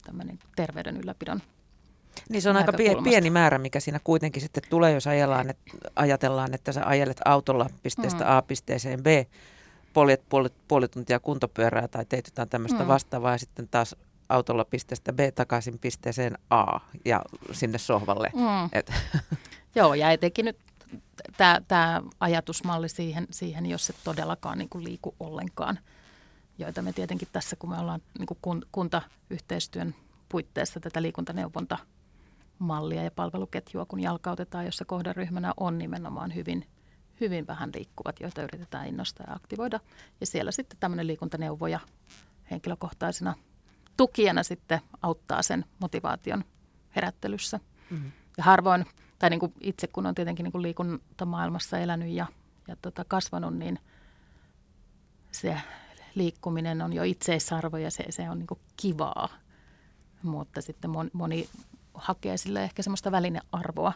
tämmöinen 0.05 0.39
terveyden 0.57 0.97
ylläpidon 0.97 1.43
niin 2.28 2.43
se 2.43 2.51
on 2.51 2.57
aika 2.57 2.72
pieni 3.05 3.30
määrä, 3.30 3.59
mikä 3.59 3.80
siinä 3.80 4.01
kuitenkin 4.05 4.43
sitten 4.43 4.62
tulee, 4.70 4.93
jos 4.93 5.07
ajellaan, 5.07 5.51
että, 5.51 5.72
ajatellaan, 5.97 6.55
että 6.55 6.72
sä 6.72 6.87
ajelet 6.87 7.20
autolla 7.24 7.66
pisteestä 7.83 8.24
mm. 8.24 8.30
A 8.30 8.43
pisteeseen 8.43 9.03
B, 9.03 9.07
puoli, 9.93 10.16
puoli, 10.28 10.49
puoli 10.68 10.89
tuntia 10.89 11.20
kuntopyörää 11.20 11.89
tai 11.89 12.05
teet 12.05 12.26
jotain 12.26 12.49
tämmöistä 12.49 12.83
mm. 12.83 12.89
vastaavaa 12.89 13.33
ja 13.33 13.39
sitten 13.39 13.68
taas 13.68 13.97
autolla 14.29 14.64
pisteestä 14.64 15.12
B 15.12 15.18
takaisin 15.35 15.79
pisteeseen 15.79 16.39
A 16.51 16.81
ja 17.05 17.23
sinne 17.53 17.79
sohvalle. 17.79 18.31
Mm. 18.35 18.70
Et. 18.73 18.93
Joo, 19.75 19.95
ja 19.95 20.11
etenkin 20.11 20.45
nyt 20.45 20.59
tämä 21.68 22.03
ajatusmalli 22.20 22.89
siihen, 22.89 23.27
siihen, 23.31 23.66
jos 23.66 23.87
se 23.87 23.95
todellakaan 24.05 24.59
niin 24.59 24.68
kuin 24.68 24.85
liiku 24.85 25.14
ollenkaan, 25.20 25.79
joita 26.59 26.83
me 26.83 26.93
tietenkin 26.93 27.29
tässä, 27.33 27.57
kun 27.57 27.70
me 27.70 27.79
ollaan 27.79 28.01
niin 28.18 28.27
kuin 28.27 28.64
kuntayhteistyön 28.73 29.95
puitteissa 30.29 30.81
tätä 30.81 31.03
liikuntaneuvontamallia 31.03 33.03
ja 33.03 33.11
palveluketjua, 33.11 33.87
kun 33.87 34.01
jalkautetaan, 34.01 34.64
jossa 34.64 34.85
kohderyhmänä 34.85 35.55
on 35.57 35.79
nimenomaan 35.79 36.35
hyvin, 36.35 36.66
hyvin 37.20 37.47
vähän 37.47 37.70
liikkuvat, 37.75 38.20
joita 38.20 38.43
yritetään 38.43 38.89
innostaa 38.89 39.27
ja 39.29 39.35
aktivoida. 39.35 39.81
Ja 40.20 40.27
siellä 40.27 40.53
sitten 40.53 40.79
tämmöinen 40.81 41.07
liikuntaneuvoja 41.07 41.81
henkilökohtaisena 42.51 43.35
tukijana 43.97 44.43
sitten 44.43 44.80
auttaa 45.03 45.43
sen 45.43 45.64
motivaation 45.78 46.45
herättelyssä. 46.97 47.61
Mm. 47.90 48.12
Ja 48.36 48.45
harvoin, 48.45 48.86
tai 49.18 49.30
niin 49.30 49.40
kuin 49.40 49.53
itse 49.61 49.86
kun 49.86 50.07
on 50.07 50.14
tietenkin 50.14 50.45
niin 50.45 50.53
kuin 50.53 50.62
liikuntamaailmassa 50.62 51.78
elänyt 51.78 52.09
ja, 52.09 52.26
ja 52.68 52.76
tota 52.82 53.05
kasvanut, 53.09 53.55
niin 53.55 53.78
se 55.32 55.61
liikkuminen 56.14 56.82
on 56.82 56.93
jo 56.93 57.03
itseisarvo 57.03 57.76
ja 57.76 57.90
se, 57.90 58.05
se 58.11 58.30
on 58.30 58.38
niin 58.38 58.47
kuin 58.47 58.61
kivaa. 58.76 59.28
Mutta 60.22 60.61
sitten 60.61 60.90
moni 61.12 61.49
hakee 61.95 62.36
sille 62.36 62.64
ehkä 62.64 62.82
semmoista 62.82 63.12
välinearvoa, 63.12 63.93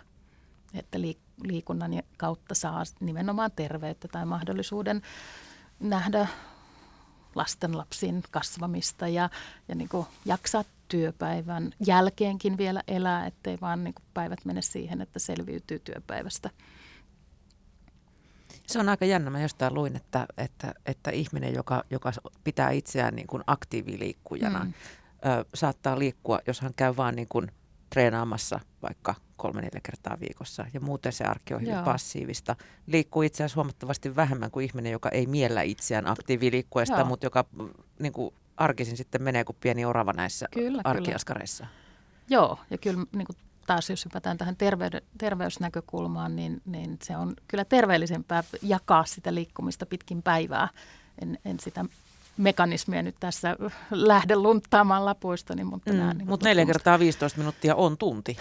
että 0.75 0.99
liikunnan 1.43 1.91
kautta 2.17 2.55
saa 2.55 2.83
nimenomaan 3.01 3.51
terveyttä 3.57 4.09
tai 4.09 4.27
mahdollisuuden 4.27 5.03
nähdä 5.81 6.29
lasten 7.37 7.79
lapsin 7.79 8.23
kasvamista 8.31 9.09
ja, 9.09 9.31
ja 9.69 9.75
niin 9.75 9.89
kuin 9.89 10.07
jaksaa 10.25 10.65
työpäivän 10.89 11.73
jälkeenkin 11.87 12.59
vielä 12.59 12.83
elää, 12.89 13.27
ettei 13.27 13.59
vaan 13.61 13.85
niin 13.85 13.95
kuin 13.95 14.05
päivät 14.15 14.45
mene 14.45 14.63
siihen, 14.63 15.01
että 15.01 15.19
selviytyy 15.19 15.79
työpäivästä. 15.79 16.51
Se 18.67 18.79
on 18.79 18.89
aika 18.89 19.05
jännä. 19.05 19.31
Mä 19.31 19.43
jostain 19.43 19.75
luin, 19.75 19.97
että, 19.97 20.27
että, 20.39 20.75
että 20.87 21.11
ihminen, 21.11 21.55
joka, 21.55 21.85
joka 21.91 22.13
pitää 22.45 22.71
itseään 22.71 23.17
niin 23.17 23.27
kuin 23.27 23.43
aktiiviliikkujana, 23.47 24.65
mm. 24.65 24.73
ö, 25.27 25.45
saattaa 25.55 25.99
liikkua, 25.99 26.41
jos 26.47 26.61
hän 26.61 26.75
käy 26.77 26.97
vaan 26.97 27.17
niin 27.17 27.29
kuin 27.29 27.53
treenaamassa 27.91 28.61
vaikka 28.83 29.15
kolme 29.37 29.61
neljä 29.61 29.81
kertaa 29.83 30.17
viikossa 30.21 30.67
ja 30.75 30.81
muuten 30.81 31.13
se 31.13 31.25
arki 31.25 31.55
on 31.55 31.61
hyvin 31.61 31.75
Joo. 31.75 31.85
passiivista. 31.85 32.57
Liikkuu 32.87 33.23
itse 33.23 33.45
asiassa 33.45 33.57
huomattavasti 33.57 34.17
vähemmän 34.17 34.51
kuin 34.51 34.65
ihminen, 34.65 34.93
joka 34.93 35.09
ei 35.09 35.27
miellä 35.27 35.63
itseään 35.63 36.07
aktiiviliikkuesta, 36.07 37.05
mutta 37.05 37.27
joka 37.27 37.45
mm, 37.59 37.69
niin 37.99 38.13
kuin 38.13 38.35
arkisin 38.57 38.97
sitten 38.97 39.23
menee 39.23 39.45
kuin 39.45 39.57
pieni 39.61 39.85
orava 39.85 40.13
näissä 40.13 40.47
kyllä, 40.51 40.81
arkiaskareissa. 40.85 41.65
Kyllä. 41.65 41.87
Joo, 42.29 42.59
ja 42.71 42.79
kyllä 42.79 43.05
niin 43.13 43.27
kuin 43.27 43.37
taas 43.67 43.91
jos 43.91 44.05
hypätään 44.05 44.39
tähän 44.39 44.57
terveyde, 44.57 45.03
terveysnäkökulmaan, 45.19 46.37
niin, 46.37 46.63
niin 46.65 46.99
se 47.03 47.17
on 47.17 47.35
kyllä 47.49 47.65
terveellisempää 47.65 48.45
jakaa 48.63 49.05
sitä 49.05 49.35
liikkumista 49.35 49.87
pitkin 49.87 50.23
päivää. 50.23 50.69
En, 51.23 51.39
en 51.45 51.61
sitä 51.61 51.85
mekanismia 52.37 53.03
nyt 53.03 53.17
tässä 53.21 53.57
lähde 53.91 54.37
lunttaamaan 54.37 55.05
lapuistani. 55.05 55.65
Mutta 55.65 55.93
mm, 55.93 55.99
niin 55.99 56.29
Mut 56.29 56.43
neljä 56.43 56.67
kertaa 56.67 56.99
15 56.99 57.39
minuuttia 57.39 57.75
on 57.75 57.99
tunti. 57.99 58.37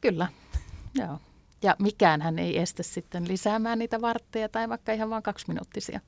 Kyllä, 0.00 0.28
joo. 0.94 1.20
Ja 1.62 1.76
mikään 1.78 2.22
hän 2.22 2.38
ei 2.38 2.58
estä 2.58 2.82
sitten 2.82 3.28
lisäämään 3.28 3.78
niitä 3.78 4.00
vartteja 4.00 4.48
tai 4.48 4.68
vaikka 4.68 4.92
ihan 4.92 5.10
vain 5.10 5.22
kaksi 5.22 5.48
minuuttisia. 5.48 6.00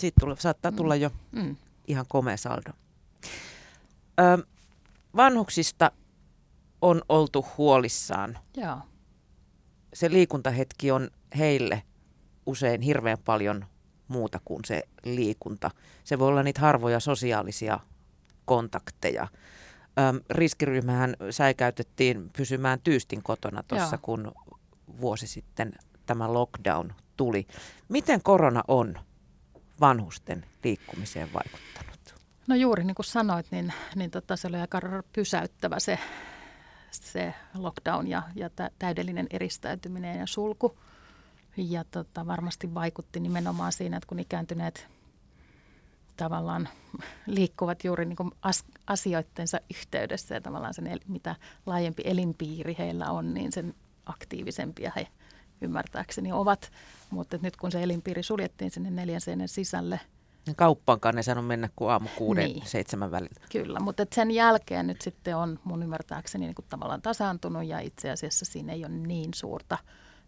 Siitä 0.00 0.20
tulla, 0.20 0.36
saattaa 0.38 0.70
mm. 0.70 0.76
tulla 0.76 0.96
jo 0.96 1.10
mm. 1.32 1.56
ihan 1.86 2.06
komea 2.08 2.36
saldo. 2.36 2.70
Ö, 4.20 4.46
vanhuksista 5.16 5.90
on 6.82 7.02
oltu 7.08 7.46
huolissaan. 7.58 8.38
Joo. 8.56 8.78
Se 9.94 10.10
liikuntahetki 10.10 10.90
on 10.90 11.10
heille 11.38 11.82
usein 12.46 12.80
hirveän 12.80 13.18
paljon 13.24 13.64
muuta 14.12 14.40
kuin 14.44 14.64
se 14.64 14.82
liikunta. 15.04 15.70
Se 16.04 16.18
voi 16.18 16.28
olla 16.28 16.42
niitä 16.42 16.60
harvoja 16.60 17.00
sosiaalisia 17.00 17.80
kontakteja. 18.44 19.28
Öm, 19.98 20.20
riskiryhmähän 20.30 21.16
säikäytettiin 21.30 22.30
pysymään 22.36 22.80
tyystin 22.80 23.22
kotona 23.22 23.62
tuossa, 23.62 23.98
kun 23.98 24.32
vuosi 25.00 25.26
sitten 25.26 25.72
tämä 26.06 26.32
lockdown 26.32 26.92
tuli. 27.16 27.46
Miten 27.88 28.22
korona 28.22 28.62
on 28.68 28.98
vanhusten 29.80 30.44
liikkumiseen 30.64 31.28
vaikuttanut? 31.32 32.14
No 32.46 32.54
juuri 32.54 32.84
niin 32.84 32.94
kuin 32.94 33.06
sanoit, 33.06 33.46
niin, 33.50 33.72
niin 33.94 34.10
tota, 34.10 34.36
se 34.36 34.48
oli 34.48 34.56
aika 34.56 34.80
pysäyttävä 35.12 35.80
se, 35.80 35.98
se 36.90 37.34
lockdown 37.54 38.06
ja, 38.06 38.22
ja 38.34 38.50
täydellinen 38.78 39.26
eristäytyminen 39.30 40.18
ja 40.18 40.26
sulku. 40.26 40.78
Ja 41.56 41.84
tota, 41.84 42.26
varmasti 42.26 42.74
vaikutti 42.74 43.20
nimenomaan 43.20 43.72
siinä, 43.72 43.96
että 43.96 44.06
kun 44.06 44.18
ikääntyneet 44.18 44.88
tavallaan 46.16 46.68
liikkuvat 47.26 47.84
juuri 47.84 48.04
niin 48.04 48.32
as, 48.42 48.64
asioittensa 48.86 49.60
yhteydessä 49.74 50.34
ja 50.34 50.40
tavallaan 50.40 50.74
sen, 50.74 51.00
mitä 51.08 51.36
laajempi 51.66 52.02
elinpiiri 52.06 52.76
heillä 52.78 53.10
on, 53.10 53.34
niin 53.34 53.52
sen 53.52 53.74
aktiivisempia 54.06 54.92
he 54.96 55.06
ymmärtääkseni 55.60 56.32
ovat. 56.32 56.72
Mutta 57.10 57.38
nyt 57.42 57.56
kun 57.56 57.72
se 57.72 57.82
elinpiiri 57.82 58.22
suljettiin 58.22 58.70
sinne 58.70 58.90
neljän 58.90 59.20
seinän 59.20 59.48
sisälle. 59.48 60.00
Kauppaankaan 60.56 61.14
ne 61.14 61.22
sanoo 61.22 61.42
mennä 61.42 61.68
kuin 61.76 61.90
aamu 61.90 62.08
kuuden, 62.16 62.44
niin. 62.44 62.66
seitsemän 62.66 63.10
välillä. 63.10 63.46
Kyllä, 63.52 63.80
mutta 63.80 64.06
sen 64.14 64.30
jälkeen 64.30 64.86
nyt 64.86 65.00
sitten 65.00 65.36
on 65.36 65.58
mun 65.64 65.82
ymmärtääkseni 65.82 66.46
niin 66.46 66.54
kuin 66.54 66.66
tavallaan 66.68 67.02
tasaantunut 67.02 67.64
ja 67.64 67.80
itse 67.80 68.10
asiassa 68.10 68.44
siinä 68.44 68.72
ei 68.72 68.84
ole 68.84 68.94
niin 68.94 69.34
suurta 69.34 69.78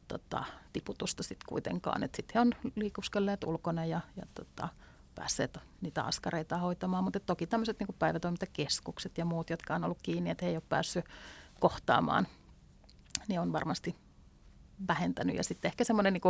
tota, 0.09 0.44
tiputusta 0.72 1.22
sitten 1.22 1.46
kuitenkaan. 1.48 2.02
Että 2.02 2.16
sitten 2.16 2.34
he 2.34 2.40
on 2.40 2.70
liikuskelleet 2.74 3.44
ulkona 3.44 3.84
ja, 3.84 4.00
ja 4.16 4.26
tota, 4.34 4.68
päässeet 5.14 5.59
niitä 5.80 6.02
askareita 6.02 6.59
hoitamaan. 6.59 7.05
Mutta 7.05 7.20
toki 7.20 7.46
tämmöiset 7.46 7.80
niin 7.80 7.96
päivätoimintakeskukset 7.98 9.18
ja 9.18 9.24
muut, 9.24 9.50
jotka 9.50 9.74
on 9.74 9.84
ollut 9.84 10.02
kiinni, 10.02 10.30
että 10.30 10.44
he 10.44 10.50
ei 10.50 10.57
ole 10.57 10.62
päässyt 10.68 11.05
kohtaamaan, 11.61 12.26
niin 13.28 13.40
on 13.40 13.52
varmasti 13.52 13.96
vähentänyt. 14.88 15.36
Ja 15.36 15.44
sitten 15.44 15.68
ehkä 15.68 15.84
semmoinen 15.84 16.12
niin 16.12 16.22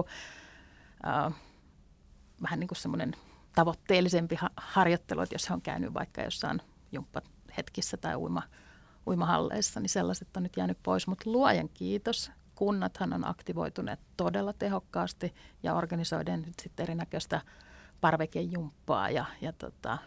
äh, 1.06 1.34
vähän 2.42 2.60
niin 2.60 2.68
semmoinen 2.72 3.12
tavoitteellisempi 3.54 4.34
ha- 4.34 4.50
harjoittelu, 4.56 5.20
että 5.20 5.34
jos 5.34 5.48
he 5.48 5.54
on 5.54 5.62
käynyt 5.62 5.94
vaikka 5.94 6.22
jossain 6.22 6.62
jumppahetkissä 6.92 7.96
tai 7.96 8.16
uima, 8.16 8.42
uimahalleissa, 9.06 9.80
niin 9.80 9.88
sellaiset 9.88 10.36
on 10.36 10.42
nyt 10.42 10.56
jäänyt 10.56 10.78
pois. 10.82 11.06
Mutta 11.06 11.30
luojan 11.30 11.68
kiitos, 11.68 12.30
kunnathan 12.54 13.12
on 13.12 13.28
aktivoituneet 13.28 14.00
todella 14.16 14.52
tehokkaasti 14.52 15.34
ja 15.62 15.74
organisoiden 15.74 16.42
nyt 16.42 16.54
sitten 16.62 16.84
erinäköistä 16.84 17.40
parvekejumppaa 18.00 19.10
ja, 19.10 19.24
ja, 19.40 19.52
tota, 19.52 19.98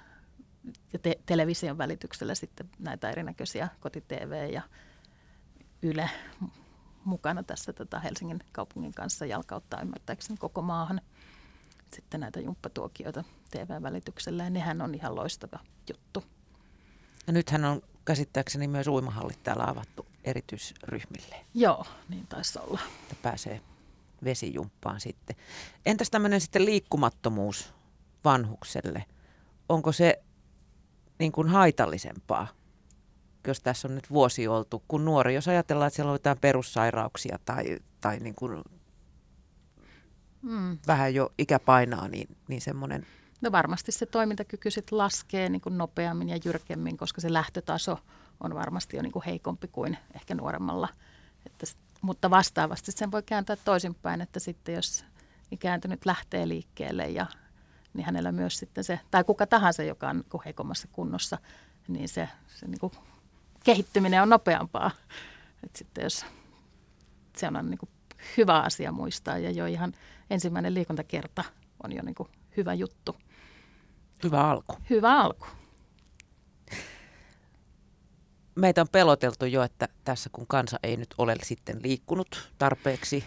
ja 0.93 0.99
te- 0.99 1.19
television 1.25 1.77
välityksellä 1.77 2.35
sitten 2.35 2.69
näitä 2.79 3.09
erinäköisiä 3.09 3.67
koti-TV 3.79 4.49
ja 4.53 4.61
Yle 5.81 6.09
mukana 7.05 7.43
tässä 7.43 7.73
tota 7.73 7.99
Helsingin 7.99 8.39
kaupungin 8.51 8.93
kanssa 8.93 9.25
jalkauttaa 9.25 9.81
ymmärtääkseni 9.81 10.37
koko 10.37 10.61
maahan 10.61 11.01
sitten 11.93 12.19
näitä 12.19 12.39
jumppatuokioita 12.39 13.23
TV-välityksellä 13.51 14.43
ja 14.43 14.49
nehän 14.49 14.81
on 14.81 14.95
ihan 14.95 15.15
loistava 15.15 15.59
juttu. 15.89 16.23
Ja 17.27 17.33
nythän 17.33 17.65
on 17.65 17.81
käsittääkseni 18.05 18.67
myös 18.67 18.87
uimahallit 18.87 19.43
täällä 19.43 19.63
avattu 19.63 20.05
erityisryhmille. 20.27 21.35
Joo, 21.53 21.85
niin 22.09 22.27
taisi 22.27 22.59
olla. 22.59 22.79
Että 23.01 23.15
pääsee 23.21 23.61
vesijumppaan 24.23 24.99
sitten. 24.99 25.35
Entäs 25.85 26.09
tämmöinen 26.09 26.41
sitten 26.41 26.65
liikkumattomuus 26.65 27.73
vanhukselle? 28.25 29.05
Onko 29.69 29.91
se 29.91 30.23
niin 31.19 31.31
kuin 31.31 31.47
haitallisempaa, 31.47 32.47
jos 33.47 33.59
tässä 33.59 33.87
on 33.87 33.95
nyt 33.95 34.09
vuosi 34.09 34.47
oltu, 34.47 34.83
kun 34.87 35.05
nuori, 35.05 35.35
jos 35.35 35.47
ajatellaan, 35.47 35.87
että 35.87 35.95
siellä 35.95 36.09
on 36.09 36.15
jotain 36.15 36.39
perussairauksia 36.39 37.39
tai, 37.45 37.79
tai 38.01 38.19
niin 38.19 38.35
kuin 38.35 38.63
mm. 40.41 40.77
vähän 40.87 41.13
jo 41.13 41.33
ikä 41.37 41.59
painaa, 41.59 42.07
niin, 42.07 42.37
niin 42.47 42.61
semmoinen 42.61 43.05
No 43.41 43.51
varmasti 43.51 43.91
se 43.91 44.05
toimintakyky 44.05 44.71
sitten 44.71 44.97
laskee 44.97 45.49
niin 45.49 45.61
kuin 45.61 45.77
nopeammin 45.77 46.29
ja 46.29 46.39
jyrkemmin, 46.45 46.97
koska 46.97 47.21
se 47.21 47.33
lähtötaso 47.33 47.99
on 48.39 48.55
varmasti 48.55 48.97
jo 48.97 49.01
niin 49.01 49.11
kuin 49.11 49.25
heikompi 49.25 49.67
kuin 49.67 49.97
ehkä 50.15 50.35
nuoremmalla. 50.35 50.87
Että, 51.45 51.65
mutta 52.01 52.29
vastaavasti 52.29 52.91
sen 52.91 53.11
voi 53.11 53.23
kääntää 53.23 53.55
toisinpäin, 53.55 54.21
että 54.21 54.39
sitten 54.39 54.75
jos 54.75 55.05
ikääntynyt 55.51 56.05
lähtee 56.05 56.47
liikkeelle 56.47 57.09
ja 57.09 57.25
niin 57.93 58.05
hänellä 58.05 58.31
myös 58.31 58.57
sitten 58.57 58.83
se, 58.83 58.99
tai 59.11 59.23
kuka 59.23 59.47
tahansa, 59.47 59.83
joka 59.83 60.09
on 60.09 60.15
niin 60.15 60.41
heikommassa 60.45 60.87
kunnossa, 60.91 61.37
niin 61.87 62.09
se, 62.09 62.29
se 62.47 62.67
niin 62.67 62.79
kuin 62.79 62.91
kehittyminen 63.63 64.21
on 64.21 64.29
nopeampaa. 64.29 64.91
Et 65.63 65.75
sitten 65.75 66.03
jos 66.03 66.25
se 67.37 67.47
on 67.47 67.69
niin 67.69 67.77
kuin 67.77 67.89
hyvä 68.37 68.59
asia 68.59 68.91
muistaa 68.91 69.37
ja 69.37 69.51
jo 69.51 69.65
ihan 69.65 69.93
ensimmäinen 70.29 70.73
liikuntakerta 70.73 71.43
on 71.83 71.91
jo 71.91 72.01
niin 72.03 72.15
kuin 72.15 72.29
hyvä 72.57 72.73
juttu. 72.73 73.15
Hyvä 74.23 74.49
alku. 74.49 74.77
Hyvä 74.89 75.17
alku. 75.17 75.47
Meitä 78.57 78.81
on 78.81 78.87
peloteltu 78.91 79.45
jo, 79.45 79.63
että 79.63 79.87
tässä 80.03 80.29
kun 80.33 80.47
kansa 80.47 80.79
ei 80.83 80.97
nyt 80.97 81.15
ole 81.17 81.35
sitten 81.43 81.79
liikkunut 81.83 82.49
tarpeeksi, 82.57 83.23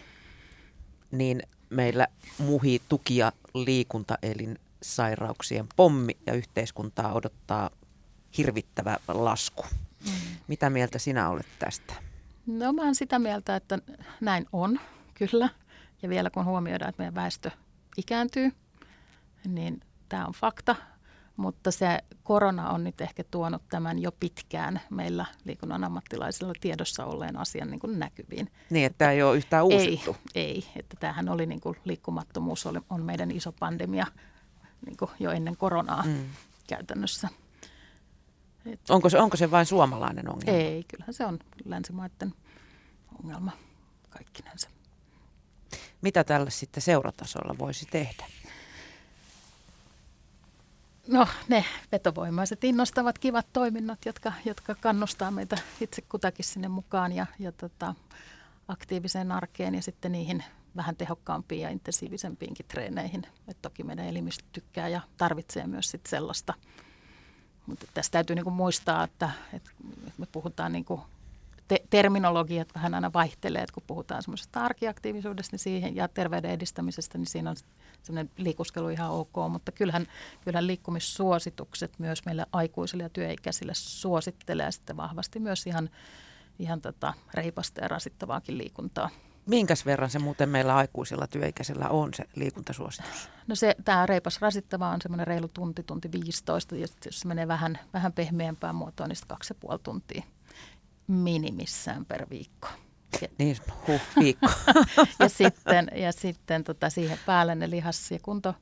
niin 1.11 1.43
meillä 1.71 2.09
muhi 2.39 2.83
tuki- 2.89 3.17
ja 3.17 3.33
liikuntaelinsairauksien 3.55 5.67
pommi 5.77 6.17
ja 6.27 6.35
yhteiskuntaa 6.35 7.13
odottaa 7.13 7.71
hirvittävä 8.39 8.97
lasku. 9.09 9.65
Mm. 10.05 10.11
Mitä 10.49 10.71
mieltä 10.71 10.99
sinä 10.99 11.29
olet 11.29 11.47
tästä? 11.59 11.95
No 12.47 12.73
mä 12.73 12.83
olen 12.83 12.95
sitä 12.95 13.19
mieltä, 13.19 13.57
että 13.57 13.79
näin 14.21 14.47
on, 14.53 14.81
kyllä. 15.15 15.49
Ja 16.03 16.09
vielä 16.09 16.31
kun 16.31 16.45
huomioidaan, 16.45 16.89
että 16.89 17.01
meidän 17.01 17.15
väestö 17.15 17.51
ikääntyy, 17.97 18.53
niin 19.45 19.81
tämä 20.09 20.27
on 20.27 20.33
fakta. 20.33 20.77
Mutta 21.37 21.71
se 21.71 21.99
korona 22.23 22.71
on 22.71 22.85
nyt 22.85 23.01
ehkä 23.01 23.25
tuonut 23.31 23.63
tämän 23.69 23.99
jo 23.99 24.13
pitkään 24.13 24.81
meillä 24.91 25.27
liikunnan 25.45 25.85
ammattilaisilla 25.85 26.53
tiedossa 26.61 27.05
olleen 27.05 27.37
asian 27.37 27.71
niin 27.71 27.81
kuin 27.81 27.99
näkyviin. 27.99 28.51
Niin, 28.71 28.87
että 28.87 28.99
tämä 28.99 29.11
ei 29.11 29.23
ole 29.23 29.37
yhtään 29.37 29.65
uusittu. 29.65 30.17
Ei, 30.35 30.45
ei 30.45 30.65
että 30.77 30.97
tämähän 31.01 31.29
oli 31.29 31.47
niin 31.47 31.61
kuin, 31.61 31.77
liikkumattomuus 31.85 32.67
oli, 32.67 32.79
on 32.91 33.03
meidän 33.03 33.31
iso 33.31 33.53
pandemia 33.53 34.07
niin 34.87 34.97
kuin 34.97 35.11
jo 35.21 35.31
ennen 35.31 35.57
koronaa 35.57 36.03
mm. 36.03 36.25
käytännössä. 36.67 37.29
Et, 38.67 38.91
onko, 38.91 39.09
se, 39.09 39.19
onko 39.19 39.37
se 39.37 39.51
vain 39.51 39.67
suomalainen 39.67 40.29
ongelma? 40.33 40.59
Ei, 40.59 40.85
kyllähän 40.89 41.15
se 41.15 41.27
on 41.27 41.39
länsimaiden 41.65 42.35
ongelma 43.23 43.53
kaikkinensa. 44.11 44.71
Mitä 46.03 46.25
tällä 46.25 46.51
sitten 46.51 46.83
seuratasolla 46.83 47.59
voisi 47.59 47.87
tehdä? 47.87 48.25
No 51.09 51.29
ne 51.49 51.65
vetovoimaiset 51.93 52.65
innostavat 52.65 53.19
kivat 53.19 53.47
toiminnot, 53.53 53.99
jotka, 54.07 54.33
jotka 54.45 54.75
kannustaa 54.75 55.31
meitä 55.31 55.57
itse 55.81 56.03
kutakin 56.03 56.45
sinne 56.45 56.69
mukaan 56.69 57.13
ja, 57.13 57.27
ja 57.39 57.53
tota, 57.53 57.95
aktiiviseen 58.69 59.33
arkeen 59.33 59.75
ja 59.75 59.83
sitten 59.83 60.13
niihin 60.13 60.45
vähän 60.77 60.97
tehokkaampiin 60.97 61.61
ja 61.61 61.71
intensiivisempiinkin 61.71 62.67
treeneihin. 62.67 63.27
Et 63.49 63.57
toki 63.63 63.83
meidän 63.83 64.07
elimistö 64.07 64.45
tykkää 64.53 64.89
ja 64.89 65.01
tarvitsee 65.17 65.67
myös 65.67 65.91
sit 65.91 66.07
sellaista. 66.07 66.55
Mutta 67.67 67.87
tässä 67.95 68.13
täytyy 68.13 68.37
niinku 68.37 68.51
muistaa, 68.51 69.05
että, 69.05 69.31
että 69.53 69.71
me 70.19 70.27
puhutaan 70.33 70.73
niinku 70.73 71.01
te- 71.71 71.85
terminologiat 71.91 72.69
vähän 72.75 72.95
aina 72.95 73.13
vaihtelee, 73.13 73.63
että 73.63 73.75
kun 73.75 73.83
puhutaan 73.87 74.23
semmoisesta 74.23 74.61
arkiaktiivisuudesta 74.61 75.55
niin 75.55 75.59
siihen, 75.59 75.97
ja 75.97 76.09
terveyden 76.09 76.51
edistämisestä, 76.51 77.19
niin 77.19 77.27
siinä 77.27 77.51
on 77.51 77.57
semmoinen 78.03 78.31
liikuskelu 78.37 78.89
ihan 78.89 79.11
ok, 79.11 79.37
mutta 79.49 79.73
kyllähän, 79.73 80.07
kyllähän 80.45 80.67
liikkumissuositukset 80.67 81.99
myös 81.99 82.25
meille 82.25 82.47
aikuisille 82.53 83.03
ja 83.03 83.09
työikäisille 83.09 83.73
suosittelee 83.75 84.73
sitten 84.73 84.97
vahvasti 84.97 85.41
myös 85.41 85.67
ihan, 85.67 85.91
ihan 86.59 86.81
tota 86.81 87.15
reipasta 87.35 87.81
ja 87.81 87.89
rasittavaakin 87.89 88.59
liikuntaa. 88.59 89.11
Minkäs 89.47 89.87
verran 89.87 90.11
se 90.11 90.19
muuten 90.19 90.49
meillä 90.49 90.77
aikuisilla 90.77 91.27
työikäisillä 91.27 91.89
on 91.89 92.15
se 92.15 92.25
liikuntasuositus? 92.35 93.29
No 93.47 93.55
se, 93.55 93.77
tämä 93.85 94.07
reipas 94.07 94.41
rasittava 94.41 94.89
on 94.89 95.03
semmoinen 95.03 95.27
reilu 95.27 95.49
tunti, 95.49 95.83
tunti 95.83 96.13
15, 96.13 96.75
ja 96.75 96.81
jos 96.81 97.21
se 97.21 97.29
menee 97.29 97.49
vähän, 97.49 97.79
vähän 97.93 98.13
pehmeämpään 98.13 98.75
muotoon, 98.75 99.09
niin 99.09 99.19
kaksi 99.29 99.55
ja 99.55 99.59
puoli 99.61 99.79
tuntia 99.83 100.23
minimissään 101.11 102.05
per 102.05 102.27
viikko. 102.31 102.69
Ja, 103.23 103.29
niin, 103.39 103.57
huh, 103.87 104.01
viikko. 104.21 104.51
ja 105.21 105.29
sitten, 105.29 105.91
ja 105.95 106.13
sitten 106.13 106.65
tota, 106.65 106.91
siihen 106.91 107.19
päälle 107.27 107.55
ne 107.55 107.71
lihas- 107.71 108.11
ja 108.11 108.19
kunto, 108.23 108.55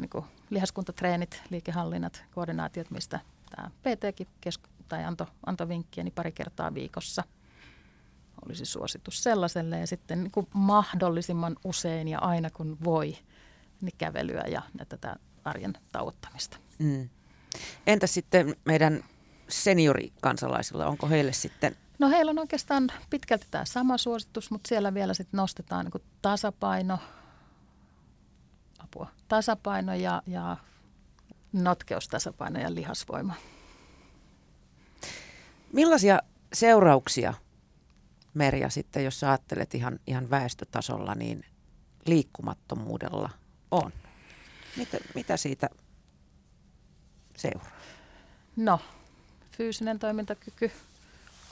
niin 0.00 0.08
kuin 0.10 0.24
lihaskuntotreenit, 0.50 1.42
liikehallinnat, 1.50 2.24
koordinaatiot, 2.34 2.90
mistä 2.90 3.20
tämä 3.56 3.70
PTkin 3.70 4.26
kesk- 4.46 4.70
tai 4.88 5.04
antoi, 5.04 5.26
antoi 5.46 5.68
vinkkiä, 5.68 6.04
niin 6.04 6.14
pari 6.14 6.32
kertaa 6.32 6.74
viikossa 6.74 7.24
olisi 8.46 8.64
suositus 8.64 9.22
sellaiselle. 9.22 9.78
Ja 9.78 9.86
sitten 9.86 10.24
niin 10.24 10.30
kuin 10.30 10.48
mahdollisimman 10.52 11.56
usein 11.64 12.08
ja 12.08 12.18
aina 12.18 12.50
kun 12.50 12.76
voi, 12.84 13.16
niin 13.80 13.94
kävelyä 13.98 14.44
ja 14.48 14.62
tätä 14.88 15.16
arjen 15.44 15.72
tauottamista. 15.92 16.56
Mm. 16.78 17.08
Entä 17.86 18.06
sitten 18.06 18.56
meidän 18.64 19.04
seniorikansalaisilla, 19.62 20.86
onko 20.86 21.08
heille 21.08 21.32
sitten? 21.32 21.76
No 21.98 22.08
heillä 22.08 22.30
on 22.30 22.38
oikeastaan 22.38 22.90
pitkälti 23.10 23.46
tämä 23.50 23.64
sama 23.64 23.98
suositus, 23.98 24.50
mutta 24.50 24.68
siellä 24.68 24.94
vielä 24.94 25.14
sitten 25.14 25.38
nostetaan 25.38 25.86
niin 25.86 26.04
tasapaino, 26.22 26.98
apua, 28.78 29.10
tasapaino 29.28 29.94
ja, 29.94 30.22
ja 30.26 30.56
notkeustasapaino 31.52 32.60
ja 32.60 32.74
lihasvoima. 32.74 33.34
Millaisia 35.72 36.18
seurauksia, 36.52 37.34
Merja, 38.34 38.70
sitten 38.70 39.04
jos 39.04 39.24
ajattelet 39.24 39.74
ihan, 39.74 40.00
ihan 40.06 40.30
väestötasolla, 40.30 41.14
niin 41.14 41.44
liikkumattomuudella 42.06 43.30
on? 43.70 43.92
Mitä, 44.76 44.98
mitä 45.14 45.36
siitä 45.36 45.70
seuraa? 47.36 47.70
No, 48.56 48.80
fyysinen 49.56 49.98
toimintakyky 49.98 50.70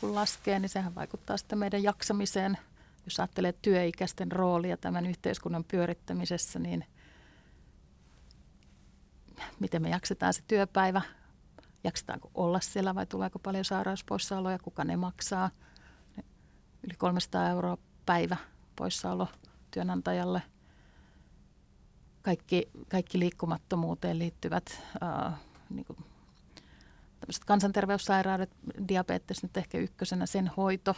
kun 0.02 0.14
laskee, 0.14 0.58
niin 0.58 0.68
sehän 0.68 0.94
vaikuttaa 0.94 1.36
sitten 1.36 1.58
meidän 1.58 1.82
jaksamiseen. 1.82 2.58
Jos 3.04 3.20
ajattelee 3.20 3.54
työikäisten 3.62 4.32
roolia 4.32 4.76
tämän 4.76 5.06
yhteiskunnan 5.06 5.64
pyörittämisessä, 5.64 6.58
niin 6.58 6.84
miten 9.60 9.82
me 9.82 9.90
jaksetaan 9.90 10.34
se 10.34 10.42
työpäivä, 10.48 11.02
jaksetaanko 11.84 12.30
olla 12.34 12.60
siellä 12.60 12.94
vai 12.94 13.06
tuleeko 13.06 13.38
paljon 13.38 13.64
sairauspoissaoloja, 13.64 14.58
kuka 14.58 14.84
ne 14.84 14.96
maksaa. 14.96 15.50
Yli 16.82 16.94
300 16.98 17.48
euroa 17.48 17.78
päivä 18.06 18.36
poissaolo 18.76 19.28
työnantajalle. 19.70 20.42
Kaikki, 22.22 22.70
kaikki 22.90 23.18
liikkumattomuuteen 23.18 24.18
liittyvät 24.18 24.82
äh, 25.02 25.34
niin 25.70 25.84
kuin 25.84 26.11
tämmöiset 27.22 27.44
kansanterveyssairaudet, 27.44 28.50
diabetes 28.88 29.42
nyt 29.42 29.56
ehkä 29.56 29.78
ykkösenä, 29.78 30.26
sen 30.26 30.50
hoito. 30.56 30.94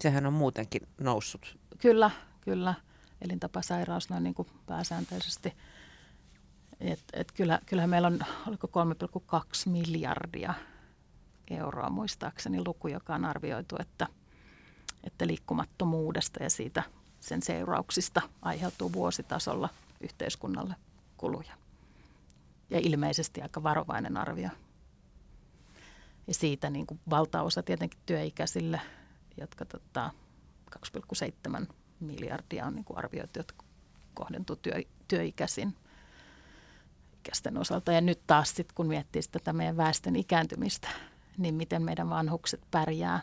Sehän 0.00 0.26
on 0.26 0.32
muutenkin 0.32 0.82
noussut. 1.00 1.58
Kyllä, 1.78 2.10
kyllä. 2.40 2.74
Elintapasairaus 3.22 4.10
noin 4.10 4.24
niin 4.24 4.34
kuin 4.34 4.48
pääsääntöisesti. 4.66 5.52
Et, 6.80 7.04
et 7.12 7.32
kyllä, 7.32 7.60
kyllähän 7.66 7.90
meillä 7.90 8.06
on, 8.08 8.18
oliko 8.46 8.68
3,2 9.36 9.70
miljardia 9.70 10.54
euroa 11.50 11.90
muistaakseni 11.90 12.64
luku, 12.66 12.88
joka 12.88 13.14
on 13.14 13.24
arvioitu, 13.24 13.76
että, 13.80 14.06
että 15.04 15.26
liikkumattomuudesta 15.26 16.42
ja 16.42 16.50
siitä 16.50 16.82
sen 17.20 17.42
seurauksista 17.42 18.22
aiheutuu 18.42 18.92
vuositasolla 18.92 19.68
yhteiskunnalle 20.00 20.74
kuluja. 21.16 21.52
Ja 22.70 22.80
ilmeisesti 22.82 23.42
aika 23.42 23.62
varovainen 23.62 24.16
arvio. 24.16 24.48
Ja 26.28 26.34
siitä 26.34 26.70
niin 26.70 26.86
kuin 26.86 27.00
valtaosa 27.10 27.62
tietenkin 27.62 28.00
työikäisille, 28.06 28.80
jotka 29.40 29.64
tota, 29.64 30.10
2,7 31.60 31.66
miljardia 32.00 32.66
on 32.66 32.74
niin 32.74 32.84
kuin 32.84 32.98
arvioitu, 32.98 33.38
jotka 33.38 33.64
kohdentuu 34.14 34.56
työ, 34.56 34.74
työikäisin 35.08 35.76
ikäisten 37.18 37.58
osalta. 37.58 37.92
Ja 37.92 38.00
nyt 38.00 38.20
taas 38.26 38.56
sit, 38.56 38.72
kun 38.72 38.86
miettii 38.86 39.22
sitä 39.22 39.38
tätä 39.38 39.52
meidän 39.52 39.76
väestön 39.76 40.16
ikääntymistä, 40.16 40.88
niin 41.38 41.54
miten 41.54 41.82
meidän 41.82 42.10
vanhukset 42.10 42.60
pärjää 42.70 43.20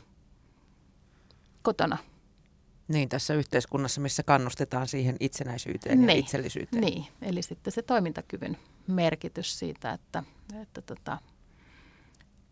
kotona. 1.62 1.98
Niin, 2.88 3.10
tässä 3.10 3.34
yhteiskunnassa, 3.34 4.02
missä 4.02 4.24
kannustetaan 4.24 4.88
siihen 4.88 5.16
itsenäisyyteen 5.20 5.98
niin, 5.98 6.10
ja 6.10 6.16
itsellisyyteen. 6.16 6.82
Niin, 6.82 7.06
eli 7.22 7.42
sitten 7.42 7.74
se 7.74 7.82
toimintakyvyn 7.82 8.58
merkitys 8.88 9.60
siitä, 9.60 9.92
että, 9.92 10.24
että 10.62 10.82
tota, 10.82 11.18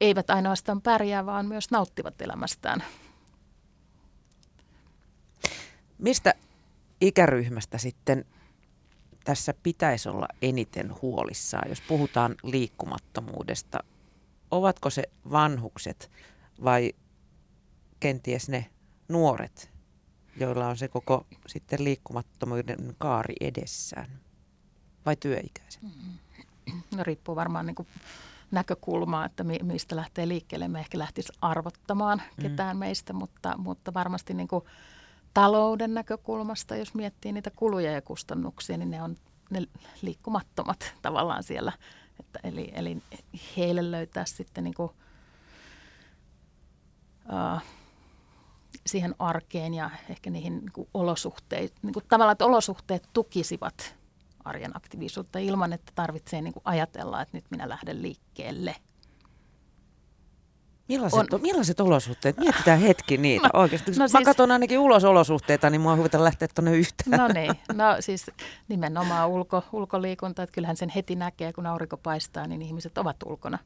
eivät 0.02 0.30
ainoastaan 0.30 0.82
pärjää, 0.82 1.26
vaan 1.26 1.46
myös 1.46 1.72
nauttivat 1.72 2.22
elämästään. 2.22 2.84
Mistä 5.98 6.34
ikäryhmästä 7.02 7.78
sitten 7.78 8.26
tässä 9.24 9.54
pitäisi 9.64 10.10
olla 10.10 10.28
eniten 10.42 11.02
huolissaan, 11.02 11.70
jos 11.70 11.82
puhutaan 11.82 12.36
liikkumattomuudesta? 12.44 13.80
Ovatko 14.52 14.90
se 14.90 15.04
vanhukset 15.32 16.12
vai 16.64 16.94
kenties 18.00 18.50
ne 18.50 18.70
nuoret, 19.08 19.72
joilla 20.40 20.68
on 20.68 20.78
se 20.78 20.88
koko 20.88 21.26
sitten 21.48 21.84
liikkumattomuuden 21.84 22.96
kaari 22.98 23.34
edessään? 23.42 24.20
Vai 25.06 25.16
työikäiset? 25.16 25.82
No 26.96 27.04
riippuu 27.04 27.36
varmaan 27.36 27.66
niin 27.66 27.76
kuin 27.76 27.88
näkökulmaa, 28.54 29.26
että 29.26 29.44
mi, 29.44 29.60
mistä 29.64 29.96
lähtee 29.96 30.28
liikkeelle. 30.28 30.68
Me 30.68 30.80
ehkä 30.80 31.00
lähtisi 31.00 31.34
arvottamaan 31.42 32.22
mm. 32.38 32.42
ketään 32.42 32.76
mm. 32.76 32.80
meistä, 32.80 33.14
mutta, 33.14 33.58
mutta 33.58 33.94
varmasti 33.94 34.34
niin 34.34 34.48
kuin 34.48 34.64
talouden 35.34 35.94
näkökulmasta, 35.94 36.76
jos 36.76 36.94
miettii 36.94 37.32
niitä 37.32 37.52
kuluja 37.56 37.92
ja 37.92 38.02
kustannuksia, 38.02 38.78
niin 38.78 38.92
ne 38.92 39.04
on 39.04 39.16
ne 39.50 39.62
liikkumattomat 40.02 40.94
tavallaan 41.02 41.44
siellä. 41.44 41.72
Että 42.20 42.40
eli, 42.44 42.72
eli 42.74 42.98
heille 43.58 43.92
löytää 43.92 44.26
sitten 44.26 44.64
niin 44.64 44.74
kuin, 44.74 44.90
uh, 47.26 47.62
siihen 48.86 49.16
arkeen 49.20 49.74
ja 49.74 49.90
ehkä 50.10 50.30
niihin 50.30 50.58
niin 50.58 50.88
olosuhteisiin, 50.94 51.80
niin 51.82 51.94
kuin 51.94 52.06
tavallaan, 52.08 52.32
että 52.32 52.46
olosuhteet 52.46 53.10
tukisivat 53.14 53.96
arjen 54.46 54.78
aktiivisuutta 54.78 55.40
ilman, 55.40 55.74
että 55.74 55.92
tarvitsee 55.96 56.42
niin 56.42 56.54
kuin 56.54 56.64
ajatella, 56.66 57.22
että 57.22 57.38
nyt 57.38 57.46
minä 57.52 57.70
lähden 57.70 58.02
liikkeelle. 58.02 58.76
Millaiset, 60.88 61.34
on, 61.34 61.42
millaiset 61.42 61.80
olosuhteet? 61.80 62.38
Mietitään 62.38 62.80
hetki 62.80 63.18
niitä 63.18 63.50
no, 63.54 63.60
oikeasti. 63.60 63.92
No 63.92 63.98
Mä 63.98 64.08
siis- 64.08 64.26
katson 64.26 64.52
ainakin 64.52 64.80
ulos 64.80 65.04
olosuhteita, 65.04 65.70
niin 65.70 65.82
mua 65.82 65.96
huvita 65.96 66.24
lähteä 66.24 66.48
tuonne 66.56 66.78
yhtään. 66.78 67.20
No 67.20 67.28
niin, 67.28 67.56
no 67.74 67.86
siis 68.00 68.32
nimenomaan 68.68 69.30
ulko, 69.30 69.64
ulkoliikunta, 69.72 70.44
että 70.44 70.54
kyllähän 70.54 70.78
sen 70.78 70.90
heti 70.90 71.16
näkee, 71.16 71.54
kun 71.54 71.66
aurinko 71.66 71.98
paistaa, 71.98 72.48
niin 72.48 72.62
ihmiset 72.62 72.98
ovat 72.98 73.16
ulkona. 73.26 73.60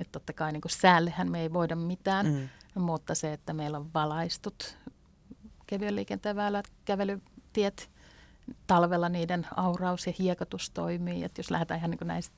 Että 0.00 0.12
totta 0.12 0.32
kai 0.32 0.52
niin 0.52 0.62
säällehän 0.68 1.30
me 1.30 1.42
ei 1.42 1.52
voida 1.52 1.76
mitään, 1.76 2.26
mm. 2.26 2.48
mutta 2.82 3.14
se, 3.14 3.32
että 3.32 3.52
meillä 3.52 3.78
on 3.78 3.90
valaistut 3.94 4.76
kevyen 5.66 5.96
liikenteen 5.96 6.36
väylät, 6.36 6.66
kävelytiet, 6.84 7.90
talvella 8.66 9.08
niiden 9.08 9.46
auraus 9.56 10.06
ja 10.06 10.12
hiekotus 10.18 10.70
toimii, 10.70 11.24
että 11.24 11.38
jos 11.38 11.50
lähdetään 11.50 11.78
ihan 11.78 11.90
niin 11.90 11.98
kuin 11.98 12.08
näistä 12.08 12.36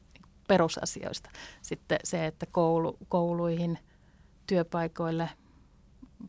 perusasioista. 0.49 1.31
Sitten 1.63 1.99
se, 2.05 2.27
että 2.27 2.47
koulu, 2.47 2.99
kouluihin, 3.09 3.79
työpaikoille 4.47 5.31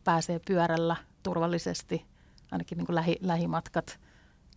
pääsee 0.04 0.40
pyörällä 0.46 0.96
turvallisesti, 1.22 2.06
ainakin 2.50 2.78
niin 2.78 2.86
kuin 2.86 2.94
lähi, 2.94 3.16
lähimatkat. 3.20 4.00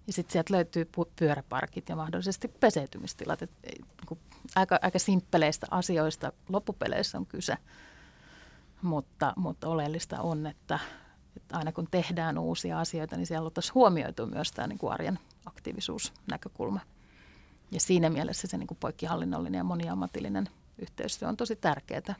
Ja 0.07 0.13
sitten 0.13 0.32
sieltä 0.34 0.53
löytyy 0.53 0.89
pyöräparkit 1.15 1.89
ja 1.89 1.95
mahdollisesti 1.95 2.47
peseytymistilat. 2.47 3.41
Et, 3.41 3.51
niin 3.63 4.19
aika, 4.55 4.80
aika 4.82 4.99
simppeleistä 4.99 5.67
asioista 5.71 6.32
loppupeleissä 6.49 7.17
on 7.17 7.26
kyse. 7.26 7.57
Mutta, 8.82 9.34
mutta 9.38 9.67
oleellista 9.67 10.21
on, 10.21 10.47
että, 10.47 10.80
että 11.38 11.57
aina 11.57 11.71
kun 11.71 11.88
tehdään 11.91 12.38
uusia 12.38 12.79
asioita, 12.79 13.17
niin 13.17 13.27
siellä 13.27 13.45
oltaisiin 13.45 13.75
huomioitu 13.75 14.25
myös 14.25 14.51
tämä 14.51 14.67
niin 14.67 14.79
kuin 14.79 14.93
arjen 14.93 15.19
aktiivisuusnäkökulma. 15.45 16.79
Ja 17.71 17.79
siinä 17.79 18.09
mielessä 18.09 18.47
se 18.47 18.57
niin 18.57 18.67
kuin 18.67 18.77
poikkihallinnollinen 18.77 19.57
ja 19.57 19.63
moniammatillinen 19.63 20.49
yhteistyö 20.77 21.27
on 21.27 21.38
tosi 21.38 21.55
tärkeää. 21.55 22.15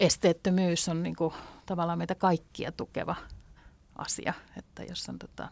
Esteettömyys 0.00 0.88
on 0.88 1.02
niin 1.02 1.16
kuin 1.16 1.34
tavallaan 1.66 1.98
meitä 1.98 2.14
kaikkia 2.14 2.72
tukeva 2.72 3.16
asia, 3.96 4.34
että 4.56 4.82
jos 4.82 5.08
on 5.08 5.18
tota 5.18 5.48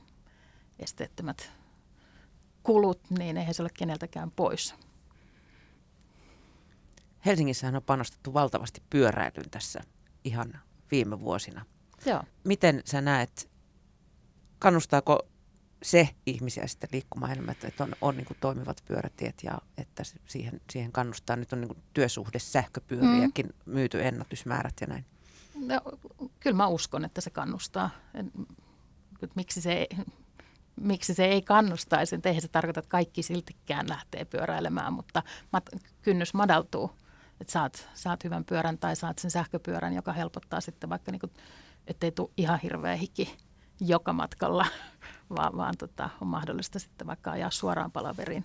esteettömät 0.78 1.52
kulut, 2.62 3.00
niin 3.10 3.36
eihän 3.36 3.54
se 3.54 3.62
ole 3.62 3.70
keneltäkään 3.78 4.30
pois. 4.30 4.74
Helsingissähän 7.26 7.76
on 7.76 7.82
panostettu 7.82 8.34
valtavasti 8.34 8.82
pyöräilyyn 8.90 9.50
tässä 9.50 9.80
ihan 10.24 10.60
viime 10.90 11.20
vuosina. 11.20 11.64
Joo. 12.06 12.22
Miten 12.44 12.82
sä 12.84 13.00
näet, 13.00 13.50
kannustaako 14.58 15.28
se 15.82 16.08
ihmisiä 16.26 16.66
sitten 16.66 16.88
liikkumaan 16.92 17.32
enemmän, 17.32 17.56
että 17.62 17.84
on, 17.84 17.92
on 18.00 18.16
niin 18.16 18.26
kuin 18.26 18.36
toimivat 18.40 18.82
pyörätiet 18.88 19.34
ja 19.42 19.58
että 19.78 20.02
siihen, 20.26 20.60
siihen 20.70 20.92
kannustaa. 20.92 21.36
Nyt 21.36 21.52
on 21.52 21.60
niin 21.60 21.82
työsuhde 21.94 22.38
sähköpyöriäkin 22.38 23.46
mm. 23.46 23.72
myyty 23.72 24.06
ennätysmäärät 24.06 24.74
ja 24.80 24.86
näin. 24.86 25.04
No, 25.54 25.80
kyllä 26.40 26.56
mä 26.56 26.66
uskon, 26.66 27.04
että 27.04 27.20
se 27.20 27.30
kannustaa. 27.30 27.90
Miksi, 29.34 29.60
se, 29.60 29.72
ei- 29.72 29.98
miksi 30.80 31.14
se 31.14 31.24
ei 31.24 31.42
kannustaisi? 31.42 32.20
Eihän 32.24 32.42
se 32.42 32.48
tarkoita, 32.48 32.80
että 32.80 32.90
kaikki 32.90 33.22
siltikään 33.22 33.88
lähtee 33.88 34.24
pyöräilemään, 34.24 34.92
mutta 34.92 35.22
mat, 35.52 35.64
kynnys 36.02 36.34
madaltuu. 36.34 36.90
Että 37.40 37.52
saat, 37.52 37.88
saat 37.94 38.24
hyvän 38.24 38.44
pyörän 38.44 38.78
tai 38.78 38.96
saat 38.96 39.18
sen 39.18 39.30
sähköpyörän, 39.30 39.94
joka 39.94 40.12
helpottaa 40.12 40.60
sitten 40.60 40.90
vaikka, 40.90 41.12
niin 41.12 41.20
kuin, 41.20 41.32
ettei 41.86 42.12
tule 42.12 42.30
ihan 42.36 42.58
hirveä 42.62 42.96
hiki 42.96 43.36
joka 43.80 44.12
matkalla, 44.12 44.66
vaan, 45.36 45.56
vaan 45.56 45.74
tota, 45.78 46.10
on 46.20 46.28
mahdollista 46.28 46.78
sitten 46.78 47.06
vaikka 47.06 47.30
ajaa 47.30 47.50
suoraan 47.50 47.92
palaveriin. 47.92 48.44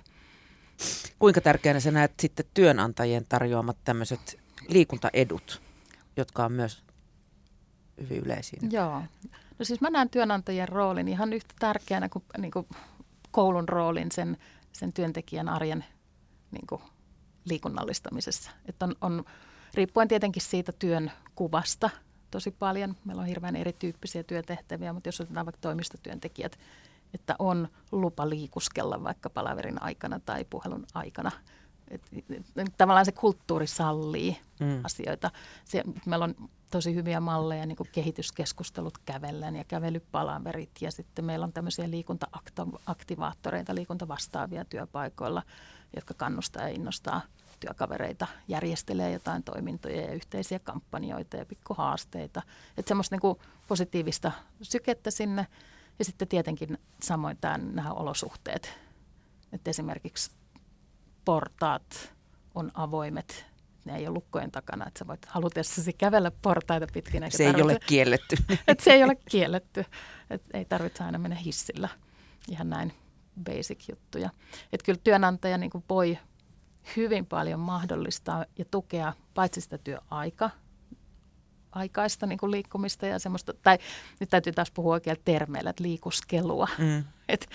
Kuinka 1.19 1.41
tärkeänä 1.41 1.79
sä 1.79 1.91
näet 1.91 2.13
sitten 2.19 2.45
työnantajien 2.53 3.25
tarjoamat 3.29 3.77
tämmöiset 3.83 4.39
liikuntaedut, 4.67 5.61
jotka 6.17 6.45
on 6.45 6.51
myös 6.51 6.83
hyvin 8.01 8.17
yleisiä? 8.25 8.59
Joo. 8.71 9.03
No 9.59 9.65
siis 9.65 9.81
mä 9.81 9.89
näen 9.89 10.09
työnantajien 10.09 10.69
roolin 10.69 11.07
ihan 11.07 11.33
yhtä 11.33 11.53
tärkeänä 11.59 12.09
kuin, 12.09 12.23
niin 12.37 12.51
kuin 12.51 12.67
koulun 13.31 13.69
roolin 13.69 14.11
sen, 14.11 14.37
sen 14.71 14.93
työntekijän 14.93 15.49
arjen 15.49 15.85
niin 16.51 16.67
kuin 16.67 16.81
liikunnallistamisessa. 17.45 18.51
Että 18.65 18.85
on, 18.85 18.95
on, 19.01 19.25
riippuen 19.73 20.07
tietenkin 20.07 20.41
siitä 20.41 20.71
työn 20.71 21.11
kuvasta 21.35 21.89
tosi 22.31 22.51
paljon. 22.51 22.95
Meillä 23.05 23.21
on 23.21 23.27
hirveän 23.27 23.55
erityyppisiä 23.55 24.23
työtehtäviä, 24.23 24.93
mutta 24.93 25.07
jos 25.07 25.21
otetaan 25.21 25.45
vaikka 25.45 25.61
toimistotyöntekijät, 25.61 26.59
että 27.13 27.35
on 27.39 27.67
lupa 27.91 28.29
liikuskella 28.29 29.03
vaikka 29.03 29.29
palaverin 29.29 29.81
aikana 29.81 30.19
tai 30.19 30.45
puhelun 30.49 30.85
aikana. 30.93 31.31
Et, 31.87 32.01
et, 32.55 32.73
tavallaan 32.77 33.05
se 33.05 33.11
kulttuuri 33.11 33.67
sallii 33.67 34.37
Mm. 34.61 34.81
asioita. 34.83 35.31
Se, 35.65 35.83
meillä 36.05 36.25
on 36.25 36.35
tosi 36.71 36.95
hyviä 36.95 37.19
malleja, 37.19 37.65
niin 37.65 37.75
kuin 37.75 37.89
kehityskeskustelut 37.91 38.97
kävellen 38.97 39.55
ja 39.55 39.63
kävelypalaverit. 39.63 40.69
Ja 40.81 40.91
sitten 40.91 41.25
meillä 41.25 41.43
on 41.43 41.53
tämmöisiä 41.53 41.89
liikuntaaktivaattoreita, 41.89 43.75
liikuntavastaavia 43.75 44.65
työpaikoilla, 44.65 45.43
jotka 45.95 46.13
kannustaa 46.13 46.63
ja 46.63 46.69
innostaa 46.69 47.21
työkavereita, 47.59 48.27
järjestelee 48.47 49.11
jotain 49.11 49.43
toimintoja 49.43 50.01
ja 50.01 50.13
yhteisiä 50.13 50.59
kampanjoita 50.59 51.37
ja 51.37 51.45
pikkuhaasteita. 51.45 52.41
Että 52.77 52.89
semmoista 52.89 53.15
niin 53.15 53.37
positiivista 53.67 54.31
sykettä 54.61 55.11
sinne. 55.11 55.47
Ja 55.99 56.05
sitten 56.05 56.27
tietenkin 56.27 56.77
samoin 57.03 57.37
tämän, 57.41 57.75
nämä 57.75 57.93
olosuhteet. 57.93 58.79
Että 59.53 59.69
esimerkiksi 59.69 60.31
portaat 61.25 62.13
on 62.55 62.71
avoimet, 62.73 63.45
ne 63.85 63.95
ei 63.95 64.07
ole 64.07 64.13
lukkojen 64.13 64.51
takana, 64.51 64.87
että 64.87 64.99
sä 64.99 65.07
voit 65.07 65.25
halutessasi 65.25 65.93
kävellä 65.93 66.31
portaita 66.41 66.87
pitkin. 66.93 67.23
Se 67.29 67.43
ei 67.45 67.51
tarvitse- 67.51 67.63
ole 67.63 67.79
kielletty. 67.85 68.35
se 68.83 68.93
ei 68.93 69.03
ole 69.03 69.17
kielletty. 69.29 69.85
Et 70.29 70.43
ei 70.53 70.65
tarvitse 70.65 71.03
aina 71.03 71.17
mennä 71.17 71.35
hissillä. 71.35 71.89
Ihan 72.49 72.69
näin 72.69 72.93
basic 73.43 73.89
juttuja. 73.89 74.29
Että 74.73 74.85
kyllä 74.85 74.99
työnantaja 75.03 75.57
niin 75.57 75.69
kuin 75.69 75.83
voi 75.89 76.17
hyvin 76.97 77.25
paljon 77.25 77.59
mahdollistaa 77.59 78.45
ja 78.57 78.65
tukea 78.71 79.13
paitsi 79.33 79.61
sitä 79.61 79.77
työaika, 79.77 80.49
aikaista 81.71 82.25
niin 82.25 82.39
kuin 82.39 82.51
liikkumista 82.51 83.05
ja 83.05 83.19
semmoista, 83.19 83.53
tai 83.53 83.77
nyt 84.19 84.29
täytyy 84.29 84.53
taas 84.53 84.71
puhua 84.71 84.93
oikealla 84.93 85.21
termeillä, 85.25 85.69
että 85.69 85.83
liikuskelua. 85.83 86.67
Mm. 86.77 87.03
Et 87.29 87.47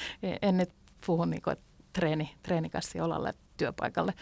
en 0.42 0.56
nyt 0.56 0.70
puhu 1.06 1.24
niin 1.24 1.42
kuin, 1.42 1.52
että 1.52 1.64
treeni, 1.92 2.34
treenikassi 2.42 3.00
olalle 3.00 3.34
työpaikalle. 3.56 4.14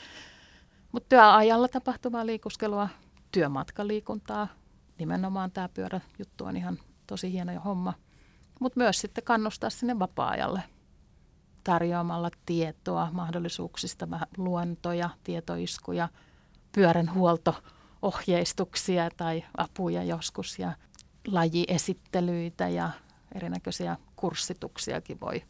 Mutta 0.92 1.08
työajalla 1.08 1.68
tapahtuvaa 1.68 2.26
liikuskelua, 2.26 2.88
työmatkaliikuntaa, 3.32 4.48
nimenomaan 4.98 5.50
tämä 5.50 5.68
pyöräjuttu 5.68 6.44
on 6.44 6.56
ihan 6.56 6.78
tosi 7.06 7.32
hieno 7.32 7.60
homma. 7.60 7.94
Mutta 8.60 8.80
myös 8.80 9.00
sitten 9.00 9.24
kannustaa 9.24 9.70
sinne 9.70 9.98
vapaa-ajalle 9.98 10.62
tarjoamalla 11.64 12.30
tietoa 12.46 13.08
mahdollisuuksista, 13.12 14.10
vähän 14.10 14.28
luontoja, 14.36 15.10
tietoiskuja, 15.24 16.08
pyöränhuolto-ohjeistuksia 16.72 19.10
tai 19.16 19.44
apuja 19.56 20.02
joskus 20.02 20.58
ja 20.58 20.72
lajiesittelyitä 21.26 22.68
ja 22.68 22.90
erinäköisiä 23.34 23.96
kurssituksiakin 24.16 25.20
voi 25.20 25.42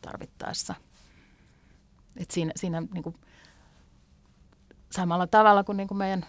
tarvittaessa. 0.00 0.74
Et 2.16 2.30
siinä 2.30 2.52
siinä 2.56 2.80
niin 2.80 3.02
kuin, 3.02 3.16
samalla 4.92 5.26
tavalla 5.26 5.64
kuin, 5.64 5.76
niin 5.76 5.88
kuin 5.88 5.98
meidän 5.98 6.26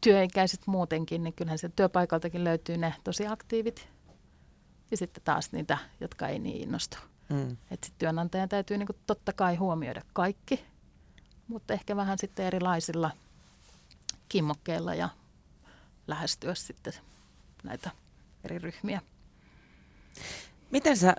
työikäiset 0.00 0.66
muutenkin, 0.66 1.24
niin 1.24 1.34
kyllähän 1.34 1.58
se 1.58 1.68
työpaikaltakin 1.68 2.44
löytyy 2.44 2.76
ne 2.76 2.94
tosi 3.04 3.26
aktiivit 3.26 3.88
ja 4.90 4.96
sitten 4.96 5.22
taas 5.22 5.52
niitä, 5.52 5.78
jotka 6.00 6.28
ei 6.28 6.38
niin 6.38 6.62
innostu. 6.62 7.11
Mm. 7.28 7.56
Että 7.70 7.88
työnantajan 7.98 8.48
täytyy 8.48 8.78
niin 8.78 8.86
kuin 8.86 8.96
totta 9.06 9.32
kai 9.32 9.56
huomioida 9.56 10.02
kaikki, 10.12 10.64
mutta 11.48 11.74
ehkä 11.74 11.96
vähän 11.96 12.18
sitten 12.18 12.46
erilaisilla 12.46 13.10
kimmokkeilla 14.28 14.94
ja 14.94 15.08
lähestyä 16.06 16.54
sitten 16.54 16.92
näitä 17.64 17.90
eri 18.44 18.58
ryhmiä. 18.58 19.00
Miten 20.70 20.96
sä, 20.96 21.16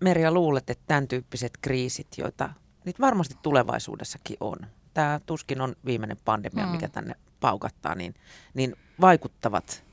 Merja, 0.00 0.32
luulet, 0.32 0.70
että 0.70 0.84
tämän 0.86 1.08
tyyppiset 1.08 1.52
kriisit, 1.62 2.08
joita 2.18 2.50
nyt 2.84 3.00
varmasti 3.00 3.34
tulevaisuudessakin 3.42 4.36
on, 4.40 4.56
tämä 4.94 5.20
tuskin 5.26 5.60
on 5.60 5.76
viimeinen 5.84 6.16
pandemia, 6.24 6.66
Mm. 6.66 6.72
mikä 6.72 6.88
tänne 6.88 7.14
paukattaa, 7.40 7.94
niin, 7.94 8.14
niin 8.54 8.76
vaikuttavat 9.00 9.84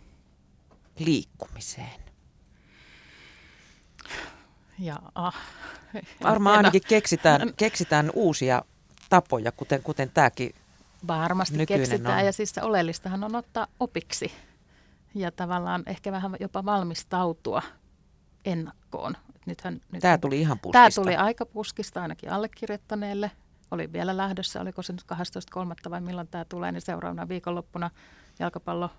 liikkumiseen? 0.99 2.06
Ja, 4.79 4.99
ah, 5.15 5.35
Varmaan 6.23 6.57
ainakin 6.57 6.81
keksitään, 6.87 7.53
keksitään 7.57 8.11
uusia 8.13 8.61
tapoja, 9.09 9.51
kuten, 9.51 9.83
kuten 9.83 10.11
tämäkin. 10.13 10.55
Varmasti 11.07 11.65
keksitään 11.65 12.19
on. 12.19 12.25
ja 12.25 12.31
siis 12.31 12.57
oleellistahan 12.57 13.23
on 13.23 13.35
ottaa 13.35 13.67
opiksi 13.79 14.31
ja 15.15 15.31
tavallaan 15.31 15.83
ehkä 15.85 16.11
vähän 16.11 16.35
jopa 16.39 16.65
valmistautua 16.65 17.61
ennakkoon. 18.45 19.17
Nythän, 19.45 19.81
nyt 19.91 20.01
Tämä 20.01 20.17
tuli 20.17 20.41
ihan 20.41 20.59
puskista. 20.59 20.79
Tämä 20.79 21.03
tuli 21.03 21.15
aika 21.15 21.45
puskista 21.45 22.01
ainakin 22.01 22.31
allekirjoittaneelle. 22.31 23.31
oli 23.71 23.93
vielä 23.93 24.17
lähdössä, 24.17 24.61
oliko 24.61 24.81
se 24.81 24.93
nyt 24.93 25.05
12.3. 25.57 25.89
vai 25.89 26.01
milloin 26.01 26.27
tämä 26.27 26.45
tulee, 26.45 26.71
niin 26.71 26.81
seuraavana 26.81 27.27
viikonloppuna 27.27 27.91
jalkapallo 28.39 28.89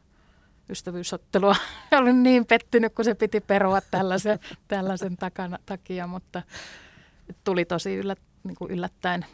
ystävyysottelua. 0.71 1.57
Olin 1.99 2.23
niin 2.23 2.47
pettynyt, 2.47 2.95
kun 2.95 3.05
se 3.05 3.15
piti 3.15 3.41
perua 3.41 3.81
tällaisen, 3.81 4.39
tällaisen 4.69 5.17
takana, 5.17 5.59
takia, 5.67 6.07
mutta 6.07 6.43
tuli 7.45 7.65
tosi 7.65 7.95
yllät, 7.97 8.19
niin 8.45 8.57
kuin 8.57 8.71
yllättäen. 8.71 9.27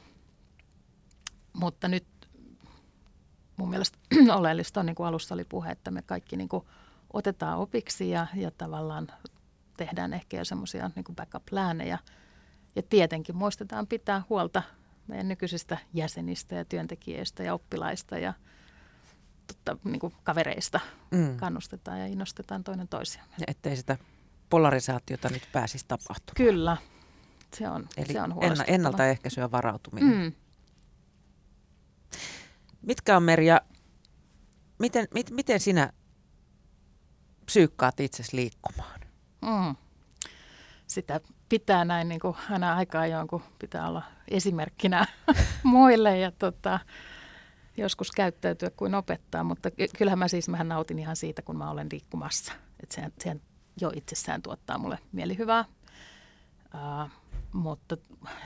Mutta 1.53 1.89
nyt 1.89 2.07
mun 3.57 3.71
mielestä 3.71 3.99
oleellista 4.39 4.81
on, 4.81 4.87
niin 4.87 4.97
kuin 4.97 5.07
alussa 5.07 5.35
oli 5.35 5.45
puhe, 5.45 5.71
että 5.71 5.91
me 5.91 6.03
kaikki 6.03 6.37
niin 6.37 6.49
kuin 6.49 6.65
otetaan 7.13 7.59
opiksi 7.59 8.11
ja, 8.11 8.27
ja 8.35 8.51
tavallaan 8.51 9.07
tehdään 9.77 10.15
ehkä 10.15 10.37
jo 10.37 10.45
semmoisia 10.45 10.91
niin 10.97 11.17
backup-läänejä. 11.17 11.99
Ja 12.77 12.83
tietenkin 12.83 13.37
muistetaan 13.37 13.87
pitää 13.87 14.23
huolta 14.29 14.63
meidän 15.07 15.29
nykyisistä 15.29 15.79
jäsenistä 15.95 16.55
ja 16.55 16.65
työntekijöistä 16.65 17.43
ja 17.43 17.55
oppilaista 17.55 18.19
ja 18.19 18.33
totta, 19.47 19.77
niin 19.85 20.01
kuin 20.01 20.15
kavereista. 20.25 20.81
Mm. 21.11 21.37
Kannustetaan 21.37 22.01
ja 22.01 22.07
innostetaan 22.07 22.65
toinen 22.65 22.89
toisiaan. 22.89 23.29
Ja 23.39 23.45
ettei 23.49 23.77
sitä 23.77 23.99
polarisaatiota 24.51 25.29
nyt 25.29 25.49
pääsisi 25.53 25.85
tapahtumaan. 25.89 26.37
Kyllä, 26.37 26.77
se 27.57 27.69
on, 27.69 27.89
Eli 27.97 28.13
se 28.13 28.23
on 28.23 28.35
ennaltaehkäisyä 28.67 29.51
varautuminen. 29.51 30.17
Mm. 30.17 30.33
Mitkä 32.83 33.17
on 33.17 33.23
Merja, 33.23 33.61
miten, 34.79 35.09
mit, 35.15 35.31
miten 35.31 35.61
sinä 35.61 35.93
psyykkaat 37.47 38.01
itsesi 38.01 38.37
liikkumaan? 38.37 39.01
Mm. 39.41 39.77
Sitä 40.87 41.21
pitää 41.49 41.85
näin 41.85 42.09
niin 42.09 42.21
kuin 42.21 42.37
aina 42.51 42.75
aikaa 42.75 43.03
ajoin, 43.03 43.29
kun 43.29 43.43
pitää 43.59 43.89
olla 43.89 44.03
esimerkkinä 44.29 45.07
muille 45.63 46.19
ja 46.19 46.31
tota, 46.31 46.81
joskus 47.77 48.11
käyttäytyä 48.11 48.71
kuin 48.71 48.95
opettaa, 48.95 49.45
mutta 49.45 49.71
kyllähän 49.99 50.19
mä 50.19 50.29
siis 50.29 50.49
mähän 50.49 50.69
nautin 50.69 50.99
ihan 50.99 51.17
siitä, 51.17 51.43
kun 51.43 51.57
mä 51.57 51.71
olen 51.71 51.89
liikkumassa. 51.93 52.53
Että 52.83 52.95
sehän, 52.95 53.13
sehän 53.21 53.41
jo 53.81 53.93
itsessään 53.95 54.43
tuottaa 54.43 54.79
mulle 54.79 54.99
mielihyvää. 55.13 55.65
Uh, 56.75 57.11
mutta 57.53 57.97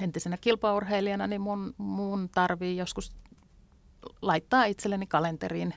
entisenä 0.01 0.37
kilpaurheilijana 0.37 1.27
niin 1.27 1.41
mun, 1.41 1.75
mun 1.79 2.29
tarvii 2.29 2.77
joskus 2.77 3.13
laittaa 4.23 4.65
itselleni 4.65 5.07
kalenteriin 5.07 5.75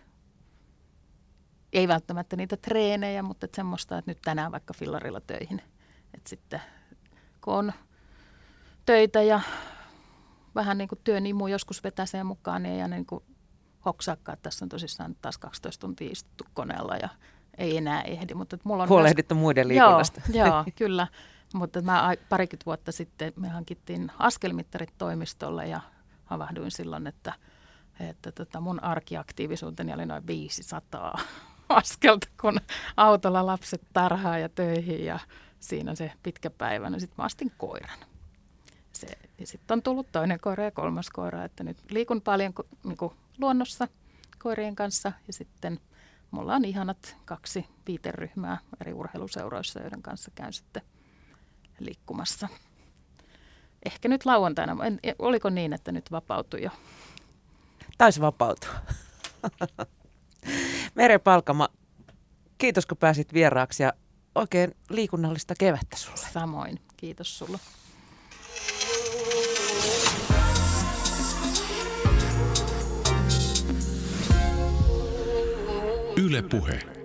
ei 1.73 1.87
välttämättä 1.87 2.35
niitä 2.35 2.57
treenejä, 2.57 3.23
mutta 3.23 3.45
että 3.45 3.55
semmoista, 3.55 3.97
että 3.97 4.11
nyt 4.11 4.21
tänään 4.21 4.51
vaikka 4.51 4.73
fillarilla 4.73 5.21
töihin. 5.21 5.61
Että 6.13 6.29
sitten 6.29 6.61
kun 7.41 7.53
on 7.53 7.73
töitä 8.85 9.21
ja 9.21 9.41
vähän 10.55 10.77
niin 10.77 10.87
kuin 10.87 10.99
työn 11.03 11.25
imu 11.25 11.47
joskus 11.47 11.83
vetäsee 11.83 12.23
mukaan, 12.23 12.63
niin 12.63 12.75
ei 12.75 12.81
aina 12.81 12.95
niin 12.95 13.05
kuin 13.05 13.23
hoksaakaan, 13.85 14.33
että 14.33 14.43
tässä 14.43 14.65
on 14.65 14.69
tosissaan 14.69 15.15
taas 15.21 15.37
12 15.37 15.81
tuntia 15.81 16.11
istuttu 16.11 16.45
koneella 16.53 16.95
ja 16.95 17.09
ei 17.57 17.77
enää 17.77 18.01
ehdi. 18.01 18.33
Mutta 18.33 18.55
että 18.55 18.69
mulla 18.69 18.83
on 18.83 18.89
Huolehdittu 18.89 19.35
myös... 19.35 19.41
muiden 19.41 19.67
liikunnasta. 19.67 20.21
Joo, 20.33 20.47
joo 20.47 20.65
kyllä. 20.75 21.07
Mutta 21.53 21.81
mä 21.81 22.13
parikymmentä 22.29 22.65
vuotta 22.65 22.91
sitten 22.91 23.33
me 23.35 23.49
hankittiin 23.49 24.11
askelmittarit 24.19 24.93
toimistolle 24.97 25.67
ja 25.67 25.81
havahduin 26.25 26.71
silloin, 26.71 27.07
että, 27.07 27.33
että 27.99 28.31
tota 28.31 28.59
mun 28.59 28.83
arkiaktiivisuuteni 28.83 29.93
oli 29.93 30.05
noin 30.05 30.27
500 30.27 31.19
askelta, 31.69 32.27
kun 32.41 32.59
autolla 32.97 33.45
lapset 33.45 33.81
tarhaa 33.93 34.37
ja 34.37 34.49
töihin 34.49 35.05
ja 35.05 35.19
siinä 35.59 35.95
se 35.95 36.11
pitkä 36.23 36.49
päivä. 36.49 36.89
No 36.89 36.99
sitten 36.99 37.15
mä 37.17 37.23
astin 37.23 37.51
koiran. 37.57 37.99
Se, 38.93 39.07
ja 39.39 39.47
sitten 39.47 39.75
on 39.75 39.83
tullut 39.83 40.07
toinen 40.11 40.39
koira 40.39 40.63
ja 40.63 40.71
kolmas 40.71 41.09
koira, 41.09 41.43
että 41.43 41.63
nyt 41.63 41.77
liikun 41.89 42.21
paljon 42.21 42.53
niin 42.83 42.97
kuin 42.97 43.13
luonnossa 43.41 43.87
koirien 44.39 44.75
kanssa 44.75 45.11
ja 45.27 45.33
sitten 45.33 45.79
mulla 46.31 46.55
on 46.55 46.65
ihanat 46.65 47.15
kaksi 47.25 47.65
viiteryhmää 47.87 48.57
eri 48.81 48.93
urheiluseuroissa, 48.93 49.79
joiden 49.79 50.01
kanssa 50.01 50.31
käyn 50.35 50.53
sitten 50.53 50.81
liikkumassa. 51.79 52.47
Ehkä 53.85 54.07
nyt 54.07 54.25
lauantaina, 54.25 54.85
en, 54.85 54.99
oliko 55.19 55.49
niin, 55.49 55.73
että 55.73 55.91
nyt 55.91 56.11
vapautui 56.11 56.63
jo? 56.63 56.69
Taisi 57.97 58.21
vapautua. 58.21 58.73
Mere 60.95 61.19
Palkama, 61.19 61.69
kiitos 62.57 62.85
kun 62.85 62.97
pääsit 62.97 63.33
vieraaksi 63.33 63.83
ja 63.83 63.93
oikein 64.35 64.75
liikunnallista 64.89 65.53
kevättä 65.59 65.97
sulle. 65.97 66.17
Samoin, 66.17 66.79
kiitos 66.97 67.37
sulle. 67.37 67.59
Yle 76.31 76.41
Puhe. 76.41 77.00